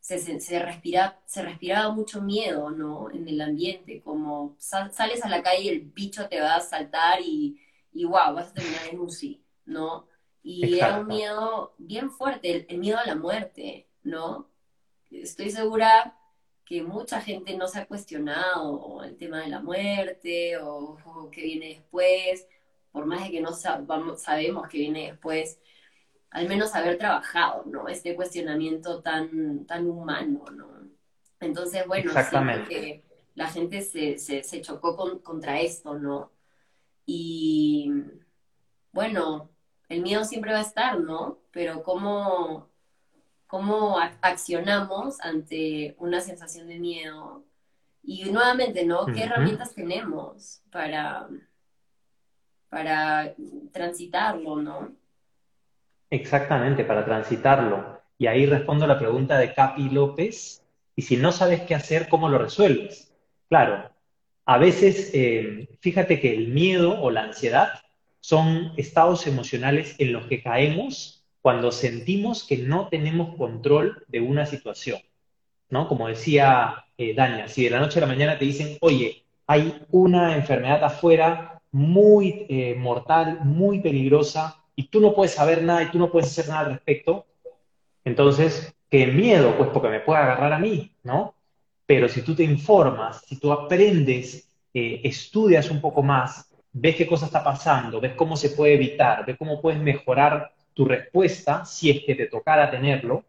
se, 0.00 0.18
se, 0.40 0.58
respira, 0.58 1.22
se 1.24 1.42
respiraba 1.42 1.90
mucho 1.90 2.20
miedo, 2.20 2.70
¿no? 2.70 3.10
En 3.10 3.26
el 3.26 3.40
ambiente, 3.40 4.02
como 4.02 4.56
sales 4.58 5.24
a 5.24 5.28
la 5.28 5.42
calle 5.42 5.62
y 5.62 5.68
el 5.68 5.80
bicho 5.80 6.28
te 6.28 6.40
va 6.40 6.56
a 6.56 6.60
saltar 6.60 7.20
y, 7.22 7.58
y 7.92 8.04
wow, 8.04 8.34
vas 8.34 8.50
a 8.50 8.54
terminar 8.54 8.86
en 8.90 9.00
UCI, 9.00 9.42
¿no? 9.66 10.08
Y 10.42 10.78
era 10.78 11.00
un 11.00 11.06
miedo 11.06 11.74
bien 11.78 12.10
fuerte, 12.10 12.66
el, 12.68 12.78
miedo 12.78 12.98
a 12.98 13.06
la 13.06 13.14
muerte, 13.14 13.88
¿no? 14.02 14.50
Estoy 15.10 15.50
segura 15.50 16.18
que 16.66 16.82
mucha 16.82 17.20
gente 17.20 17.56
no 17.56 17.66
se 17.68 17.78
ha 17.78 17.86
cuestionado 17.86 19.02
el 19.04 19.16
tema 19.16 19.40
de 19.40 19.48
la 19.48 19.60
muerte 19.60 20.58
o, 20.58 20.98
o 21.04 21.30
qué 21.30 21.42
viene 21.42 21.68
después, 21.68 22.46
por 22.94 23.06
más 23.06 23.24
de 23.24 23.32
que 23.32 23.40
no 23.40 23.52
sabemos 23.52 24.68
que 24.68 24.78
viene 24.78 25.10
después, 25.10 25.58
al 26.30 26.48
menos 26.48 26.76
haber 26.76 26.96
trabajado, 26.96 27.64
¿no? 27.66 27.88
Este 27.88 28.14
cuestionamiento 28.14 29.02
tan, 29.02 29.66
tan 29.66 29.88
humano, 29.90 30.44
¿no? 30.52 30.68
Entonces, 31.40 31.84
bueno, 31.88 32.12
que 32.68 33.02
la 33.34 33.48
gente 33.48 33.82
se, 33.82 34.16
se, 34.18 34.60
chocó 34.62 34.96
contra 35.24 35.60
esto, 35.60 35.98
¿no? 35.98 36.30
Y 37.04 37.90
bueno, 38.92 39.50
el 39.88 40.00
miedo 40.00 40.22
siempre 40.22 40.52
va 40.52 40.58
a 40.58 40.62
estar, 40.62 41.00
¿no? 41.00 41.40
Pero 41.50 41.82
cómo, 41.82 42.68
cómo 43.48 43.98
accionamos 43.98 45.20
ante 45.20 45.96
una 45.98 46.20
sensación 46.20 46.68
de 46.68 46.78
miedo. 46.78 47.44
Y 48.04 48.30
nuevamente, 48.30 48.84
¿no? 48.84 49.04
¿Qué 49.06 49.24
herramientas 49.24 49.74
tenemos 49.74 50.62
para, 50.70 51.28
para 52.74 53.32
transitarlo, 53.70 54.56
¿no? 54.56 54.92
Exactamente, 56.10 56.84
para 56.84 57.04
transitarlo. 57.04 58.00
Y 58.18 58.26
ahí 58.26 58.46
respondo 58.46 58.84
la 58.84 58.98
pregunta 58.98 59.38
de 59.38 59.54
Capi 59.54 59.90
López. 59.90 60.60
Y 60.96 61.02
si 61.02 61.16
no 61.16 61.30
sabes 61.30 61.60
qué 61.62 61.76
hacer, 61.76 62.08
¿cómo 62.08 62.28
lo 62.28 62.38
resuelves? 62.38 63.14
Claro, 63.48 63.88
a 64.44 64.58
veces, 64.58 65.12
eh, 65.14 65.68
fíjate 65.80 66.18
que 66.20 66.34
el 66.34 66.48
miedo 66.48 67.00
o 67.00 67.12
la 67.12 67.22
ansiedad 67.22 67.68
son 68.18 68.72
estados 68.76 69.28
emocionales 69.28 69.94
en 69.98 70.12
los 70.12 70.26
que 70.26 70.42
caemos 70.42 71.24
cuando 71.42 71.70
sentimos 71.70 72.44
que 72.44 72.58
no 72.58 72.88
tenemos 72.88 73.36
control 73.36 74.04
de 74.08 74.20
una 74.20 74.46
situación. 74.46 74.98
¿no? 75.70 75.86
Como 75.86 76.08
decía 76.08 76.86
eh, 76.98 77.14
Dania, 77.14 77.46
si 77.46 77.64
de 77.64 77.70
la 77.70 77.80
noche 77.80 78.00
a 78.00 78.02
la 78.02 78.08
mañana 78.08 78.36
te 78.36 78.46
dicen, 78.46 78.78
oye, 78.80 79.24
hay 79.46 79.80
una 79.90 80.34
enfermedad 80.34 80.82
afuera 80.82 81.53
muy 81.74 82.46
eh, 82.48 82.76
mortal, 82.76 83.40
muy 83.42 83.80
peligrosa, 83.80 84.62
y 84.76 84.84
tú 84.84 85.00
no 85.00 85.12
puedes 85.12 85.34
saber 85.34 85.60
nada 85.64 85.82
y 85.82 85.90
tú 85.90 85.98
no 85.98 86.08
puedes 86.08 86.30
hacer 86.30 86.48
nada 86.48 86.60
al 86.60 86.72
respecto, 86.74 87.26
entonces, 88.04 88.72
qué 88.88 89.08
miedo, 89.08 89.56
pues 89.56 89.70
porque 89.70 89.88
me 89.88 89.98
puede 89.98 90.20
agarrar 90.20 90.52
a 90.52 90.58
mí, 90.60 90.92
¿no? 91.02 91.34
Pero 91.84 92.08
si 92.08 92.22
tú 92.22 92.34
te 92.36 92.44
informas, 92.44 93.22
si 93.26 93.40
tú 93.40 93.50
aprendes, 93.52 94.48
eh, 94.72 95.00
estudias 95.02 95.68
un 95.68 95.80
poco 95.80 96.00
más, 96.04 96.48
ves 96.72 96.94
qué 96.94 97.08
cosa 97.08 97.26
está 97.26 97.42
pasando, 97.42 98.00
ves 98.00 98.14
cómo 98.14 98.36
se 98.36 98.50
puede 98.50 98.74
evitar, 98.74 99.26
ves 99.26 99.36
cómo 99.36 99.60
puedes 99.60 99.80
mejorar 99.80 100.52
tu 100.74 100.84
respuesta 100.84 101.64
si 101.64 101.90
es 101.90 102.04
que 102.04 102.14
te 102.14 102.26
tocara 102.26 102.70
tenerlo, 102.70 103.24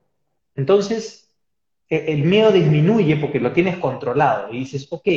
entonces 0.56 1.36
e, 1.90 2.14
el 2.14 2.24
miedo 2.26 2.52
disminuye 2.52 3.16
porque 3.18 3.40
lo 3.40 3.52
tienes 3.54 3.78
controlado 3.78 4.54
y 4.54 4.60
dices, 4.60 4.88
ok, 4.92 5.08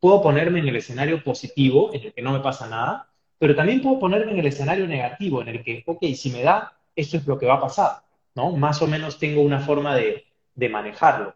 puedo 0.00 0.22
ponerme 0.22 0.60
en 0.60 0.68
el 0.68 0.76
escenario 0.76 1.22
positivo, 1.22 1.90
en 1.92 2.02
el 2.04 2.12
que 2.12 2.22
no 2.22 2.32
me 2.32 2.40
pasa 2.40 2.68
nada, 2.68 3.08
pero 3.38 3.54
también 3.54 3.82
puedo 3.82 3.98
ponerme 3.98 4.32
en 4.32 4.38
el 4.38 4.46
escenario 4.46 4.86
negativo, 4.86 5.42
en 5.42 5.48
el 5.48 5.62
que, 5.62 5.82
ok, 5.86 6.04
si 6.14 6.30
me 6.30 6.42
da, 6.42 6.72
esto 6.94 7.16
es 7.16 7.26
lo 7.26 7.38
que 7.38 7.46
va 7.46 7.54
a 7.54 7.60
pasar, 7.60 8.02
¿no? 8.34 8.52
Más 8.52 8.80
o 8.82 8.86
menos 8.86 9.18
tengo 9.18 9.42
una 9.42 9.60
forma 9.60 9.94
de, 9.94 10.24
manejarlo. 10.70 11.34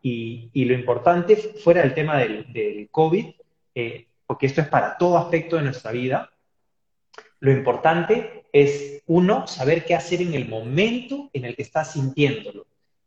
Y, 0.00 0.50
lo 0.64 0.74
importante, 0.74 1.36
fuera 1.36 1.82
del 1.82 1.94
tema 1.94 2.18
del, 2.18 2.88
COVID, 2.90 3.26
eh, 3.74 4.06
porque 4.26 4.46
esto 4.46 4.62
es 4.62 4.68
para 4.68 4.96
todo 4.96 5.18
aspecto 5.18 5.56
de 5.56 5.62
nuestra 5.62 5.92
vida, 5.92 6.30
lo 7.40 7.50
importante 7.50 8.44
es, 8.52 9.02
uno, 9.06 9.46
saber 9.46 9.84
qué 9.84 9.94
hacer 9.94 10.22
en 10.22 10.34
el 10.34 10.48
momento 10.48 11.28
en 11.32 11.44
el 11.44 11.56
que 11.56 11.62
estás 11.62 11.92
sintiéndolo. 11.92 12.66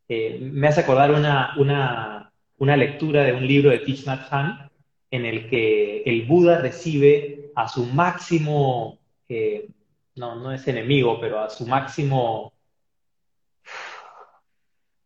Eh, 0.10 0.38
me 0.42 0.68
hace 0.68 0.82
acordar 0.82 1.12
una, 1.12 1.56
una, 1.58 2.78
lectura 2.78 3.24
de 3.24 3.34
un 3.34 3.48
libro 3.48 3.70
de 3.72 3.80
Thich 3.80 4.06
Nhat 4.06 4.32
Hanh, 4.32 4.70
en 5.16 5.26
el 5.26 5.50
que 5.50 6.04
el 6.04 6.26
Buda 6.26 6.60
recibe 6.60 7.52
a 7.56 7.68
su 7.68 7.86
máximo, 7.86 9.00
eh, 9.30 9.70
no, 10.16 10.36
no 10.36 10.52
es 10.52 10.68
enemigo, 10.68 11.20
pero 11.20 11.40
a 11.40 11.50
su 11.50 11.66
máximo, 11.66 12.54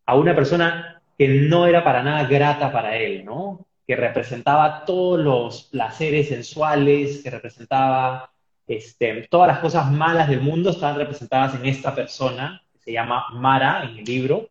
a 0.06 0.14
una 0.16 0.34
persona 0.34 1.02
que 1.16 1.28
no 1.28 1.66
era 1.66 1.84
para 1.84 2.02
nada 2.02 2.24
grata 2.24 2.72
para 2.72 2.96
él, 2.96 3.24
¿no? 3.24 3.66
Que 3.86 3.96
representaba 3.96 4.84
todos 4.84 5.20
los 5.20 5.64
placeres 5.64 6.28
sensuales, 6.28 7.22
que 7.22 7.30
representaba 7.30 8.30
este, 8.66 9.26
todas 9.28 9.48
las 9.48 9.58
cosas 9.58 9.90
malas 9.90 10.28
del 10.28 10.40
mundo, 10.40 10.70
estaban 10.70 10.96
representadas 10.96 11.54
en 11.56 11.66
esta 11.66 11.94
persona, 11.94 12.62
que 12.72 12.78
se 12.78 12.92
llama 12.92 13.26
Mara 13.32 13.84
en 13.84 13.98
el 13.98 14.04
libro, 14.04 14.48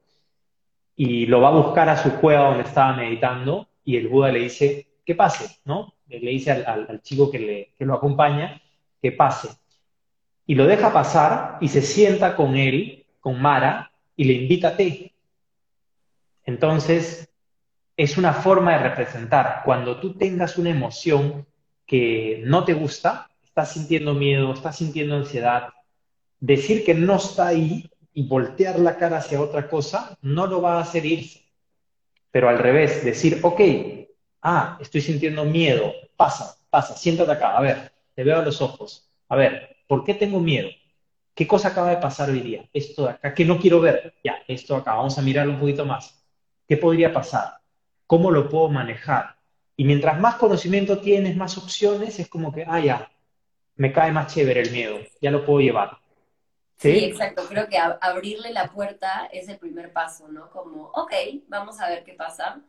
y 0.95 1.25
lo 1.25 1.41
va 1.41 1.49
a 1.49 1.51
buscar 1.51 1.87
a 1.89 1.97
su 1.97 2.15
cueva 2.19 2.49
donde 2.49 2.63
estaba 2.63 2.95
meditando, 2.95 3.69
y 3.85 3.95
el 3.95 4.09
Buda 4.09 4.31
le 4.31 4.39
dice, 4.39 4.88
que 5.09 5.15
pase, 5.15 5.57
¿no? 5.65 5.95
Le 6.07 6.19
dice 6.19 6.51
al, 6.51 7.01
chico 7.01 7.31
que, 7.31 7.39
le, 7.39 7.73
lo 7.79 7.95
acompaña 7.95 8.61
que 9.01 9.11
pase. 9.11 9.49
Y 10.45 10.53
lo 10.53 10.67
deja 10.67 10.93
pasar 10.93 11.57
y 11.61 11.67
se 11.67 11.81
sienta 11.81 12.35
con 12.35 12.55
él, 12.55 13.07
con 13.19 13.41
Mara, 13.41 13.91
y 14.15 14.25
le 14.25 14.33
invita 14.33 14.67
a 14.67 14.77
té. 14.77 15.15
Entonces, 16.45 17.27
es 17.97 18.19
una 18.19 18.33
forma 18.33 18.73
de 18.73 18.83
representar. 18.87 19.63
Cuando 19.65 19.99
tú 19.99 20.13
tengas 20.13 20.59
una 20.59 20.69
emoción 20.69 21.47
que 21.87 22.43
no 22.45 22.63
te 22.65 22.75
gusta, 22.75 23.31
estás 23.43 23.71
sintiendo 23.73 24.13
miedo, 24.13 24.53
estás 24.53 24.77
sintiendo 24.77 25.15
ansiedad, 25.15 25.69
decir 26.39 26.85
que 26.85 26.93
no 26.93 27.15
está 27.15 27.47
ahí 27.47 27.89
y 28.13 28.27
voltear 28.27 28.77
la 28.77 28.95
cara 28.95 29.17
hacia 29.17 29.41
otra 29.41 29.67
cosa 29.67 30.19
no 30.21 30.45
lo 30.45 30.61
va 30.61 30.77
a 30.77 30.81
hacer 30.81 31.03
irse. 31.07 31.41
Pero 32.29 32.47
al 32.47 32.59
revés, 32.59 33.03
decir, 33.03 33.39
ok, 33.41 33.59
Ah, 34.41 34.77
estoy 34.79 35.01
sintiendo 35.01 35.43
miedo. 35.45 35.93
Pasa, 36.15 36.57
pasa, 36.69 36.95
siéntate 36.95 37.31
acá. 37.31 37.57
A 37.57 37.61
ver, 37.61 37.91
te 38.15 38.23
veo 38.23 38.39
a 38.39 38.43
los 38.43 38.61
ojos. 38.61 39.09
A 39.27 39.35
ver, 39.35 39.77
¿por 39.87 40.03
qué 40.03 40.13
tengo 40.13 40.39
miedo? 40.39 40.69
¿Qué 41.33 41.47
cosa 41.47 41.69
acaba 41.69 41.89
de 41.89 41.97
pasar 41.97 42.29
hoy 42.29 42.41
día? 42.41 42.67
Esto 42.73 43.03
de 43.05 43.11
acá, 43.11 43.33
que 43.33 43.45
no 43.45 43.59
quiero 43.59 43.79
ver. 43.79 44.15
Ya, 44.23 44.37
esto 44.47 44.75
acá, 44.75 44.95
vamos 44.95 45.17
a 45.17 45.21
mirarlo 45.21 45.53
un 45.53 45.59
poquito 45.59 45.85
más. 45.85 46.23
¿Qué 46.67 46.77
podría 46.77 47.13
pasar? 47.13 47.59
¿Cómo 48.05 48.31
lo 48.31 48.49
puedo 48.49 48.69
manejar? 48.69 49.35
Y 49.77 49.85
mientras 49.85 50.19
más 50.19 50.35
conocimiento 50.35 50.99
tienes, 50.99 51.37
más 51.37 51.57
opciones, 51.57 52.19
es 52.19 52.27
como 52.27 52.51
que, 52.51 52.65
ah, 52.67 52.79
ya, 52.79 53.11
me 53.75 53.93
cae 53.93 54.11
más 54.11 54.33
chévere 54.33 54.61
el 54.61 54.71
miedo, 54.71 54.99
ya 55.21 55.31
lo 55.31 55.45
puedo 55.45 55.61
llevar. 55.61 55.97
¿Sí? 56.75 56.91
sí, 56.91 57.05
exacto. 57.05 57.43
Creo 57.47 57.67
que 57.67 57.77
abrirle 57.77 58.51
la 58.51 58.67
puerta 58.71 59.29
es 59.31 59.47
el 59.47 59.57
primer 59.57 59.93
paso, 59.93 60.27
¿no? 60.27 60.49
Como, 60.49 60.91
ok, 60.93 61.13
vamos 61.47 61.79
a 61.79 61.87
ver 61.87 62.03
qué 62.03 62.13
pasa. 62.13 62.61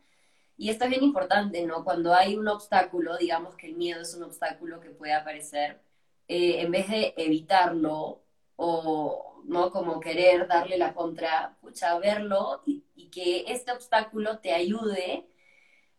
Y 0.60 0.68
esto 0.68 0.84
es 0.84 0.90
bien 0.90 1.04
importante, 1.04 1.64
¿no? 1.64 1.82
Cuando 1.84 2.12
hay 2.12 2.36
un 2.36 2.46
obstáculo, 2.46 3.16
digamos 3.16 3.54
que 3.54 3.66
el 3.66 3.76
miedo 3.76 4.02
es 4.02 4.14
un 4.14 4.24
obstáculo 4.24 4.78
que 4.78 4.90
puede 4.90 5.14
aparecer, 5.14 5.80
eh, 6.28 6.60
en 6.60 6.70
vez 6.70 6.86
de 6.90 7.14
evitarlo 7.16 8.20
o, 8.56 9.42
¿no? 9.46 9.70
Como 9.70 10.00
querer 10.00 10.46
darle 10.46 10.76
la 10.76 10.92
contra, 10.92 11.56
pucha, 11.62 11.98
verlo 11.98 12.60
y, 12.66 12.84
que 13.10 13.44
este 13.48 13.72
obstáculo 13.72 14.38
te 14.38 14.52
ayude 14.52 15.26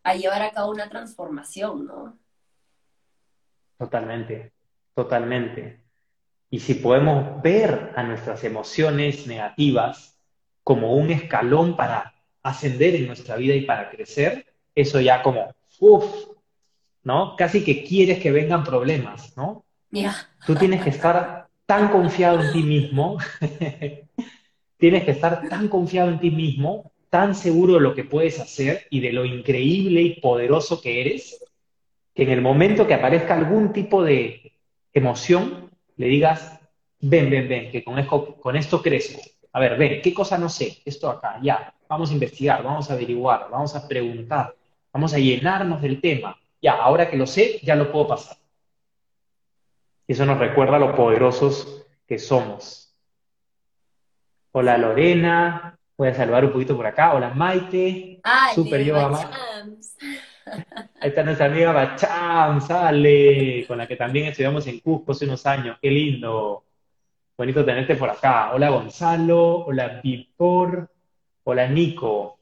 a 0.03 0.14
llevar 0.14 0.43
a 0.43 0.51
cabo 0.51 0.70
una 0.70 0.88
transformación, 0.88 1.88
¿no? 1.88 2.20
Totalmente, 3.80 4.53
totalmente. 4.93 5.84
Y 6.51 6.59
si 6.59 6.76
podemos 6.76 7.41
ver 7.41 7.93
a 7.95 8.03
nuestras 8.03 8.43
emociones 8.43 9.26
negativas 9.26 10.20
como 10.64 10.93
un 10.93 11.09
escalón 11.09 11.76
para 11.76 12.14
ascender 12.43 12.93
en 12.93 13.07
nuestra 13.07 13.36
vida 13.38 13.55
y 13.55 13.66
para 13.66 13.89
crecer, 13.89 14.50
eso 14.76 14.99
ya 14.99 15.22
como, 15.22 15.53
uff, 15.80 16.05
¿no? 17.03 17.36
Casi 17.36 17.63
que 17.63 17.84
quieres 17.84 18.19
que 18.19 18.32
vengan 18.32 18.63
problemas, 18.63 19.36
¿no? 19.38 19.65
Tú 20.45 20.55
tienes 20.55 20.84
que 20.84 20.89
estar 20.89 21.47
tan 21.65 21.89
confiado 21.89 22.41
en 22.41 22.51
ti 22.51 22.63
mismo, 22.63 23.17
tienes 24.78 25.03
que 25.03 25.11
estar 25.11 25.47
tan 25.49 25.67
confiado 25.67 26.09
en 26.09 26.19
ti 26.19 26.32
mismo, 26.32 26.91
tan 27.09 27.36
seguro 27.36 27.76
de 27.76 27.82
lo 27.82 27.93
que 27.93 28.05
puedes 28.05 28.39
hacer 28.39 28.88
y 28.89 29.01
de 29.01 29.11
lo 29.11 29.26
increíble 29.26 30.01
y 30.01 30.22
poderoso 30.22 30.82
que 30.82 31.01
eres, 31.01 31.43
que 32.13 32.24
en 32.24 32.30
el 32.30 32.41
momento 32.41 32.88
que 32.88 32.93
aparezca 32.93 33.36
algún 33.36 33.74
tipo 33.74 34.03
de 34.03 34.53
emoción, 34.93 35.69
le 35.97 36.07
digas, 36.07 36.59
ven, 36.99 37.30
ven, 37.30 37.47
ven, 37.47 37.72
que 37.72 37.84
con 37.84 37.99
esto, 37.99 38.36
con 38.36 38.55
esto 38.55 38.82
crezco. 38.82 39.22
A 39.53 39.59
ver, 39.59 39.78
ven, 39.78 40.01
¿qué 40.01 40.13
cosa 40.13 40.38
no 40.38 40.49
sé? 40.49 40.78
Esto 40.86 41.09
acá, 41.09 41.39
ya, 41.43 41.74
vamos 41.89 42.11
a 42.11 42.13
investigar, 42.13 42.63
vamos 42.63 42.89
a 42.89 42.93
averiguar, 42.93 43.47
vamos 43.51 43.76
a 43.76 43.88
preguntar, 43.88 44.55
Vamos 44.93 45.13
a 45.13 45.19
llenarnos 45.19 45.81
del 45.81 46.01
tema. 46.01 46.37
Ya, 46.61 46.73
ahora 46.73 47.09
que 47.09 47.17
lo 47.17 47.25
sé, 47.25 47.59
ya 47.63 47.75
lo 47.75 47.91
puedo 47.91 48.07
pasar. 48.09 48.37
Y 50.07 50.13
eso 50.13 50.25
nos 50.25 50.37
recuerda 50.37 50.77
lo 50.77 50.95
poderosos 50.95 51.85
que 52.05 52.19
somos. 52.19 52.93
Hola 54.51 54.77
Lorena, 54.77 55.79
voy 55.97 56.09
a 56.09 56.13
saludar 56.13 56.43
un 56.43 56.51
poquito 56.51 56.75
por 56.75 56.85
acá. 56.85 57.13
Hola 57.13 57.29
Maite. 57.29 58.19
Ay, 58.21 58.53
Super 58.53 58.81
Ahí 60.99 61.09
está 61.09 61.23
nuestra 61.23 61.45
amiga 61.45 61.71
Bacham, 61.71 62.59
sale, 62.59 63.65
con 63.65 63.77
la 63.77 63.87
que 63.87 63.95
también 63.95 64.25
estudiamos 64.25 64.67
en 64.67 64.79
Cusco 64.81 65.13
hace 65.13 65.25
unos 65.25 65.45
años. 65.45 65.77
Qué 65.81 65.89
lindo. 65.89 66.65
Bonito 67.37 67.63
tenerte 67.63 67.95
por 67.95 68.09
acá. 68.09 68.51
Hola 68.53 68.69
Gonzalo, 68.69 69.65
hola 69.65 70.01
Víctor, 70.03 70.91
hola 71.43 71.67
Nico. 71.67 72.40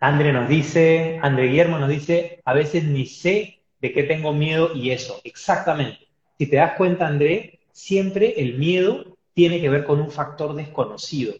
André 0.00 0.32
nos 0.32 0.48
dice, 0.48 1.18
André 1.22 1.48
Guillermo 1.48 1.78
nos 1.78 1.90
dice, 1.90 2.40
a 2.46 2.54
veces 2.54 2.84
ni 2.84 3.04
sé 3.04 3.60
de 3.82 3.92
qué 3.92 4.02
tengo 4.02 4.32
miedo 4.32 4.74
y 4.74 4.90
eso, 4.90 5.20
exactamente. 5.24 6.08
Si 6.38 6.46
te 6.46 6.56
das 6.56 6.72
cuenta, 6.78 7.06
André, 7.06 7.60
siempre 7.70 8.34
el 8.38 8.56
miedo 8.58 9.18
tiene 9.34 9.60
que 9.60 9.68
ver 9.68 9.84
con 9.84 10.00
un 10.00 10.10
factor 10.10 10.54
desconocido, 10.54 11.34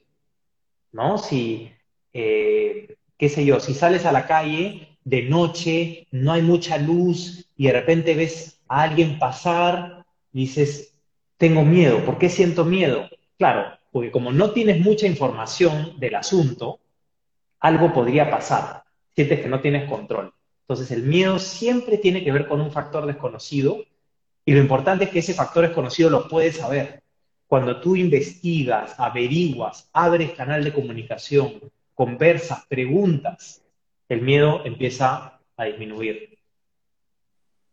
¿no? 0.93 1.17
Si, 1.17 1.73
eh, 2.13 2.97
qué 3.17 3.29
sé 3.31 3.47
yo, 3.47 3.61
si 3.61 3.73
sales 3.73 4.05
a 4.05 4.13
la 4.13 4.27
calle 4.27 4.99
de 5.05 5.23
noche, 5.23 6.07
no 6.11 6.33
hay 6.33 6.43
mucha 6.43 6.77
luz 6.77 7.47
y 7.57 7.67
de 7.67 7.73
repente 7.73 8.15
ves 8.15 8.61
a 8.69 8.83
alguien 8.83 9.19
pasar, 9.19 10.05
dices, 10.33 10.99
tengo 11.39 11.65
miedo, 11.65 12.05
¿por 12.05 12.19
qué 12.19 12.29
siento 12.29 12.67
miedo? 12.67 13.09
Claro, 13.39 13.79
porque 13.91 14.11
como 14.11 14.33
no 14.33 14.51
tienes 14.51 14.81
mucha 14.81 15.07
información 15.07 15.99
del 15.99 16.17
asunto, 16.17 16.80
algo 17.61 17.93
podría 17.93 18.31
pasar, 18.31 18.83
sientes 19.15 19.41
que 19.41 19.49
no 19.49 19.61
tienes 19.61 19.89
control. 19.89 20.33
Entonces 20.63 20.91
el 20.91 21.03
miedo 21.03 21.39
siempre 21.39 21.99
tiene 21.99 22.25
que 22.25 22.33
ver 22.33 22.47
con 22.47 22.61
un 22.61 22.71
factor 22.71 23.07
desconocido 23.07 23.79
y 24.45 24.55
lo 24.55 24.61
importante 24.61 25.05
es 25.05 25.11
que 25.11 25.19
ese 25.19 25.35
factor 25.35 25.65
desconocido 25.65 26.11
lo 26.11 26.29
puedes 26.29 26.57
saber. 26.57 27.03
Cuando 27.47 27.81
tú 27.81 27.97
investigas, 27.97 28.95
averiguas, 28.99 29.89
abres 29.93 30.33
canal 30.33 30.65
de 30.65 30.73
comunicación, 30.73 31.61
conversas, 31.95 32.65
preguntas, 32.67 33.63
el 34.09 34.23
miedo 34.23 34.63
empieza 34.65 35.41
a 35.57 35.65
disminuir. 35.65 36.39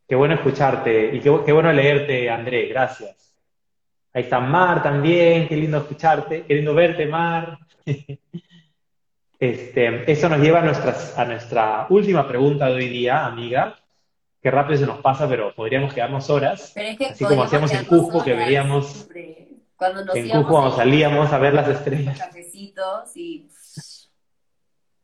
Qué 0.07 0.15
bueno 0.15 0.35
escucharte 0.35 1.15
y 1.15 1.19
qué, 1.19 1.29
bueno 1.29 1.71
leerte, 1.71 2.29
André, 2.29 2.67
gracias. 2.67 3.35
Ahí 4.13 4.23
está 4.23 4.39
Mar 4.39 4.81
también, 4.81 5.47
qué 5.47 5.55
lindo 5.55 5.77
escucharte, 5.77 6.43
qué 6.47 6.55
lindo 6.55 6.73
verte, 6.73 7.05
Mar. 7.05 7.59
Este, 9.39 10.11
eso 10.11 10.29
nos 10.29 10.39
lleva 10.39 10.59
a, 10.59 11.21
a 11.21 11.25
nuestra 11.25 11.87
última 11.89 12.27
pregunta 12.27 12.67
de 12.67 12.75
hoy 12.75 12.89
día, 12.89 13.25
amiga. 13.25 13.75
Qué 14.41 14.49
rápido 14.49 14.79
se 14.79 14.85
nos 14.85 14.99
pasa, 14.99 15.27
pero 15.27 15.53
podríamos 15.53 15.93
quedarnos 15.93 16.29
horas. 16.29 16.73
así 17.09 17.25
como 17.25 17.43
hacíamos 17.43 17.71
en 17.73 17.85
Cusco, 17.85 18.23
que 18.23 18.33
veíamos. 18.33 19.07
Cuando 19.75 20.15
en 20.15 20.29
Cusco, 20.29 20.47
cuando 20.49 20.75
salíamos 20.75 21.31
a 21.31 21.37
ver 21.37 21.53
las 21.53 21.67
estrellas. 21.67 22.17
Cafecitos 22.17 23.15
y. 23.15 23.47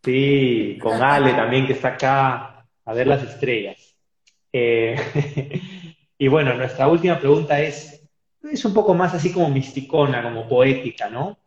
Sí, 0.04 0.78
con 0.82 1.02
Ale 1.02 1.34
también, 1.34 1.66
que 1.66 1.74
está 1.74 1.90
acá 1.90 2.66
a 2.86 2.94
ver 2.94 3.08
las 3.08 3.24
estrellas. 3.24 3.96
Eh, 4.52 4.96
y 6.18 6.28
bueno, 6.28 6.54
nuestra 6.56 6.88
última 6.88 7.20
pregunta 7.20 7.60
es, 7.62 8.04
es 8.42 8.66
un 8.66 8.74
poco 8.74 8.94
más 8.94 9.14
así 9.14 9.32
como 9.32 9.50
misticona, 9.50 10.22
como 10.22 10.48
poética, 10.48 11.10
¿no? 11.10 11.38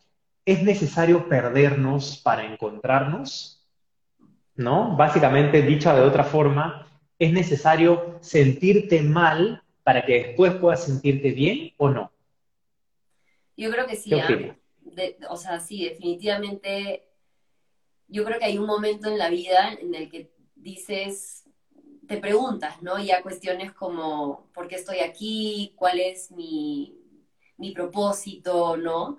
¿Es 0.47 0.63
necesario 0.63 1.29
perdernos 1.29 2.19
para 2.19 2.45
encontrarnos? 2.45 3.67
¿No? 4.55 4.97
Básicamente, 4.97 5.61
dicho 5.61 5.93
de 5.95 6.01
otra 6.01 6.23
forma, 6.23 6.89
¿es 7.19 7.33
necesario 7.33 8.19
sentirte 8.21 9.03
mal 9.03 9.63
para 9.83 10.07
que 10.07 10.23
después 10.23 10.55
puedas 10.55 10.85
sentirte 10.85 11.33
bien 11.33 11.75
o 11.77 11.91
no? 11.91 12.13
Yo 13.57 13.73
creo 13.73 13.87
que 13.87 13.97
sí. 13.97 14.15
¿ah? 14.15 14.29
o 15.31 15.37
sea, 15.37 15.59
sí, 15.59 15.85
definitivamente. 15.85 17.09
Yo 18.09 18.25
creo 18.25 18.39
que 18.39 18.45
hay 18.45 18.57
un 18.57 18.67
momento 18.67 19.09
en 19.09 19.19
la 19.19 19.29
vida 19.29 19.73
en 19.73 19.95
el 19.97 20.09
que 20.09 20.31
dices, 20.55 21.45
te 22.07 22.19
preguntas, 22.19 22.81
¿no? 22.83 23.03
Ya 23.03 23.21
cuestiones 23.21 23.73
como, 23.73 24.49
¿por 24.55 24.69
qué 24.69 24.77
estoy 24.77 25.01
aquí? 25.01 25.73
¿Cuál 25.75 25.99
es 25.99 26.31
mi, 26.31 26.97
mi 27.57 27.73
propósito? 27.73 28.77
¿No? 28.77 29.19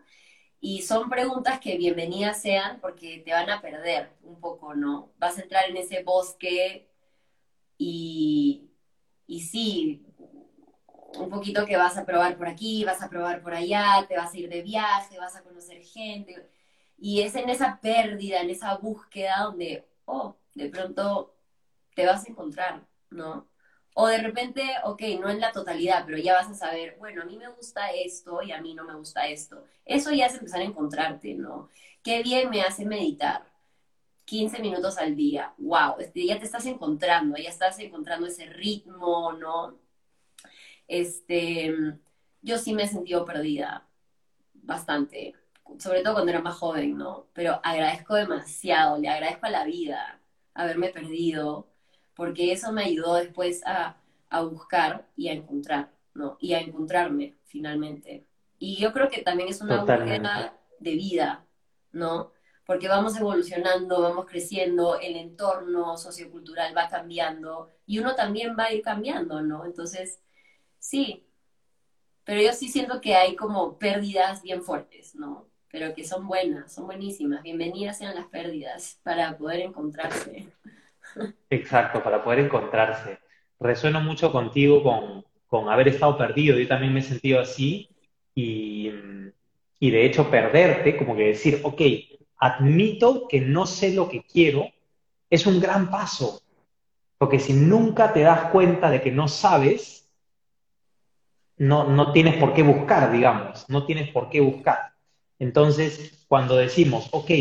Y 0.60 0.82
son 0.82 1.10
preguntas 1.10 1.60
que 1.60 1.78
bienvenidas 1.78 2.42
sean 2.42 2.80
porque 2.82 3.22
te 3.24 3.32
van 3.32 3.50
a 3.50 3.62
perder 3.62 4.12
un 4.24 4.40
poco, 4.40 4.74
¿no? 4.74 5.12
Vas 5.18 5.38
a 5.38 5.42
entrar 5.42 5.70
en 5.70 5.78
ese 5.78 6.04
bosque 6.04 6.90
y, 7.78 8.72
y 9.28 9.42
sí, 9.42 10.06
un 11.16 11.30
poquito 11.30 11.66
que 11.66 11.78
vas 11.78 11.98
a 11.98 12.06
probar 12.06 12.38
por 12.38 12.48
aquí, 12.48 12.84
vas 12.84 13.02
a 13.02 13.10
probar 13.10 13.42
por 13.42 13.54
allá, 13.54 14.06
te 14.08 14.18
vas 14.18 14.34
a 14.34 14.38
ir 14.38 14.50
de 14.50 14.62
viaje, 14.62 15.20
vas 15.20 15.36
a 15.36 15.44
conocer 15.44 15.82
gente. 15.84 16.50
Y 16.98 17.22
es 17.22 17.36
en 17.36 17.50
esa 17.50 17.80
pérdida, 17.80 18.42
en 18.42 18.50
esa 18.50 18.76
búsqueda 18.78 19.44
donde, 19.44 19.88
oh, 20.06 20.36
de 20.56 20.70
pronto 20.70 21.36
te 21.96 22.06
vas 22.06 22.26
a 22.26 22.30
encontrar, 22.30 22.88
¿no? 23.10 23.48
O 24.00 24.06
de 24.08 24.20
repente, 24.20 24.62
ok, 24.84 25.02
no 25.20 25.28
en 25.28 25.40
la 25.40 25.52
totalidad, 25.52 26.04
pero 26.06 26.20
ya 26.20 26.36
vas 26.36 26.48
a 26.52 26.54
saber, 26.54 26.96
bueno, 27.00 27.24
a 27.24 27.26
mí 27.26 27.36
me 27.36 27.48
gusta 27.50 27.90
esto 27.92 28.44
y 28.44 28.52
a 28.52 28.62
mí 28.62 28.76
no 28.76 28.84
me 28.84 28.94
gusta 28.94 29.28
esto. 29.28 29.66
Eso 29.86 30.12
ya 30.12 30.28
es 30.28 30.36
empezar 30.36 30.62
a 30.62 30.66
encontrarte, 30.66 31.34
¿no? 31.34 31.70
Qué 32.04 32.22
bien 32.22 32.52
me 32.52 32.62
hace 32.62 32.86
meditar. 32.86 33.44
15 34.26 34.60
minutos 34.62 35.00
al 35.00 35.16
día. 35.16 35.52
Wow, 35.58 35.96
ya 36.14 36.38
te 36.38 36.46
estás 36.46 36.68
encontrando, 36.68 37.38
ya 37.38 37.50
estás 37.50 37.80
encontrando 37.80 38.28
ese 38.28 38.46
ritmo, 38.46 39.34
¿no? 39.34 39.80
Este, 40.88 41.74
yo 42.44 42.60
sí 42.60 42.76
me 42.76 42.84
he 42.84 42.88
sentido 42.88 43.26
perdida 43.26 43.88
bastante, 44.54 45.34
sobre 45.80 46.04
todo 46.04 46.14
cuando 46.14 46.32
era 46.32 46.42
más 46.42 46.56
joven, 46.56 46.98
¿no? 47.00 47.26
Pero 47.34 47.60
agradezco 47.64 48.14
demasiado, 48.14 49.00
le 49.00 49.10
agradezco 49.10 49.48
a 49.48 49.50
la 49.50 49.66
vida 49.66 50.20
haberme 50.54 50.90
perdido, 50.90 51.68
porque 52.18 52.52
eso 52.52 52.74
me 52.74 52.84
ayudó 52.84 53.14
después 53.14 53.62
a, 53.66 53.96
buscar 54.52 55.08
y 55.16 55.30
a 55.30 55.34
encontrar, 55.34 55.90
¿no? 56.14 56.38
Y 56.42 56.54
a 56.54 56.60
encontrarme 56.60 57.36
finalmente. 57.46 58.26
Y 58.60 58.76
yo 58.76 58.92
creo 58.92 59.08
que 59.08 59.22
también 59.22 59.48
es 59.48 59.62
una 59.62 59.84
búsqueda 59.84 60.58
de 60.80 60.92
vida, 60.96 61.46
¿no? 61.94 62.34
Porque 62.66 62.90
vamos 62.90 63.16
evolucionando, 63.16 64.02
vamos 64.02 64.26
creciendo, 64.26 65.00
el 65.00 65.16
entorno 65.16 65.96
sociocultural 65.96 66.76
va 66.76 66.90
cambiando 66.90 67.70
y 67.86 68.00
uno 68.00 68.16
también 68.16 68.58
va 68.60 68.66
a 68.66 68.74
ir 68.74 68.82
cambiando, 68.82 69.42
¿no? 69.42 69.64
Entonces, 69.64 70.20
sí, 70.80 71.26
pero 72.26 72.42
yo 72.42 72.52
sí 72.52 72.68
siento 72.68 73.00
que 73.00 73.16
hay 73.16 73.36
como 73.36 73.78
pérdidas 73.78 74.42
bien 74.42 74.64
fuertes, 74.64 75.16
¿no? 75.16 75.48
Pero 75.72 75.94
que 75.94 76.04
son 76.04 76.28
buenas, 76.28 76.74
son 76.74 76.88
buenísimas. 76.88 77.44
Bienvenidas 77.44 78.00
sean 78.00 78.16
las 78.16 78.28
pérdidas 78.28 79.00
para 79.04 79.38
poder 79.38 79.62
encontrarse. 79.62 80.48
Exacto, 81.50 82.04
para 82.04 82.24
poder 82.24 82.40
encontrarse. 82.40 83.20
Resueno 83.60 84.02
mucho 84.02 84.32
contigo 84.32 84.84
con, 85.48 85.70
haber 85.70 85.90
estado 85.90 86.18
perdido. 86.18 86.58
Yo 86.58 86.68
también 86.68 86.94
me 86.94 87.00
he 87.00 87.04
sentido 87.04 87.40
así 87.40 87.90
y, 88.36 88.92
y 89.80 89.92
de 89.92 90.06
hecho 90.06 90.30
perderte, 90.30 90.98
como 90.98 91.16
que 91.16 91.28
decir, 91.28 91.62
ok, 91.64 91.82
admito 92.38 93.28
que 93.28 93.42
no 93.42 93.66
sé 93.66 93.94
lo 93.94 94.10
que 94.10 94.24
quiero, 94.24 94.68
es 95.30 95.46
un 95.46 95.60
gran 95.60 95.90
paso. 95.90 96.42
Porque 97.18 97.40
si 97.40 97.54
nunca 97.54 98.14
te 98.14 98.22
das 98.22 98.52
cuenta 98.52 98.92
de 98.92 99.02
que 99.02 99.12
no 99.12 99.28
sabes, 99.28 100.08
no, 101.58 101.86
no 101.86 102.12
tienes 102.12 102.36
por 102.38 102.54
qué 102.54 102.62
buscar, 102.62 103.12
digamos, 103.12 103.68
no 103.70 103.86
tienes 103.86 104.12
por 104.12 104.30
qué 104.30 104.42
buscar. 104.42 104.94
Entonces, 105.40 106.26
cuando 106.28 106.56
decimos, 106.56 107.10
ok, 107.12 107.32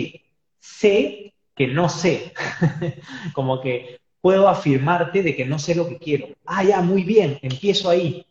sé 0.58 1.34
que 1.56 1.66
no 1.66 1.88
sé, 1.88 2.34
como 3.32 3.60
que 3.60 3.98
puedo 4.20 4.46
afirmarte 4.48 5.22
de 5.22 5.34
que 5.34 5.46
no 5.46 5.58
sé 5.58 5.74
lo 5.74 5.88
que 5.88 5.98
quiero. 5.98 6.28
Ah, 6.44 6.62
ya, 6.62 6.80
muy 6.82 7.02
bien, 7.02 7.38
empiezo 7.42 7.88
ahí. 7.88 8.26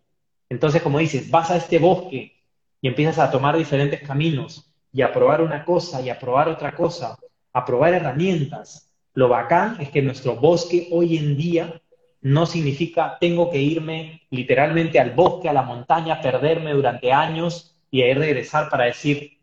Entonces, 0.47 0.81
como 0.81 0.99
dices, 0.99 1.29
vas 1.29 1.49
a 1.51 1.57
este 1.57 1.79
bosque 1.79 2.33
y 2.81 2.87
empiezas 2.87 3.17
a 3.17 3.31
tomar 3.31 3.57
diferentes 3.57 4.01
caminos 4.01 4.71
y 4.93 5.01
a 5.01 5.11
probar 5.11 5.41
una 5.41 5.65
cosa 5.65 6.01
y 6.01 6.09
a 6.09 6.19
probar 6.19 6.49
otra 6.49 6.75
cosa, 6.75 7.17
a 7.51 7.65
probar 7.65 7.95
herramientas. 7.95 8.91
Lo 9.13 9.27
bacán 9.27 9.77
es 9.79 9.89
que 9.89 10.01
nuestro 10.01 10.35
bosque 10.35 10.87
hoy 10.91 11.17
en 11.17 11.35
día 11.35 11.81
no 12.21 12.45
significa 12.45 13.17
tengo 13.19 13.49
que 13.49 13.61
irme 13.61 14.21
literalmente 14.29 14.99
al 14.99 15.11
bosque, 15.11 15.49
a 15.49 15.53
la 15.53 15.63
montaña, 15.63 16.21
perderme 16.21 16.73
durante 16.73 17.11
años 17.11 17.75
y 17.89 18.01
ahí 18.01 18.13
regresar 18.13 18.69
para 18.69 18.85
decir, 18.85 19.37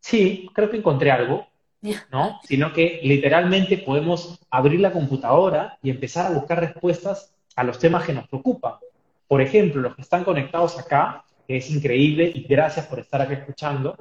sí, 0.00 0.50
creo 0.52 0.70
que 0.70 0.76
encontré 0.76 1.10
algo, 1.10 1.46
¿no? 2.10 2.40
Sino 2.44 2.72
que 2.72 3.00
literalmente 3.02 3.78
podemos 3.78 4.38
abrir 4.50 4.80
la 4.80 4.92
computadora 4.92 5.78
y 5.82 5.90
empezar 5.90 6.26
a 6.26 6.34
buscar 6.34 6.60
respuestas 6.60 7.34
a 7.56 7.64
los 7.64 7.78
temas 7.78 8.04
que 8.04 8.12
nos 8.12 8.28
preocupan. 8.28 8.74
Por 9.28 9.40
ejemplo, 9.40 9.80
los 9.80 9.94
que 9.94 10.02
están 10.02 10.24
conectados 10.24 10.78
acá, 10.78 11.24
que 11.46 11.56
es 11.58 11.70
increíble 11.70 12.30
y 12.34 12.42
gracias 12.44 12.86
por 12.86 13.00
estar 13.00 13.20
aquí 13.20 13.34
escuchando, 13.34 13.96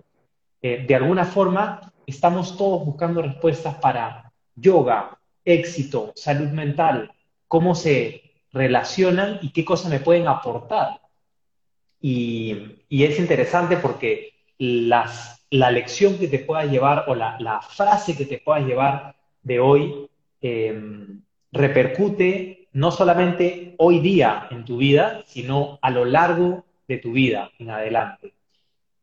eh, 0.61 0.85
de 0.87 0.95
alguna 0.95 1.25
forma 1.25 1.93
estamos 2.05 2.57
todos 2.57 2.85
buscando 2.85 3.21
respuestas 3.21 3.75
para 3.75 4.31
yoga, 4.55 5.17
éxito, 5.43 6.13
salud 6.15 6.49
mental, 6.49 7.11
cómo 7.47 7.75
se 7.75 8.21
relacionan 8.51 9.39
y 9.41 9.51
qué 9.51 9.65
cosas 9.65 9.91
me 9.91 9.99
pueden 9.99 10.27
aportar. 10.27 11.01
Y, 11.99 12.83
y 12.89 13.03
es 13.03 13.19
interesante 13.19 13.77
porque 13.77 14.33
las 14.57 15.42
la 15.53 15.69
lección 15.69 16.17
que 16.17 16.27
te 16.27 16.39
pueda 16.39 16.65
llevar 16.65 17.05
o 17.07 17.13
la, 17.13 17.61
frase 17.61 18.17
que 18.17 18.25
te 18.25 18.39
pueda 18.39 18.61
llevar 18.61 19.15
de 19.43 19.59
hoy 19.59 20.09
em, 20.41 21.21
repercute 21.51 22.67
no 22.73 22.89
solamente 22.89 23.75
hoy 23.77 23.99
día 23.99 24.47
en 24.49 24.65
tu 24.65 24.77
vida, 24.77 25.21
sino 25.27 25.77
a 25.83 25.91
lo 25.91 26.05
largo 26.05 26.65
de 26.87 26.97
tu 26.97 27.11
vida 27.11 27.51
en 27.59 27.69
adelante. 27.69 28.33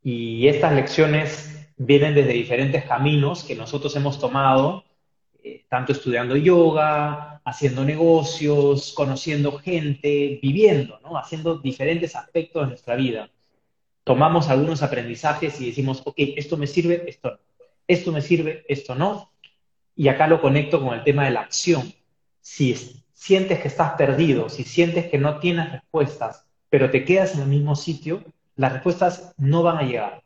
Y 0.02 0.48
estas 0.48 0.72
lecciones 0.72 1.70
vienen 1.76 2.16
desde 2.16 2.32
diferentes 2.32 2.84
caminos 2.84 3.44
que 3.44 3.54
nosotros 3.54 3.94
hemos 3.94 4.18
tomado, 4.18 4.82
eh, 5.44 5.62
tanto 5.68 5.92
estudiando 5.92 6.36
yoga, 6.36 7.40
haciendo 7.44 7.84
negocios, 7.84 8.92
conociendo 8.96 9.52
gente, 9.52 10.40
viviendo, 10.42 10.98
haciendo 11.16 11.58
diferentes 11.58 12.16
aspectos 12.16 12.62
de 12.62 12.68
nuestra 12.70 12.96
vida 12.96 13.30
tomamos 14.04 14.48
algunos 14.48 14.82
aprendizajes 14.82 15.60
y 15.60 15.66
decimos, 15.66 16.02
ok, 16.04 16.16
esto 16.36 16.56
me 16.56 16.66
sirve, 16.66 17.04
esto 17.06 17.30
no. 17.30 17.38
Esto 17.86 18.12
me 18.12 18.22
sirve, 18.22 18.64
esto 18.68 18.94
no. 18.94 19.32
Y 19.96 20.08
acá 20.08 20.26
lo 20.26 20.40
conecto 20.40 20.82
con 20.82 20.94
el 20.94 21.04
tema 21.04 21.24
de 21.24 21.32
la 21.32 21.40
acción. 21.40 21.92
Si 22.40 22.74
sientes 23.12 23.60
que 23.60 23.68
estás 23.68 23.92
perdido, 23.92 24.48
si 24.48 24.64
sientes 24.64 25.10
que 25.10 25.18
no 25.18 25.38
tienes 25.40 25.72
respuestas, 25.72 26.46
pero 26.68 26.90
te 26.90 27.04
quedas 27.04 27.34
en 27.34 27.42
el 27.42 27.48
mismo 27.48 27.74
sitio, 27.74 28.24
las 28.56 28.72
respuestas 28.72 29.34
no 29.36 29.62
van 29.62 29.78
a 29.78 29.82
llegar. 29.82 30.22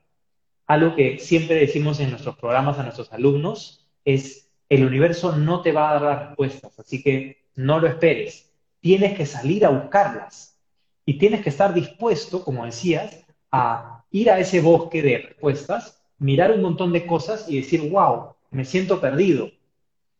Algo 0.66 0.94
que 0.94 1.18
siempre 1.18 1.56
decimos 1.56 2.00
en 2.00 2.10
nuestros 2.10 2.36
programas 2.36 2.78
a 2.78 2.82
nuestros 2.82 3.12
alumnos 3.12 3.86
es, 4.04 4.50
el 4.68 4.84
universo 4.84 5.36
no 5.36 5.60
te 5.62 5.72
va 5.72 5.90
a 5.90 5.92
dar 5.94 6.02
las 6.02 6.26
respuestas, 6.28 6.78
así 6.78 7.02
que 7.02 7.44
no 7.54 7.80
lo 7.80 7.86
esperes. 7.86 8.52
Tienes 8.80 9.16
que 9.16 9.26
salir 9.26 9.64
a 9.64 9.70
buscarlas 9.70 10.58
y 11.06 11.18
tienes 11.18 11.42
que 11.42 11.50
estar 11.50 11.74
dispuesto, 11.74 12.44
como 12.44 12.64
decías, 12.64 13.23
a 13.54 14.04
ir 14.10 14.30
a 14.30 14.40
ese 14.40 14.60
bosque 14.60 15.00
de 15.00 15.18
respuestas, 15.18 16.02
mirar 16.18 16.50
un 16.50 16.62
montón 16.62 16.92
de 16.92 17.06
cosas 17.06 17.46
y 17.48 17.60
decir, 17.60 17.88
wow, 17.88 18.34
me 18.50 18.64
siento 18.64 19.00
perdido, 19.00 19.50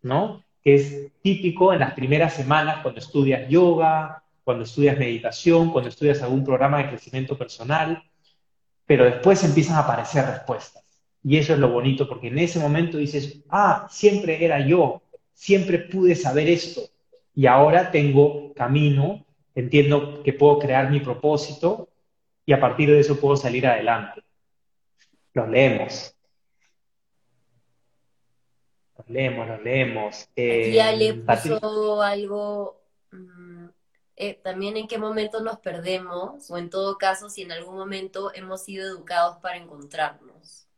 ¿no? 0.03 0.43
Que 0.63 0.75
es 0.77 1.13
típico 1.21 1.73
en 1.73 1.81
las 1.81 1.95
primeras 1.95 2.35
semanas 2.35 2.79
cuando 2.83 3.01
estudias 3.01 3.49
yoga, 3.49 4.23
cuando 4.45 4.65
estudias 4.65 4.99
meditación, 4.99 5.73
cuando 5.73 5.89
estudias 5.89 6.23
algún 6.23 6.45
programa 6.45 6.79
de 6.79 6.91
crecimiento 6.91 7.37
personal, 7.37 8.05
pero 8.87 9.05
después 9.05 9.43
empiezan 9.43 9.77
a 9.77 9.81
aparecer 9.81 10.25
respuestas. 10.27 10.85
Y 11.25 11.39
eso 11.39 11.55
es 11.55 11.59
lo 11.59 11.71
bonito, 11.71 12.09
porque 12.09 12.29
en 12.29 12.39
ese 12.39 12.61
momento 12.61 12.99
dices, 12.99 13.43
ah, 13.49 13.87
siempre 13.91 14.45
era 14.45 14.61
yo, 14.65 15.03
siempre 15.33 15.79
pude 15.79 16.15
saber 16.15 16.49
esto, 16.49 16.83
y 17.35 17.47
ahora 17.47 17.91
tengo 17.91 18.53
camino, 18.55 19.25
entiendo 19.55 20.23
que 20.23 20.35
puedo 20.35 20.59
crear 20.59 20.91
mi 20.91 21.01
propósito, 21.01 21.89
y 22.47 22.53
a 22.53 22.61
partir 22.61 22.91
de 22.91 23.01
eso 23.01 23.19
puedo 23.19 23.37
salir 23.37 23.67
adelante. 23.67 24.23
Los 25.33 25.49
leemos. 25.49 26.15
Los 28.97 29.09
leemos, 29.09 29.49
los 29.49 29.63
leemos. 29.63 30.29
Eh, 30.37 30.73
ya 30.73 30.93
le 30.93 31.15
puso 31.15 32.03
algo, 32.03 32.83
mm, 33.11 33.67
eh, 34.17 34.35
también 34.43 34.77
en 34.77 34.87
qué 34.87 34.99
momento 34.99 35.41
nos 35.41 35.59
perdemos, 35.59 36.51
o 36.51 36.59
en 36.59 36.71
todo 36.71 36.99
caso, 36.99 37.29
si 37.29 37.43
en 37.43 37.53
algún 37.53 37.77
momento 37.77 38.33
hemos 38.35 38.63
sido 38.63 38.87
educados 38.87 39.39
para 39.39 39.57
encontrarnos. 39.57 40.69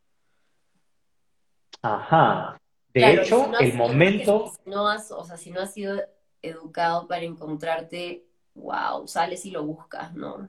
Ajá. 1.83 2.59
De 2.95 3.13
hecho, 3.13 3.53
el 3.61 3.75
momento... 3.75 4.53
Si 4.65 4.71
no 4.71 4.89
has, 4.89 5.11
o 5.11 5.23
sea, 5.25 5.37
si 5.37 5.51
no 5.51 5.61
has 5.61 5.75
sido 5.75 6.01
educado 6.41 7.07
para 7.07 7.23
encontrarte, 7.23 8.25
wow, 8.55 9.07
sales 9.07 9.45
y 9.45 9.51
lo 9.51 9.65
buscas, 9.65 10.15
¿no? 10.15 10.49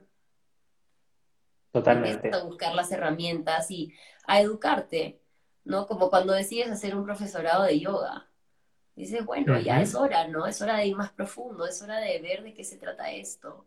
Totalmente. 1.72 2.30
a 2.32 2.44
buscar 2.44 2.74
las 2.74 2.90
herramientas 2.92 3.70
y 3.70 3.92
a 4.26 4.40
educarte, 4.40 5.20
¿no? 5.64 5.86
Como 5.86 6.10
cuando 6.10 6.32
decides 6.32 6.70
hacer 6.70 6.96
un 6.96 7.04
profesorado 7.04 7.64
de 7.64 7.78
yoga. 7.78 8.28
Dices, 8.96 9.24
bueno, 9.24 9.60
ya 9.60 9.80
es 9.80 9.94
hora, 9.94 10.26
¿no? 10.26 10.46
Es 10.46 10.60
hora 10.60 10.78
de 10.78 10.86
ir 10.86 10.96
más 10.96 11.12
profundo, 11.12 11.66
es 11.66 11.80
hora 11.82 12.00
de 12.00 12.20
ver 12.20 12.42
de 12.42 12.52
qué 12.52 12.64
se 12.64 12.78
trata 12.78 13.12
esto. 13.12 13.64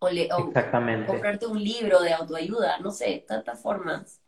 O, 0.00 0.08
le, 0.08 0.28
comprarte 0.28 1.46
un 1.46 1.62
libro 1.62 2.00
de 2.00 2.12
autoayuda, 2.12 2.78
no 2.78 2.90
sé, 2.90 3.24
tantas 3.28 3.60
formas. 3.60 4.20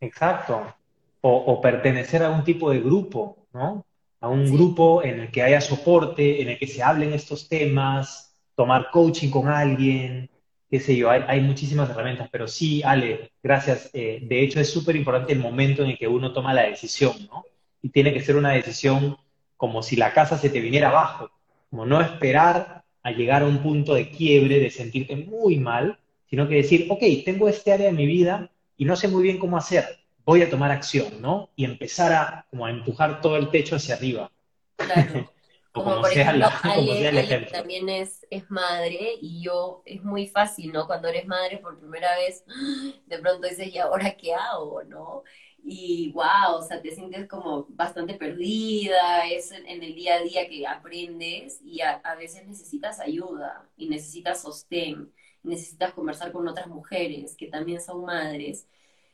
Exacto. 0.00 0.74
O, 1.22 1.58
pertenecer 1.62 2.22
a 2.22 2.30
un 2.30 2.44
tipo 2.44 2.70
de 2.70 2.80
grupo, 2.80 3.38
¿no? 3.54 3.86
A 4.20 4.28
un 4.28 4.52
grupo 4.52 5.02
en 5.02 5.20
el 5.20 5.30
que 5.30 5.42
haya 5.42 5.62
soporte, 5.62 6.42
en 6.42 6.50
el 6.50 6.58
que 6.58 6.66
se 6.66 6.82
hablen 6.82 7.14
estos 7.14 7.48
temas, 7.48 8.36
tomar 8.54 8.90
coaching 8.90 9.30
con 9.30 9.48
alguien, 9.48 10.28
qué 10.74 10.80
sé 10.80 10.96
yo, 10.96 11.08
hay, 11.08 11.40
muchísimas 11.40 11.88
herramientas, 11.88 12.28
pero 12.32 12.48
sí, 12.48 12.82
Ale, 12.82 13.30
gracias. 13.40 13.90
Eh, 13.92 14.18
de 14.22 14.42
hecho, 14.42 14.58
es 14.58 14.68
súper 14.68 14.96
importante 14.96 15.32
el 15.32 15.38
momento 15.38 15.84
en 15.84 15.90
el 15.90 15.96
que 15.96 16.08
uno 16.08 16.32
toma 16.32 16.52
la 16.52 16.62
decisión, 16.62 17.14
¿no? 17.30 17.44
Y 17.80 17.90
tiene 17.90 18.12
que 18.12 18.20
ser 18.20 18.34
una 18.34 18.50
decisión 18.50 19.16
como 19.56 19.84
si 19.84 19.94
la 19.94 20.12
casa 20.12 20.36
se 20.36 20.50
te 20.50 20.58
viniera 20.58 20.88
abajo, 20.88 21.30
como 21.70 21.86
no 21.86 22.00
esperar 22.00 22.82
a 23.04 23.10
llegar 23.12 23.42
a 23.42 23.46
un 23.46 23.58
punto 23.58 23.94
de 23.94 24.10
quiebre, 24.10 24.58
de 24.58 24.68
sentirte 24.68 25.14
muy 25.14 25.60
mal, 25.60 26.00
sino 26.28 26.48
que 26.48 26.56
decir, 26.56 26.88
ok, 26.90 27.04
tengo 27.24 27.48
este 27.48 27.72
área 27.72 27.86
de 27.86 27.92
mi 27.92 28.06
vida 28.06 28.50
y 28.76 28.84
no 28.84 28.96
sé 28.96 29.06
muy 29.06 29.22
bien 29.22 29.38
cómo 29.38 29.56
hacer, 29.56 29.84
voy 30.24 30.42
a 30.42 30.50
tomar 30.50 30.72
acción, 30.72 31.22
¿no? 31.22 31.50
Y 31.54 31.66
empezar 31.66 32.12
a, 32.12 32.46
como 32.50 32.66
a 32.66 32.70
empujar 32.70 33.20
todo 33.20 33.36
el 33.36 33.48
techo 33.50 33.76
hacia 33.76 33.94
arriba. 33.94 34.28
Claro. 34.74 35.30
como, 35.74 36.00
por 36.00 36.12
ejemplo, 36.12 36.46
Ale, 36.62 37.48
también 37.50 37.88
es, 37.88 38.24
es 38.30 38.48
madre 38.48 39.18
y 39.20 39.42
yo, 39.42 39.82
es 39.84 40.04
muy 40.04 40.28
fácil, 40.28 40.72
¿no? 40.72 40.86
Cuando 40.86 41.08
eres 41.08 41.26
madre 41.26 41.58
por 41.58 41.80
primera 41.80 42.14
vez, 42.16 42.44
de 43.06 43.18
pronto 43.18 43.48
dices, 43.48 43.74
¿y 43.74 43.78
ahora 43.78 44.16
qué 44.16 44.34
hago, 44.34 44.84
no? 44.84 45.24
Y 45.64 46.12
wow, 46.12 46.58
o 46.58 46.62
sea, 46.62 46.80
te 46.80 46.92
sientes 46.92 47.26
como 47.26 47.66
bastante 47.70 48.14
perdida, 48.14 49.26
es 49.28 49.50
en, 49.50 49.66
el 49.82 49.96
día 49.96 50.14
a 50.14 50.20
día 50.20 50.48
que 50.48 50.64
aprendes 50.64 51.60
y 51.64 51.80
a, 51.80 52.00
veces 52.16 52.46
necesitas 52.46 53.00
ayuda 53.00 53.68
y 53.76 53.88
necesitas 53.88 54.42
sostén, 54.42 55.12
necesitas 55.42 55.92
conversar 55.92 56.30
con 56.30 56.46
otras 56.46 56.68
mujeres 56.68 57.34
que 57.36 57.48
también 57.48 57.80
son 57.80 58.04
madres. 58.04 58.68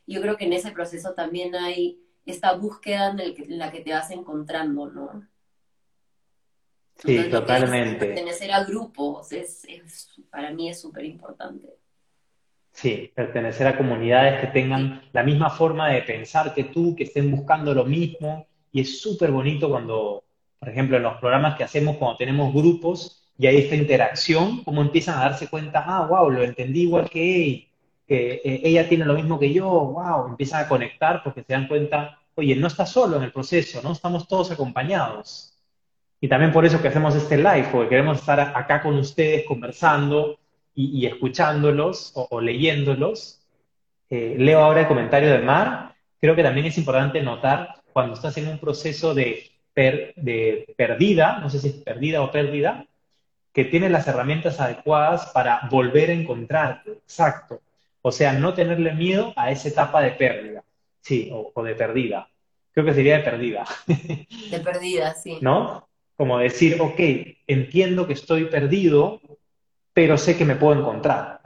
Yo 0.07 0.21
creo 0.21 0.37
que 0.37 0.45
en 0.45 0.53
ese 0.53 0.73
proceso 0.73 1.15
también 1.15 1.55
hay 1.55 1.99
esta 2.27 2.53
búsqueda 2.53 3.13
en, 3.13 3.21
en 3.21 3.59
la 3.59 3.73
que 3.73 3.81
te 3.81 3.93
vas 3.93 4.11
encontrando, 4.11 4.91
¿no? 4.91 5.27
Sí, 7.05 7.31
totalmente. 7.31 8.07
pertenecer 8.07 8.53
a 8.53 8.65
grupos 8.65 9.33
es, 9.33 9.67
para 10.31 10.51
mí 10.51 10.69
es 10.69 10.81
súper 10.81 11.05
importante. 11.05 11.69
Sí, 12.73 13.11
pertenecer 13.15 13.67
a 13.67 13.77
comunidades 13.77 14.41
que 14.41 14.47
tengan 14.49 15.03
la 15.13 15.23
misma 15.23 15.51
forma 15.51 15.89
de 15.89 16.03
pensar 16.03 16.55
que 16.55 16.65
tú, 16.65 16.95
que 16.95 17.05
estén 17.05 17.31
buscando 17.31 17.75
lo 17.75 17.85
mismo. 17.85 18.47
Y 18.73 18.83
es 18.83 19.01
súper 19.01 19.31
bonito 19.33 19.69
cuando, 19.69 20.25
por 20.59 20.69
ejemplo, 20.69 20.97
en 20.97 21.03
los 21.03 21.19
programas 21.19 21.57
que 21.57 21.65
hacemos 21.65 21.97
cuando 21.97 22.17
tenemos 22.19 22.55
grupos 22.55 23.21
y 23.37 23.47
hay 23.47 23.57
esta 23.57 23.75
interacción, 23.75 24.63
cómo 24.65 24.83
empiezan 24.83 25.19
a 25.19 25.23
darse 25.23 25.49
cuenta, 25.49 25.85
ah, 25.87 26.07
wow, 26.07 26.31
lo 26.31 26.43
entendí 26.43 26.83
igual 26.83 27.09
que 27.09 27.37
ella, 27.37 27.67
que 28.07 28.33
eh, 28.45 28.61
ella 28.65 28.89
tiene 28.89 29.07
lo 29.07 29.15
mismo 29.15 29.39
que 29.39 29.53
yo, 29.53 29.67
wow, 29.69 30.29
empiezan 30.29 30.65
a 30.65 30.69
conectar 30.69 31.23
porque 31.25 31.43
se 31.43 31.55
dan 31.55 31.67
cuenta, 31.67 32.21
oye, 32.35 32.55
no 32.55 32.67
está 32.67 32.85
solo 32.85 33.17
en 33.17 33.23
el 33.23 33.33
proceso, 33.33 33.81
¿no? 33.83 33.93
Estamos 33.93 34.29
todos 34.29 34.51
acompañados. 34.51 35.50
Y 36.21 36.29
también 36.29 36.53
por 36.53 36.67
eso 36.67 36.83
que 36.83 36.89
hacemos 36.89 37.15
este 37.15 37.39
live, 37.39 37.69
porque 37.73 37.89
queremos 37.89 38.19
estar 38.19 38.39
acá 38.41 38.83
con 38.83 38.97
ustedes 38.99 39.45
conversando 39.47 40.39
y, 40.75 41.07
escuchándolos 41.07 42.13
o, 42.15 42.41
leyéndolos. 42.41 43.41
Eh, 44.11 44.37
leo 44.39 44.61
ahora 44.61 44.81
el 44.81 44.89
comentario 44.89 45.31
de 45.31 45.39
Mar. 45.39 45.95
Creo 46.21 46.37
que 46.37 46.43
también 46.43 46.67
es 46.67 46.77
importante 46.77 47.23
notar 47.23 47.77
cuando 47.93 48.15
estás 48.15 48.37
en 48.37 48.49
un 48.49 48.59
proceso 48.59 49.15
de, 49.15 49.51
de 49.75 50.75
perdida, 50.77 51.39
no 51.39 51.49
sé 51.49 51.59
si 51.59 51.69
es 51.69 51.75
perdida 51.75 52.23
o 52.23 52.31
pérdida, 52.31 52.87
que 53.53 53.65
tienes 53.65 53.91
las 53.91 54.07
herramientas 54.07 54.61
adecuadas 54.61 55.27
para 55.33 55.69
volver 55.71 56.11
a 56.11 56.15
encontrarte. 56.15 56.93
Exacto. 56.93 57.61
O 58.03 58.13
sea, 58.13 58.33
no 58.35 58.55
tenerle 58.55 58.93
miedo 58.93 59.33
a 59.37 59.51
esa 59.51 59.69
etapa 59.69 60.03
de 60.03 60.13
pérdida, 60.13 60.63
sí, 61.01 61.31
o, 61.33 61.51
o 61.55 61.63
de 61.63 61.75
perdida. 61.75 62.29
Creo 62.73 62.87
que 62.87 62.95
sería 62.95 63.19
de 63.19 63.25
perdida. 63.25 63.65
De 64.51 64.61
perdida, 64.61 65.15
sí. 65.15 65.39
¿No? 65.41 65.90
Como 66.21 66.37
decir, 66.37 66.77
ok, 66.83 67.01
entiendo 67.47 68.07
que 68.07 68.13
estoy 68.13 68.45
perdido, 68.45 69.23
pero 69.95 70.19
sé 70.19 70.37
que 70.37 70.45
me 70.45 70.55
puedo 70.55 70.79
encontrar. 70.79 71.41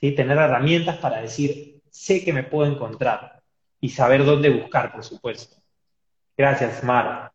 ¿sí? 0.00 0.12
Tener 0.12 0.38
herramientas 0.38 0.96
para 0.96 1.20
decir, 1.20 1.82
sé 1.90 2.24
que 2.24 2.32
me 2.32 2.42
puedo 2.42 2.72
encontrar 2.72 3.42
y 3.82 3.90
saber 3.90 4.24
dónde 4.24 4.48
buscar, 4.48 4.92
por 4.92 5.04
supuesto. 5.04 5.58
Gracias, 6.38 6.82
Mara. 6.82 7.34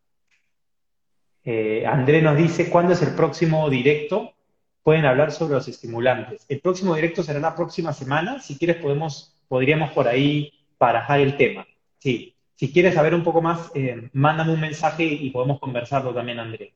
Eh, 1.44 1.86
André 1.86 2.22
nos 2.22 2.36
dice, 2.36 2.68
¿cuándo 2.68 2.94
es 2.94 3.02
el 3.02 3.14
próximo 3.14 3.70
directo? 3.70 4.34
Pueden 4.82 5.04
hablar 5.04 5.30
sobre 5.30 5.54
los 5.54 5.68
estimulantes. 5.68 6.44
El 6.48 6.60
próximo 6.60 6.96
directo 6.96 7.22
será 7.22 7.38
la 7.38 7.54
próxima 7.54 7.92
semana. 7.92 8.40
Si 8.40 8.58
quieres, 8.58 8.78
podemos, 8.78 9.40
podríamos 9.46 9.92
por 9.92 10.08
ahí 10.08 10.52
barajar 10.76 11.20
el 11.20 11.36
tema. 11.36 11.64
Sí. 11.98 12.34
Si 12.56 12.72
quieres 12.72 12.94
saber 12.96 13.14
un 13.14 13.22
poco 13.22 13.40
más, 13.40 13.70
eh, 13.76 14.10
mándame 14.12 14.54
un 14.54 14.60
mensaje 14.60 15.04
y 15.04 15.30
podemos 15.30 15.60
conversarlo 15.60 16.12
también, 16.12 16.40
André. 16.40 16.74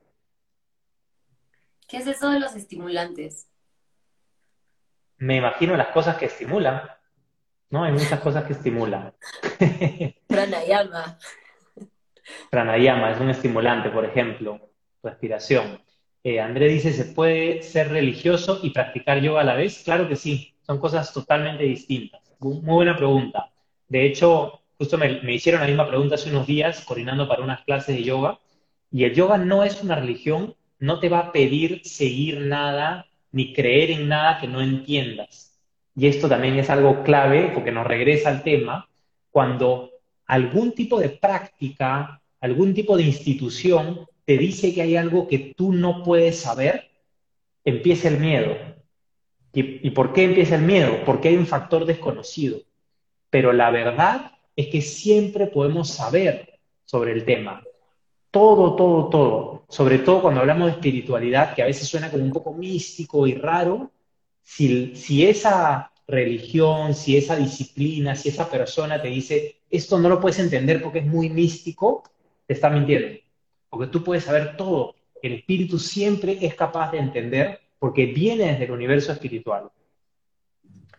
¿Qué 1.87 1.99
es 1.99 2.07
eso 2.07 2.31
de 2.31 2.41
los 2.41 2.55
estimulantes? 2.55 3.49
Me 5.19 5.37
imagino 5.37 5.77
las 5.77 5.89
cosas 5.89 6.17
que 6.17 6.27
estimulan. 6.27 6.83
¿No? 7.71 7.85
Hay 7.85 7.93
muchas 7.93 8.21
cosas 8.21 8.45
que 8.45 8.53
estimulan. 8.53 9.13
Pranayama. 10.29 11.19
Pranayama 12.51 13.13
es 13.13 13.21
un 13.21 13.31
estimulante, 13.31 13.91
por 13.91 14.05
ejemplo. 14.05 14.71
Respiración. 15.03 15.81
Eh, 16.23 16.41
André 16.41 16.69
dice, 16.69 16.93
¿se 16.93 17.05
puede 17.05 17.63
ser 17.63 17.91
religioso 17.91 18.61
y 18.63 18.71
practicar 18.71 19.21
yoga 19.21 19.43
a 19.43 19.45
la 19.45 19.55
vez? 19.55 19.83
Claro 19.85 20.09
que 20.09 20.17
sí, 20.17 20.55
son 20.63 20.79
cosas 20.79 21.13
totalmente 21.13 21.65
distintas. 21.65 22.23
Muy 22.41 22.61
buena 22.63 22.97
pregunta. 22.97 23.51
De 23.89 24.07
hecho, 24.07 24.63
justo 24.79 24.97
me, 24.97 25.21
me, 25.21 25.35
hicieron 25.35 25.61
la 25.61 25.67
misma 25.67 25.87
pregunta 25.87 26.15
hace 26.15 26.31
unos 26.31 26.47
días, 26.47 26.83
coordinando 26.85 27.29
para 27.29 27.43
unas 27.43 27.63
clases 27.65 27.97
de 27.97 28.05
yoga, 28.05 28.39
y 28.91 29.05
el 29.05 29.15
yoga 29.15 29.37
no 29.37 29.65
es 29.65 29.83
una 29.83 29.97
religión, 29.97 30.55
no 30.85 31.01
te 31.01 31.09
va 31.09 31.21
a 31.21 31.33
pedir 31.33 31.81
seguir 31.85 32.41
nada 32.43 33.07
ni 33.33 33.55
creer 33.55 33.91
en 33.91 34.07
nada 34.07 34.39
que 34.39 34.47
no 34.47 34.61
entiendas. 34.61 35.59
Y 35.97 36.09
esto 36.09 36.29
también 36.29 36.59
es 36.59 36.69
algo 36.69 37.03
clave 37.03 37.51
porque 37.55 37.73
nos 37.73 37.87
regresa 37.87 38.29
al 38.29 38.43
tema, 38.43 38.87
cuando 39.31 39.91
algún 40.27 40.73
tipo 40.73 41.01
de 41.01 41.09
práctica, 41.09 42.21
algún 42.39 42.75
tipo 42.75 42.99
de 42.99 43.05
institución 43.05 44.07
te 44.27 44.37
dice 44.37 44.75
que 44.75 44.83
hay 44.83 44.97
algo 44.97 45.27
que 45.27 45.55
tú 45.57 45.73
no 45.73 46.03
puedes 46.03 46.39
saber, 46.41 46.91
empieza 47.65 48.09
el 48.09 48.19
miedo. 48.19 48.55
¿Y, 49.55 49.89
por 49.91 50.13
qué 50.13 50.25
empieza 50.25 50.57
el 50.57 50.63
miedo? 50.63 50.99
Porque 51.07 51.29
hay 51.29 51.37
un 51.37 51.47
factor 51.47 51.87
desconocido. 51.87 52.59
Pero 53.31 53.55
la 53.55 53.71
verdad 53.71 54.33
es 54.55 54.67
que 54.67 54.83
siempre 54.83 55.47
podemos 55.47 55.89
saber 55.89 56.59
sobre 56.85 57.13
el 57.13 57.25
tema 57.25 57.63
todo, 58.35 58.75
todo, 58.75 59.09
todo, 59.11 59.65
sobre 59.69 60.01
todo 60.01 60.21
cuando 60.23 60.41
hablamos 60.41 60.67
de 60.67 60.73
espiritualidad, 60.73 61.55
que 61.55 61.63
a 61.63 61.67
veces 61.67 61.87
suena 61.87 62.11
como 62.11 62.25
un 62.25 62.33
poco 62.33 62.53
místico 62.53 63.29
y 63.29 63.35
raro, 63.35 63.93
si, 64.43 64.97
si 64.97 65.25
esa 65.25 65.93
religión, 66.09 66.95
si 66.95 67.17
esa 67.17 67.37
disciplina, 67.37 68.17
si 68.17 68.31
esa 68.31 68.51
persona 68.51 69.01
te 69.01 69.07
dice, 69.07 69.61
esto 69.71 70.01
no 70.01 70.09
lo 70.09 70.21
puedes 70.21 70.41
entender 70.41 70.83
porque 70.83 70.99
es 70.99 71.07
muy 71.07 71.31
místico, 71.31 72.03
te 72.45 72.55
está 72.55 72.71
mintiendo. 72.71 73.21
Porque 73.71 73.87
tú 73.87 74.03
puedes 74.03 74.25
saber 74.25 74.57
todo. 74.57 74.97
El 75.23 75.35
espíritu 75.35 75.79
siempre 75.79 76.37
es 76.41 76.57
capaz 76.57 76.91
de 76.91 76.99
entender 76.99 77.61
porque 77.79 78.07
viene 78.07 78.47
desde 78.47 78.65
el 78.65 78.73
universo 78.73 79.13
espiritual. 79.13 79.71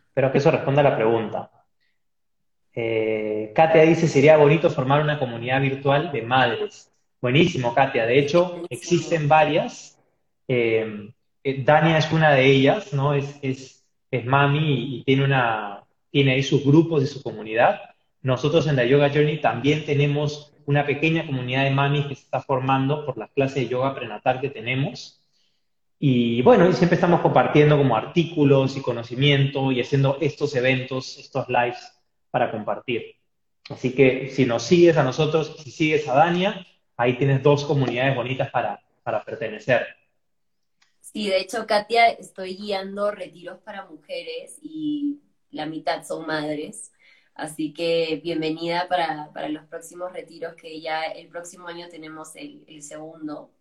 Espero 0.08 0.32
que 0.32 0.38
eso 0.38 0.52
responda 0.52 0.80
a 0.80 0.86
la 0.86 0.96
pregunta. 0.96 1.52
Eh, 2.74 3.52
Katia 3.54 3.82
dice, 3.82 4.08
sería 4.08 4.38
bonito 4.38 4.70
formar 4.70 5.02
una 5.02 5.20
comunidad 5.20 5.60
virtual 5.60 6.14
de 6.14 6.22
madres. 6.22 6.95
Buenísimo, 7.26 7.74
Katia. 7.74 8.06
De 8.06 8.20
hecho, 8.20 8.62
existen 8.70 9.28
varias. 9.28 9.98
Eh, 10.48 11.10
eh, 11.44 11.64
Dania 11.64 11.98
es 11.98 12.12
una 12.12 12.30
de 12.36 12.46
ellas, 12.46 12.94
¿no? 12.94 13.16
Es, 13.16 13.40
es, 13.42 13.84
es 14.12 14.26
mami 14.28 14.98
y, 14.98 15.04
tiene, 15.06 15.24
una, 15.24 15.86
tiene 16.12 16.34
ahí 16.34 16.44
sus 16.44 16.64
grupos 16.64 17.02
y 17.02 17.08
su 17.08 17.24
comunidad. 17.24 17.82
Nosotros 18.22 18.68
en 18.68 18.76
la 18.76 18.86
Yoga 18.86 19.10
Journey 19.10 19.42
también 19.42 19.88
tenemos 19.88 20.54
una 20.68 20.86
pequeña 20.86 21.26
comunidad 21.26 21.64
de 21.64 21.72
mamis 21.72 22.06
que 22.06 22.14
se 22.14 22.22
está 22.26 22.42
formando 22.42 23.04
por 23.08 23.18
las 23.18 23.32
clases 23.32 23.56
de 23.56 23.70
yoga 23.70 23.96
prenatal 23.96 24.40
que 24.40 24.52
tenemos. 24.52 25.20
Y 25.98 26.44
bueno, 26.44 26.72
siempre 26.74 26.94
estamos 26.94 27.22
compartiendo 27.22 27.76
como 27.76 27.98
artículos 27.98 28.78
y 28.78 28.84
conocimiento 28.84 29.72
y 29.72 29.82
haciendo 29.82 30.20
estos 30.22 30.56
eventos, 30.56 31.18
estos 31.18 31.50
lives 31.50 31.92
para 32.30 32.52
compartir. 32.52 33.16
Así 33.68 33.96
que 33.96 34.30
si 34.30 34.46
nos 34.46 34.62
sigues 34.62 34.96
a 34.98 35.04
nosotros, 35.04 35.56
si 35.58 35.72
sigues 35.72 36.08
a 36.08 36.14
Dania, 36.14 36.64
ahí 36.98 37.18
tienes 37.18 37.42
dos 37.44 37.66
comunidades 37.66 38.16
bonitas 38.16 38.50
para, 38.52 38.82
para 39.04 39.24
pertenecer. 39.24 39.86
Sí, 41.00 41.30
de 41.30 41.40
hecho, 41.40 41.66
Katia, 41.66 42.10
estoy 42.10 42.56
guiando 42.56 43.12
retiros 43.12 43.60
para 43.60 43.86
mujeres 43.86 44.58
y 44.62 45.22
la 45.52 45.66
mitad 45.66 46.04
son 46.04 46.28
madres. 46.28 46.92
Así 47.34 47.74
que 47.74 48.22
bienvenida 48.24 48.88
para, 48.88 49.30
los 49.50 49.66
próximos 49.66 50.12
retiros, 50.12 50.56
que 50.56 50.80
ya 50.82 51.04
el 51.04 51.28
próximo 51.28 51.68
año 51.68 51.88
tenemos 51.90 52.36
el, 52.36 52.82
segundo. 52.82 53.52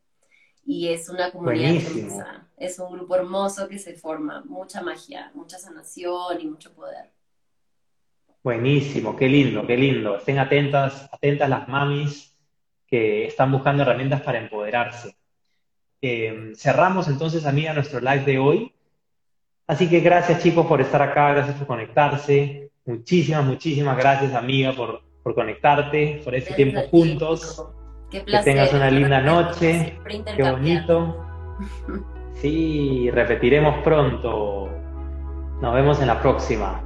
Y 0.65 0.89
es 0.89 1.09
una 1.09 1.31
comunidad 1.31 1.77
hermosa. 1.77 2.49
Es 2.57 2.79
un 2.79 2.93
grupo 2.93 3.17
hermoso 3.17 3.69
que 3.69 3.79
se 3.79 3.95
forma. 3.95 4.43
Mucha 4.47 4.83
magia, 4.83 5.31
mucha 5.35 5.59
sanación 5.59 6.41
y 6.41 6.47
mucho 6.47 6.73
poder. 6.73 7.11
Buenísimo, 8.43 9.17
qué 9.17 9.29
lindo, 9.29 9.67
qué 9.67 9.77
lindo. 9.77 10.17
Estén 10.17 10.39
atentas, 10.39 11.09
atentas 11.13 11.49
las 11.49 11.69
mamis 11.69 12.34
que 12.95 13.25
están 13.25 13.51
buscando 13.51 13.83
herramientas 13.83 14.21
para 14.21 14.39
empoderarse. 14.39 15.17
Eh, 16.01 16.53
cerramos 16.55 17.09
entonces, 17.09 17.45
amiga, 17.45 17.75
nuestro 17.75 17.99
live 17.99 18.25
de 18.25 18.39
hoy. 18.39 18.73
Así 19.67 19.89
que 19.89 19.99
gracias 19.99 20.41
chicos 20.41 20.65
por 20.65 20.81
estar 20.81 21.03
acá, 21.03 21.33
gracias 21.33 21.57
por 21.57 21.67
conectarse. 21.67 22.71
Muchísimas, 22.85 23.45
muchísimas 23.47 23.97
gracias, 23.97 24.33
amiga, 24.33 24.75
por, 24.75 25.03
por 25.25 25.35
conectarte, 25.35 26.21
por 26.23 26.37
este 26.37 26.55
tiempo 26.55 26.83
juntos. 26.83 27.67
que 28.13 28.21
tengas 28.21 28.73
una 28.73 28.89
linda 28.93 29.21
noche. 29.21 29.99
Qué 30.37 30.43
bonito. 30.45 31.21
Sí, 32.35 33.11
repetiremos 33.11 33.83
pronto. 33.85 34.69
Nos 35.63 35.75
vemos 35.75 36.01
en 36.01 36.09
la 36.09 36.21
próxima. 36.21 36.83